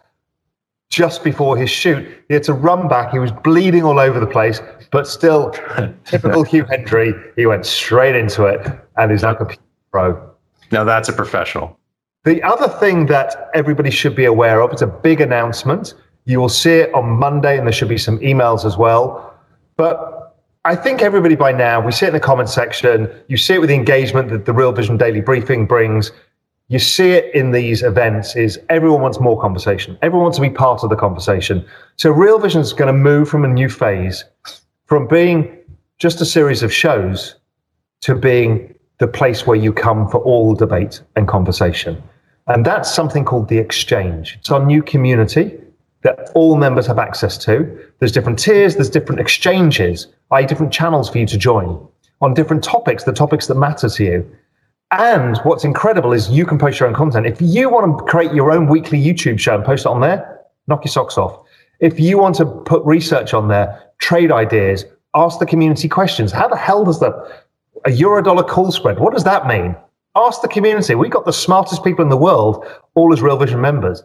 just 0.89 1.23
before 1.23 1.55
his 1.55 1.69
shoot. 1.69 2.09
He 2.29 2.33
had 2.33 2.45
to 2.45 2.55
run 2.55 2.89
back. 2.89 3.13
He 3.13 3.19
was 3.19 3.31
bleeding 3.31 3.85
all 3.85 3.99
over 3.99 4.19
the 4.19 4.27
place, 4.27 4.63
but 4.91 5.07
still, 5.07 5.55
typical 6.07 6.43
Hugh 6.51 6.65
Hendry, 6.65 7.13
he 7.37 7.45
went 7.45 7.67
straight 7.67 8.17
into 8.17 8.47
it 8.47 8.67
and 8.97 9.13
is 9.13 9.23
like 9.23 9.39
a 9.39 9.55
pro. 9.93 10.19
Now 10.73 10.85
that's 10.85 11.11
a 11.11 11.13
professional. 11.13 11.79
The 12.25 12.43
other 12.43 12.69
thing 12.69 13.05
that 13.09 13.51
everybody 13.53 13.91
should 13.91 14.17
be 14.17 14.25
aware 14.25 14.63
of, 14.63 14.73
it's 14.73 14.81
a 14.81 14.87
big 14.87 15.21
announcement. 15.21 15.93
You 16.25 16.41
will 16.41 16.49
see 16.49 16.77
it 16.77 16.95
on 16.95 17.07
Monday, 17.07 17.59
and 17.59 17.67
there 17.67 17.73
should 17.75 17.91
be 17.91 17.99
some 17.99 18.19
emails 18.21 18.65
as 18.65 18.79
well. 18.79 19.39
But 19.77 20.25
I 20.65 20.75
think 20.75 21.03
everybody 21.03 21.35
by 21.35 21.53
now, 21.53 21.85
we 21.85 21.93
see 21.93 22.07
it 22.07 22.09
in 22.09 22.15
the 22.15 22.21
comment 22.21 22.49
section, 22.49 23.13
you 23.29 23.37
see 23.37 23.53
it 23.53 23.61
with 23.61 23.69
the 23.69 23.75
engagement 23.75 24.31
that 24.31 24.47
the 24.47 24.55
Real 24.55 24.73
Vision 24.73 24.97
Daily 24.97 25.21
Briefing 25.21 25.67
brings. 25.67 26.11
You 26.69 26.79
see 26.79 27.11
it 27.11 27.35
in 27.35 27.51
these 27.51 27.83
events 27.83 28.37
is 28.37 28.59
everyone 28.71 29.03
wants 29.03 29.21
more 29.21 29.41
conversation. 29.41 29.99
Everyone 30.01 30.25
wants 30.25 30.39
to 30.39 30.43
be 30.43 30.51
part 30.51 30.83
of 30.83 30.91
the 30.91 30.97
conversation. 30.97 31.65
So 31.97 32.11
Real 32.11 32.39
Vision 32.39 32.63
is 32.63 32.73
going 32.73 32.87
to 32.87 32.99
move 32.99 33.29
from 33.29 33.45
a 33.45 33.49
new 33.49 33.69
phase 33.69 34.25
from 34.87 35.07
being 35.07 35.59
just 35.99 36.21
a 36.21 36.25
series 36.25 36.63
of 36.63 36.73
shows 36.73 37.37
to 38.01 38.15
being 38.15 38.75
the 38.99 39.07
place 39.07 39.47
where 39.47 39.57
you 39.57 39.73
come 39.73 40.09
for 40.09 40.19
all 40.19 40.55
debate 40.55 41.03
and 41.17 41.29
conversation. 41.29 42.03
And 42.47 42.65
that's 42.65 42.93
something 42.93 43.25
called 43.25 43.49
the 43.49 43.59
exchange. 43.59 44.37
It's 44.39 44.51
our 44.51 44.65
new 44.65 44.83
community 44.83 45.59
that 46.03 46.31
all 46.35 46.57
members 46.57 46.87
have 46.87 46.99
access 46.99 47.39
to. 47.39 47.91
There's 47.99 48.13
different 48.13 48.39
tiers, 48.39 48.75
there's 48.75 48.91
different 48.91 49.21
exchanges, 49.21 50.07
i.e., 50.31 50.47
different 50.47 50.73
channels 50.73 51.09
for 51.09 51.19
you 51.19 51.27
to 51.27 51.39
join 51.39 51.87
on 52.21 52.35
different 52.35 52.63
topics, 52.63 53.05
the 53.05 53.13
topics 53.13 53.47
that 53.47 53.55
matter 53.55 53.89
to 53.89 54.05
you. 54.05 54.37
And 54.99 55.39
what's 55.39 55.65
incredible 55.65 56.13
is 56.13 56.31
you 56.31 56.47
can 56.47 56.57
post 56.57 56.79
your 56.79 56.89
own 56.89 56.95
content. 56.95 57.27
If 57.27 57.43
you 57.43 57.69
want 57.69 57.99
to 57.99 58.05
create 58.05 58.33
your 58.33 58.53
own 58.53 58.69
weekly 58.69 59.03
YouTube 59.03 59.41
show 59.41 59.57
and 59.57 59.65
post 59.65 59.87
it 59.87 59.89
on 59.89 60.01
there, 60.01 60.41
knock 60.69 60.85
your 60.85 60.93
socks 60.93 61.19
off. 61.19 61.45
If 61.81 61.99
you 61.99 62.17
want 62.17 62.37
to 62.37 62.47
put 62.47 62.85
research 62.85 63.35
on 63.35 63.49
there, 63.49 63.91
trade 63.99 64.31
ideas, 64.31 64.85
ask 65.17 65.41
the 65.41 65.47
community 65.47 65.89
questions. 65.89 66.31
How 66.31 66.47
the 66.47 66.57
hell 66.57 66.85
does 66.85 67.01
that 67.01 67.13
a 67.85 67.91
euro 67.91 68.23
dollar 68.23 68.45
call 68.45 68.71
spread? 68.71 69.01
What 69.01 69.13
does 69.13 69.25
that 69.25 69.49
mean? 69.49 69.75
Ask 70.15 70.43
the 70.43 70.49
community. 70.49 70.95
We've 70.95 71.11
got 71.11 71.25
the 71.25 71.33
smartest 71.33 71.83
people 71.83 72.05
in 72.05 72.09
the 72.09 72.17
world, 72.17 72.65
all 72.95 73.13
as 73.13 73.21
Real 73.21 73.37
Vision 73.37 73.61
members. 73.61 74.01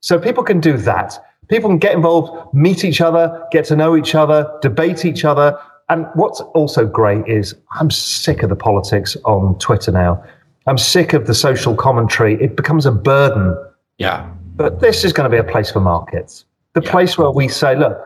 So 0.00 0.18
people 0.18 0.42
can 0.42 0.58
do 0.58 0.78
that. 0.78 1.22
People 1.48 1.68
can 1.68 1.78
get 1.78 1.94
involved, 1.94 2.54
meet 2.54 2.82
each 2.82 3.02
other, 3.02 3.46
get 3.52 3.66
to 3.66 3.76
know 3.76 3.94
each 3.94 4.14
other, 4.14 4.58
debate 4.62 5.04
each 5.04 5.26
other. 5.26 5.58
And 5.90 6.06
what's 6.14 6.40
also 6.40 6.86
great 6.86 7.26
is 7.26 7.54
I'm 7.72 7.90
sick 7.90 8.44
of 8.44 8.48
the 8.48 8.56
politics 8.56 9.16
on 9.24 9.58
Twitter 9.58 9.90
now. 9.90 10.24
I'm 10.66 10.78
sick 10.78 11.12
of 11.12 11.26
the 11.26 11.34
social 11.34 11.74
commentary. 11.74 12.40
It 12.40 12.56
becomes 12.56 12.86
a 12.86 12.92
burden. 12.92 13.56
Yeah. 13.98 14.30
But 14.54 14.80
this 14.80 15.04
is 15.04 15.12
going 15.12 15.28
to 15.28 15.34
be 15.34 15.38
a 15.38 15.52
place 15.52 15.70
for 15.72 15.80
markets. 15.80 16.44
The 16.74 16.82
yeah. 16.82 16.90
place 16.92 17.18
where 17.18 17.32
we 17.32 17.48
say, 17.48 17.74
look, 17.76 17.98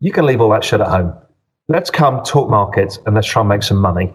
you 0.00 0.10
can 0.10 0.26
leave 0.26 0.40
all 0.40 0.50
that 0.50 0.64
shit 0.64 0.80
at 0.80 0.88
home. 0.88 1.14
Let's 1.68 1.90
come 1.90 2.24
talk 2.24 2.50
markets 2.50 2.98
and 3.06 3.14
let's 3.14 3.28
try 3.28 3.40
and 3.40 3.48
make 3.48 3.62
some 3.62 3.76
money. 3.76 4.12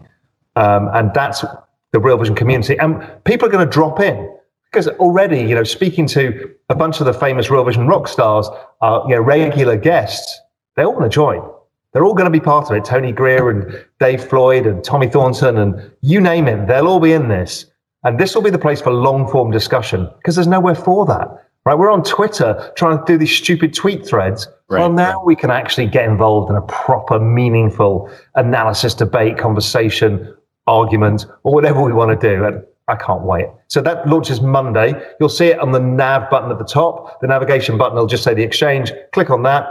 Um, 0.57 0.89
and 0.93 1.13
that's 1.13 1.45
the 1.93 1.99
Real 1.99 2.17
Vision 2.17 2.35
community. 2.35 2.77
And 2.77 3.07
people 3.23 3.47
are 3.47 3.51
going 3.51 3.65
to 3.65 3.71
drop 3.71 4.01
in 4.01 4.37
because 4.65 4.89
already, 4.89 5.39
you 5.39 5.55
know, 5.55 5.63
speaking 5.63 6.07
to 6.07 6.53
a 6.67 6.75
bunch 6.75 6.99
of 6.99 7.05
the 7.05 7.13
famous 7.13 7.49
Real 7.49 7.63
Vision 7.63 7.87
rock 7.87 8.09
stars, 8.09 8.49
uh, 8.81 9.01
you 9.07 9.15
know, 9.15 9.21
regular 9.21 9.77
guests, 9.77 10.41
they 10.75 10.83
all 10.83 10.93
want 10.93 11.09
to 11.09 11.09
join. 11.09 11.52
They're 11.93 12.05
all 12.05 12.13
going 12.13 12.25
to 12.25 12.31
be 12.31 12.39
part 12.39 12.69
of 12.69 12.75
it. 12.75 12.85
Tony 12.85 13.11
Greer 13.11 13.49
and 13.49 13.85
Dave 13.99 14.23
Floyd 14.23 14.65
and 14.65 14.83
Tommy 14.83 15.07
Thornton 15.07 15.57
and 15.57 15.91
you 16.01 16.19
name 16.19 16.47
it, 16.47 16.67
they'll 16.67 16.87
all 16.87 16.99
be 16.99 17.13
in 17.13 17.27
this. 17.27 17.67
And 18.03 18.19
this 18.19 18.35
will 18.35 18.41
be 18.41 18.49
the 18.49 18.57
place 18.57 18.81
for 18.81 18.91
long 18.91 19.29
form 19.29 19.51
discussion 19.51 20.09
because 20.17 20.35
there's 20.35 20.47
nowhere 20.47 20.75
for 20.75 21.05
that. 21.05 21.43
Right? 21.65 21.75
We're 21.75 21.91
on 21.91 22.03
Twitter 22.03 22.73
trying 22.75 22.97
to 22.97 23.03
do 23.05 23.17
these 23.17 23.31
stupid 23.31 23.73
tweet 23.73 24.05
threads. 24.05 24.47
Right. 24.67 24.79
Well, 24.79 24.91
now 24.91 25.23
we 25.23 25.35
can 25.35 25.49
actually 25.49 25.87
get 25.87 26.09
involved 26.09 26.49
in 26.49 26.57
a 26.57 26.61
proper, 26.63 27.19
meaningful 27.19 28.11
analysis, 28.35 28.93
debate, 28.93 29.37
conversation 29.37 30.35
argument, 30.67 31.25
or 31.43 31.53
whatever 31.53 31.81
we 31.81 31.93
want 31.93 32.19
to 32.19 32.27
do. 32.35 32.43
And 32.43 32.63
I 32.89 32.95
can't 32.95 33.21
wait. 33.21 33.45
So 33.67 33.81
that 33.81 34.05
launches 34.09 34.41
Monday. 34.41 34.93
You'll 35.19 35.29
see 35.29 35.47
it 35.47 35.59
on 35.59 35.71
the 35.71 35.79
nav 35.79 36.29
button 36.29 36.51
at 36.51 36.57
the 36.57 36.65
top. 36.65 37.21
The 37.21 37.27
navigation 37.27 37.77
button 37.77 37.97
will 37.97 38.07
just 38.07 38.23
say 38.23 38.33
the 38.33 38.43
exchange. 38.43 38.91
Click 39.13 39.29
on 39.29 39.43
that. 39.43 39.67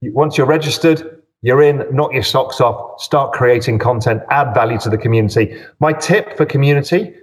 Once 0.00 0.38
you're 0.38 0.46
registered, 0.46 1.22
you're 1.44 1.62
in, 1.62 1.84
knock 1.92 2.12
your 2.12 2.22
socks 2.22 2.60
off, 2.60 3.00
start 3.00 3.32
creating 3.32 3.78
content, 3.78 4.22
add 4.30 4.54
value 4.54 4.78
to 4.80 4.90
the 4.90 4.98
community. 4.98 5.56
My 5.78 5.92
tip 5.92 6.36
for 6.36 6.44
community 6.44 7.14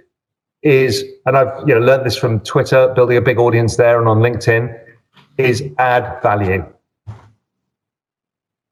is, 0.62 1.04
and 1.26 1.36
I've 1.36 1.68
you 1.68 1.74
know 1.74 1.80
learned 1.80 2.06
this 2.06 2.16
from 2.16 2.40
Twitter, 2.40 2.92
building 2.94 3.16
a 3.16 3.20
big 3.20 3.38
audience 3.38 3.76
there 3.76 3.98
and 3.98 4.08
on 4.08 4.20
LinkedIn, 4.20 4.78
is 5.36 5.62
add 5.78 6.22
value. 6.22 6.64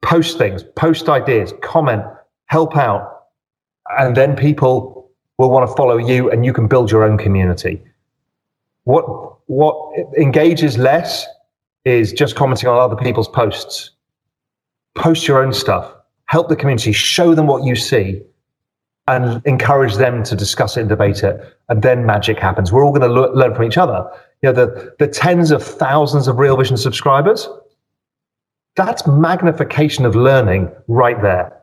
Post 0.01 0.39
things, 0.39 0.63
post 0.75 1.07
ideas, 1.09 1.53
comment, 1.61 2.03
help 2.51 2.75
out 2.75 3.21
and 3.97 4.15
then 4.15 4.35
people 4.35 5.09
will 5.37 5.49
want 5.49 5.67
to 5.67 5.75
follow 5.75 5.97
you 5.97 6.29
and 6.29 6.45
you 6.45 6.53
can 6.53 6.67
build 6.67 6.91
your 6.91 7.03
own 7.03 7.17
community 7.17 7.81
what 8.83 9.05
what 9.47 9.75
engages 10.17 10.77
less 10.77 11.25
is 11.85 12.11
just 12.13 12.35
commenting 12.35 12.69
on 12.69 12.77
other 12.77 12.95
people's 12.95 13.27
posts 13.27 13.91
post 14.95 15.27
your 15.27 15.43
own 15.43 15.53
stuff 15.53 15.93
help 16.25 16.49
the 16.49 16.55
community 16.55 16.91
show 16.91 17.33
them 17.35 17.47
what 17.47 17.63
you 17.63 17.75
see 17.75 18.21
and 19.07 19.41
encourage 19.45 19.95
them 19.95 20.23
to 20.23 20.35
discuss 20.35 20.77
it 20.77 20.81
and 20.81 20.89
debate 20.89 21.23
it 21.23 21.57
and 21.69 21.81
then 21.81 22.05
magic 22.05 22.37
happens 22.37 22.71
we're 22.71 22.85
all 22.85 22.93
going 22.93 23.01
to 23.01 23.31
learn 23.31 23.53
from 23.55 23.65
each 23.65 23.77
other 23.77 24.09
you 24.41 24.51
know 24.51 24.53
the 24.53 24.93
the 24.99 25.07
tens 25.07 25.51
of 25.51 25.63
thousands 25.63 26.27
of 26.27 26.37
real 26.37 26.55
vision 26.57 26.77
subscribers 26.77 27.47
that's 28.75 29.05
magnification 29.05 30.05
of 30.05 30.15
learning 30.15 30.71
right 30.87 31.21
there 31.21 31.61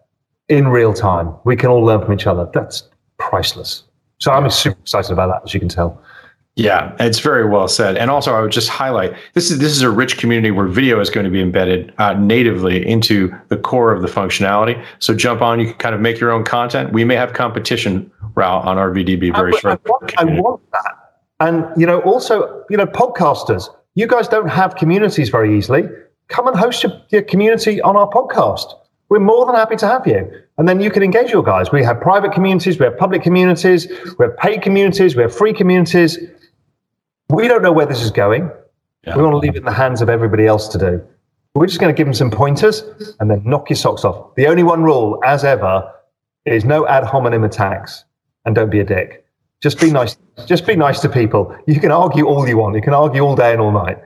in 0.48 0.68
real 0.68 0.92
time. 0.92 1.34
We 1.44 1.56
can 1.56 1.70
all 1.70 1.82
learn 1.82 2.02
from 2.02 2.12
each 2.12 2.26
other. 2.26 2.48
That's 2.52 2.88
priceless. 3.18 3.84
So 4.18 4.32
I'm 4.32 4.48
super 4.50 4.80
excited 4.80 5.12
about 5.12 5.28
that, 5.28 5.42
as 5.44 5.54
you 5.54 5.60
can 5.60 5.68
tell. 5.68 6.02
Yeah, 6.58 6.92
it's 6.98 7.20
very 7.20 7.48
well 7.48 7.68
said. 7.68 7.96
And 7.96 8.10
also, 8.10 8.34
I 8.34 8.40
would 8.40 8.50
just 8.50 8.68
highlight 8.68 9.14
this 9.34 9.48
is 9.48 9.60
this 9.60 9.70
is 9.70 9.82
a 9.82 9.90
rich 9.90 10.18
community 10.18 10.50
where 10.50 10.66
video 10.66 10.98
is 10.98 11.08
going 11.08 11.22
to 11.22 11.30
be 11.30 11.40
embedded 11.40 11.94
uh, 11.98 12.14
natively 12.14 12.84
into 12.84 13.32
the 13.46 13.56
core 13.56 13.92
of 13.92 14.02
the 14.02 14.08
functionality. 14.08 14.84
So 14.98 15.14
jump 15.14 15.40
on, 15.40 15.60
you 15.60 15.66
can 15.66 15.76
kind 15.76 15.94
of 15.94 16.00
make 16.00 16.18
your 16.18 16.32
own 16.32 16.42
content. 16.42 16.92
We 16.92 17.04
may 17.04 17.14
have 17.14 17.32
competition 17.32 18.10
route 18.34 18.64
on 18.64 18.76
RVDB 18.76 19.32
very 19.36 19.54
I, 19.54 19.58
shortly. 19.60 19.78
I 19.86 19.88
want, 19.88 20.18
I 20.18 20.24
want 20.24 20.72
that. 20.72 20.94
And 21.38 21.80
you 21.80 21.86
know, 21.86 22.00
also, 22.00 22.64
you 22.68 22.76
know, 22.76 22.86
podcasters, 22.86 23.68
you 23.94 24.08
guys 24.08 24.26
don't 24.26 24.48
have 24.48 24.74
communities 24.74 25.28
very 25.28 25.56
easily. 25.56 25.84
Come 26.26 26.48
and 26.48 26.58
host 26.58 26.82
your, 26.82 26.92
your 27.10 27.22
community 27.22 27.80
on 27.82 27.96
our 27.96 28.10
podcast 28.10 28.74
we're 29.08 29.18
more 29.18 29.46
than 29.46 29.54
happy 29.54 29.76
to 29.76 29.86
have 29.86 30.06
you. 30.06 30.30
And 30.58 30.68
then 30.68 30.80
you 30.80 30.90
can 30.90 31.02
engage 31.02 31.30
your 31.30 31.42
guys. 31.42 31.72
We 31.72 31.82
have 31.84 32.00
private 32.00 32.32
communities, 32.32 32.78
we 32.78 32.84
have 32.84 32.98
public 32.98 33.22
communities, 33.22 33.88
we 34.18 34.24
have 34.26 34.36
paid 34.36 34.62
communities, 34.62 35.16
we 35.16 35.22
have 35.22 35.34
free 35.34 35.52
communities. 35.52 36.18
We 37.30 37.48
don't 37.48 37.62
know 37.62 37.72
where 37.72 37.86
this 37.86 38.02
is 38.02 38.10
going. 38.10 38.50
Yeah. 39.06 39.16
We 39.16 39.22
want 39.22 39.34
to 39.34 39.38
leave 39.38 39.54
it 39.54 39.58
in 39.58 39.64
the 39.64 39.72
hands 39.72 40.02
of 40.02 40.08
everybody 40.08 40.46
else 40.46 40.68
to 40.68 40.78
do. 40.78 41.02
We're 41.54 41.66
just 41.66 41.80
going 41.80 41.94
to 41.94 41.96
give 41.96 42.06
them 42.06 42.14
some 42.14 42.30
pointers 42.30 42.82
and 43.20 43.30
then 43.30 43.42
knock 43.44 43.68
your 43.70 43.76
socks 43.76 44.04
off. 44.04 44.34
The 44.36 44.46
only 44.46 44.62
one 44.62 44.82
rule, 44.82 45.20
as 45.24 45.44
ever, 45.44 45.92
is 46.44 46.64
no 46.64 46.86
ad 46.86 47.04
hominem 47.04 47.44
attacks 47.44 48.04
and 48.44 48.54
don't 48.54 48.70
be 48.70 48.80
a 48.80 48.84
dick. 48.84 49.24
Just 49.62 49.80
be 49.80 49.90
nice. 50.00 50.16
Just 50.46 50.66
be 50.66 50.76
nice 50.76 51.00
to 51.00 51.08
people. 51.08 51.56
You 51.66 51.80
can 51.80 51.90
argue 51.90 52.26
all 52.26 52.46
you 52.48 52.58
want. 52.58 52.76
You 52.76 52.82
can 52.82 52.94
argue 52.94 53.22
all 53.22 53.36
day 53.36 53.52
and 53.52 53.60
all 53.60 53.72
night, 53.72 53.98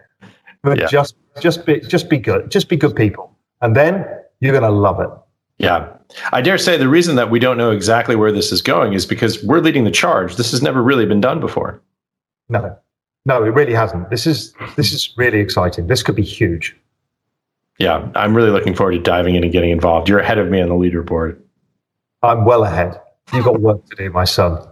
but 0.62 0.78
yeah. 0.78 0.86
just 0.86 1.16
just 1.40 1.66
be 1.66 1.80
just 1.80 2.08
be 2.08 2.18
good. 2.18 2.50
Just 2.50 2.68
be 2.68 2.76
good 2.76 2.96
people, 2.96 3.36
and 3.60 3.76
then 3.76 4.06
you're 4.40 4.52
going 4.52 4.62
to 4.62 4.70
love 4.70 5.00
it. 5.00 5.10
Yeah. 5.58 5.88
I 6.32 6.42
dare 6.42 6.58
say 6.58 6.76
the 6.76 6.88
reason 6.88 7.16
that 7.16 7.30
we 7.30 7.38
don't 7.38 7.56
know 7.56 7.70
exactly 7.70 8.16
where 8.16 8.32
this 8.32 8.52
is 8.52 8.60
going 8.60 8.92
is 8.92 9.06
because 9.06 9.42
we're 9.44 9.60
leading 9.60 9.84
the 9.84 9.90
charge. 9.90 10.36
This 10.36 10.50
has 10.50 10.60
never 10.60 10.82
really 10.82 11.06
been 11.06 11.20
done 11.20 11.40
before. 11.40 11.80
No. 12.48 12.76
No, 13.24 13.44
it 13.44 13.50
really 13.50 13.74
hasn't. 13.74 14.10
This 14.10 14.26
is 14.26 14.54
this 14.76 14.92
is 14.92 15.12
really 15.16 15.38
exciting. 15.38 15.86
This 15.86 16.02
could 16.02 16.16
be 16.16 16.22
huge. 16.22 16.76
Yeah, 17.78 18.08
I'm 18.14 18.34
really 18.34 18.50
looking 18.50 18.74
forward 18.74 18.92
to 18.92 18.98
diving 18.98 19.34
in 19.34 19.44
and 19.44 19.52
getting 19.52 19.70
involved. 19.70 20.08
You're 20.08 20.18
ahead 20.18 20.38
of 20.38 20.48
me 20.48 20.60
on 20.60 20.68
the 20.68 20.74
leaderboard. 20.74 21.38
I'm 22.22 22.44
well 22.44 22.64
ahead. 22.64 23.00
You've 23.32 23.44
got 23.44 23.60
work 23.60 23.84
to 23.86 23.96
do, 23.96 24.10
my 24.10 24.24
son. 24.24 24.66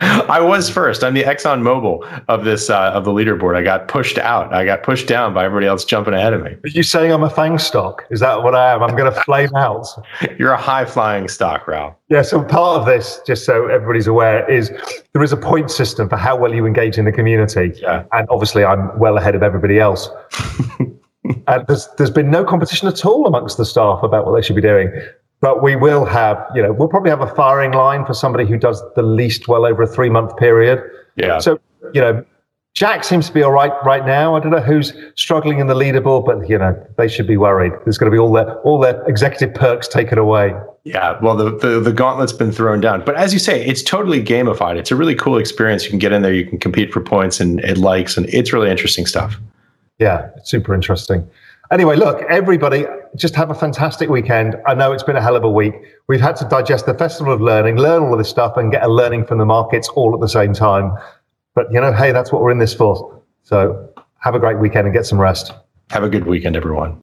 I 0.28 0.40
was 0.40 0.70
first. 0.70 1.02
I'm 1.02 1.14
the 1.14 1.24
Exxon 1.24 1.60
Mobil 1.60 2.06
of 2.28 2.44
this 2.44 2.70
uh, 2.70 2.92
of 2.94 3.04
the 3.04 3.10
leaderboard. 3.10 3.56
I 3.56 3.62
got 3.62 3.88
pushed 3.88 4.16
out. 4.16 4.54
I 4.54 4.64
got 4.64 4.84
pushed 4.84 5.08
down 5.08 5.34
by 5.34 5.44
everybody 5.44 5.66
else 5.66 5.84
jumping 5.84 6.14
ahead 6.14 6.32
of 6.32 6.42
me. 6.42 6.50
Are 6.50 6.68
you 6.68 6.84
saying 6.84 7.10
I'm 7.10 7.24
a 7.24 7.30
fang 7.30 7.58
stock? 7.58 8.04
Is 8.10 8.20
that 8.20 8.44
what 8.44 8.54
I 8.54 8.72
am? 8.72 8.82
I'm 8.84 8.94
going 8.96 9.12
to 9.12 9.20
flame 9.22 9.54
out. 9.56 9.88
You're 10.38 10.52
a 10.52 10.56
high 10.56 10.84
flying 10.84 11.26
stock, 11.26 11.66
Raoul. 11.66 11.96
Yeah. 12.10 12.22
So 12.22 12.44
part 12.44 12.80
of 12.80 12.86
this, 12.86 13.20
just 13.26 13.44
so 13.44 13.66
everybody's 13.66 14.06
aware, 14.06 14.48
is 14.48 14.70
there 15.14 15.22
is 15.24 15.32
a 15.32 15.36
point 15.36 15.68
system 15.68 16.08
for 16.08 16.16
how 16.16 16.36
well 16.36 16.54
you 16.54 16.64
engage 16.64 16.96
in 16.96 17.04
the 17.04 17.12
community. 17.12 17.72
Yeah. 17.82 18.04
And 18.12 18.28
obviously, 18.30 18.64
I'm 18.64 18.96
well 19.00 19.16
ahead 19.16 19.34
of 19.34 19.42
everybody 19.42 19.80
else. 19.80 20.08
and 20.78 21.66
there's 21.66 21.88
there's 21.98 22.10
been 22.10 22.30
no 22.30 22.44
competition 22.44 22.86
at 22.86 23.04
all 23.04 23.26
amongst 23.26 23.56
the 23.56 23.64
staff 23.64 24.04
about 24.04 24.26
what 24.26 24.36
they 24.36 24.42
should 24.42 24.56
be 24.56 24.62
doing 24.62 24.92
but 25.40 25.62
we 25.62 25.76
will 25.76 26.04
have, 26.04 26.44
you 26.54 26.62
know, 26.62 26.72
we'll 26.72 26.88
probably 26.88 27.10
have 27.10 27.20
a 27.20 27.34
firing 27.34 27.72
line 27.72 28.04
for 28.04 28.14
somebody 28.14 28.44
who 28.44 28.56
does 28.56 28.82
the 28.96 29.02
least 29.02 29.48
well 29.48 29.64
over 29.64 29.82
a 29.82 29.86
three 29.86 30.10
month 30.10 30.36
period. 30.36 30.82
Yeah. 31.16 31.38
So 31.38 31.60
you 31.94 32.00
know, 32.00 32.24
Jack 32.74 33.02
seems 33.02 33.26
to 33.26 33.32
be 33.32 33.42
all 33.42 33.50
right 33.50 33.72
right 33.84 34.06
now. 34.06 34.36
I 34.36 34.40
don't 34.40 34.52
know 34.52 34.60
who's 34.60 34.92
struggling 35.16 35.58
in 35.58 35.66
the 35.66 35.74
leaderboard, 35.74 36.26
but 36.26 36.48
you 36.48 36.58
know 36.58 36.80
they 36.96 37.08
should 37.08 37.26
be 37.26 37.36
worried. 37.36 37.72
There's 37.84 37.98
going 37.98 38.10
to 38.10 38.14
be 38.14 38.18
all 38.20 38.32
their 38.32 38.56
all 38.60 38.78
their 38.78 39.02
executive 39.08 39.54
perks 39.54 39.88
taken 39.88 40.18
away. 40.18 40.54
Yeah, 40.84 41.18
well, 41.20 41.36
the, 41.36 41.56
the 41.56 41.80
the 41.80 41.92
gauntlet's 41.92 42.32
been 42.32 42.52
thrown 42.52 42.80
down, 42.80 43.04
but 43.04 43.16
as 43.16 43.32
you 43.32 43.38
say, 43.38 43.64
it's 43.64 43.82
totally 43.82 44.22
gamified. 44.22 44.76
It's 44.76 44.90
a 44.90 44.96
really 44.96 45.14
cool 45.14 45.38
experience. 45.38 45.84
You 45.84 45.90
can 45.90 45.98
get 45.98 46.12
in 46.12 46.22
there, 46.22 46.32
you 46.32 46.46
can 46.46 46.58
compete 46.58 46.92
for 46.92 47.00
points 47.00 47.40
and, 47.40 47.60
and 47.60 47.78
likes, 47.78 48.16
and 48.16 48.26
it's 48.32 48.52
really 48.52 48.70
interesting 48.70 49.06
stuff. 49.06 49.36
Yeah, 49.98 50.30
super 50.44 50.74
interesting. 50.74 51.28
Anyway, 51.70 51.96
look, 51.96 52.22
everybody, 52.30 52.86
just 53.14 53.34
have 53.34 53.50
a 53.50 53.54
fantastic 53.54 54.08
weekend. 54.08 54.56
I 54.66 54.74
know 54.74 54.92
it's 54.92 55.02
been 55.02 55.16
a 55.16 55.20
hell 55.20 55.36
of 55.36 55.44
a 55.44 55.50
week. 55.50 55.74
We've 56.06 56.20
had 56.20 56.34
to 56.36 56.46
digest 56.46 56.86
the 56.86 56.94
Festival 56.94 57.30
of 57.32 57.42
Learning, 57.42 57.76
learn 57.76 58.04
all 58.04 58.12
of 58.12 58.18
this 58.18 58.30
stuff, 58.30 58.56
and 58.56 58.72
get 58.72 58.82
a 58.82 58.88
learning 58.88 59.26
from 59.26 59.36
the 59.36 59.44
markets 59.44 59.88
all 59.90 60.14
at 60.14 60.20
the 60.20 60.28
same 60.28 60.54
time. 60.54 60.92
But 61.54 61.70
you 61.70 61.80
know, 61.80 61.92
hey, 61.92 62.12
that's 62.12 62.32
what 62.32 62.40
we're 62.40 62.52
in 62.52 62.58
this 62.58 62.72
for. 62.72 63.20
So 63.42 63.92
have 64.20 64.34
a 64.34 64.38
great 64.38 64.58
weekend 64.58 64.86
and 64.86 64.94
get 64.94 65.04
some 65.04 65.20
rest. 65.20 65.52
Have 65.90 66.04
a 66.04 66.08
good 66.08 66.26
weekend, 66.26 66.56
everyone. 66.56 67.02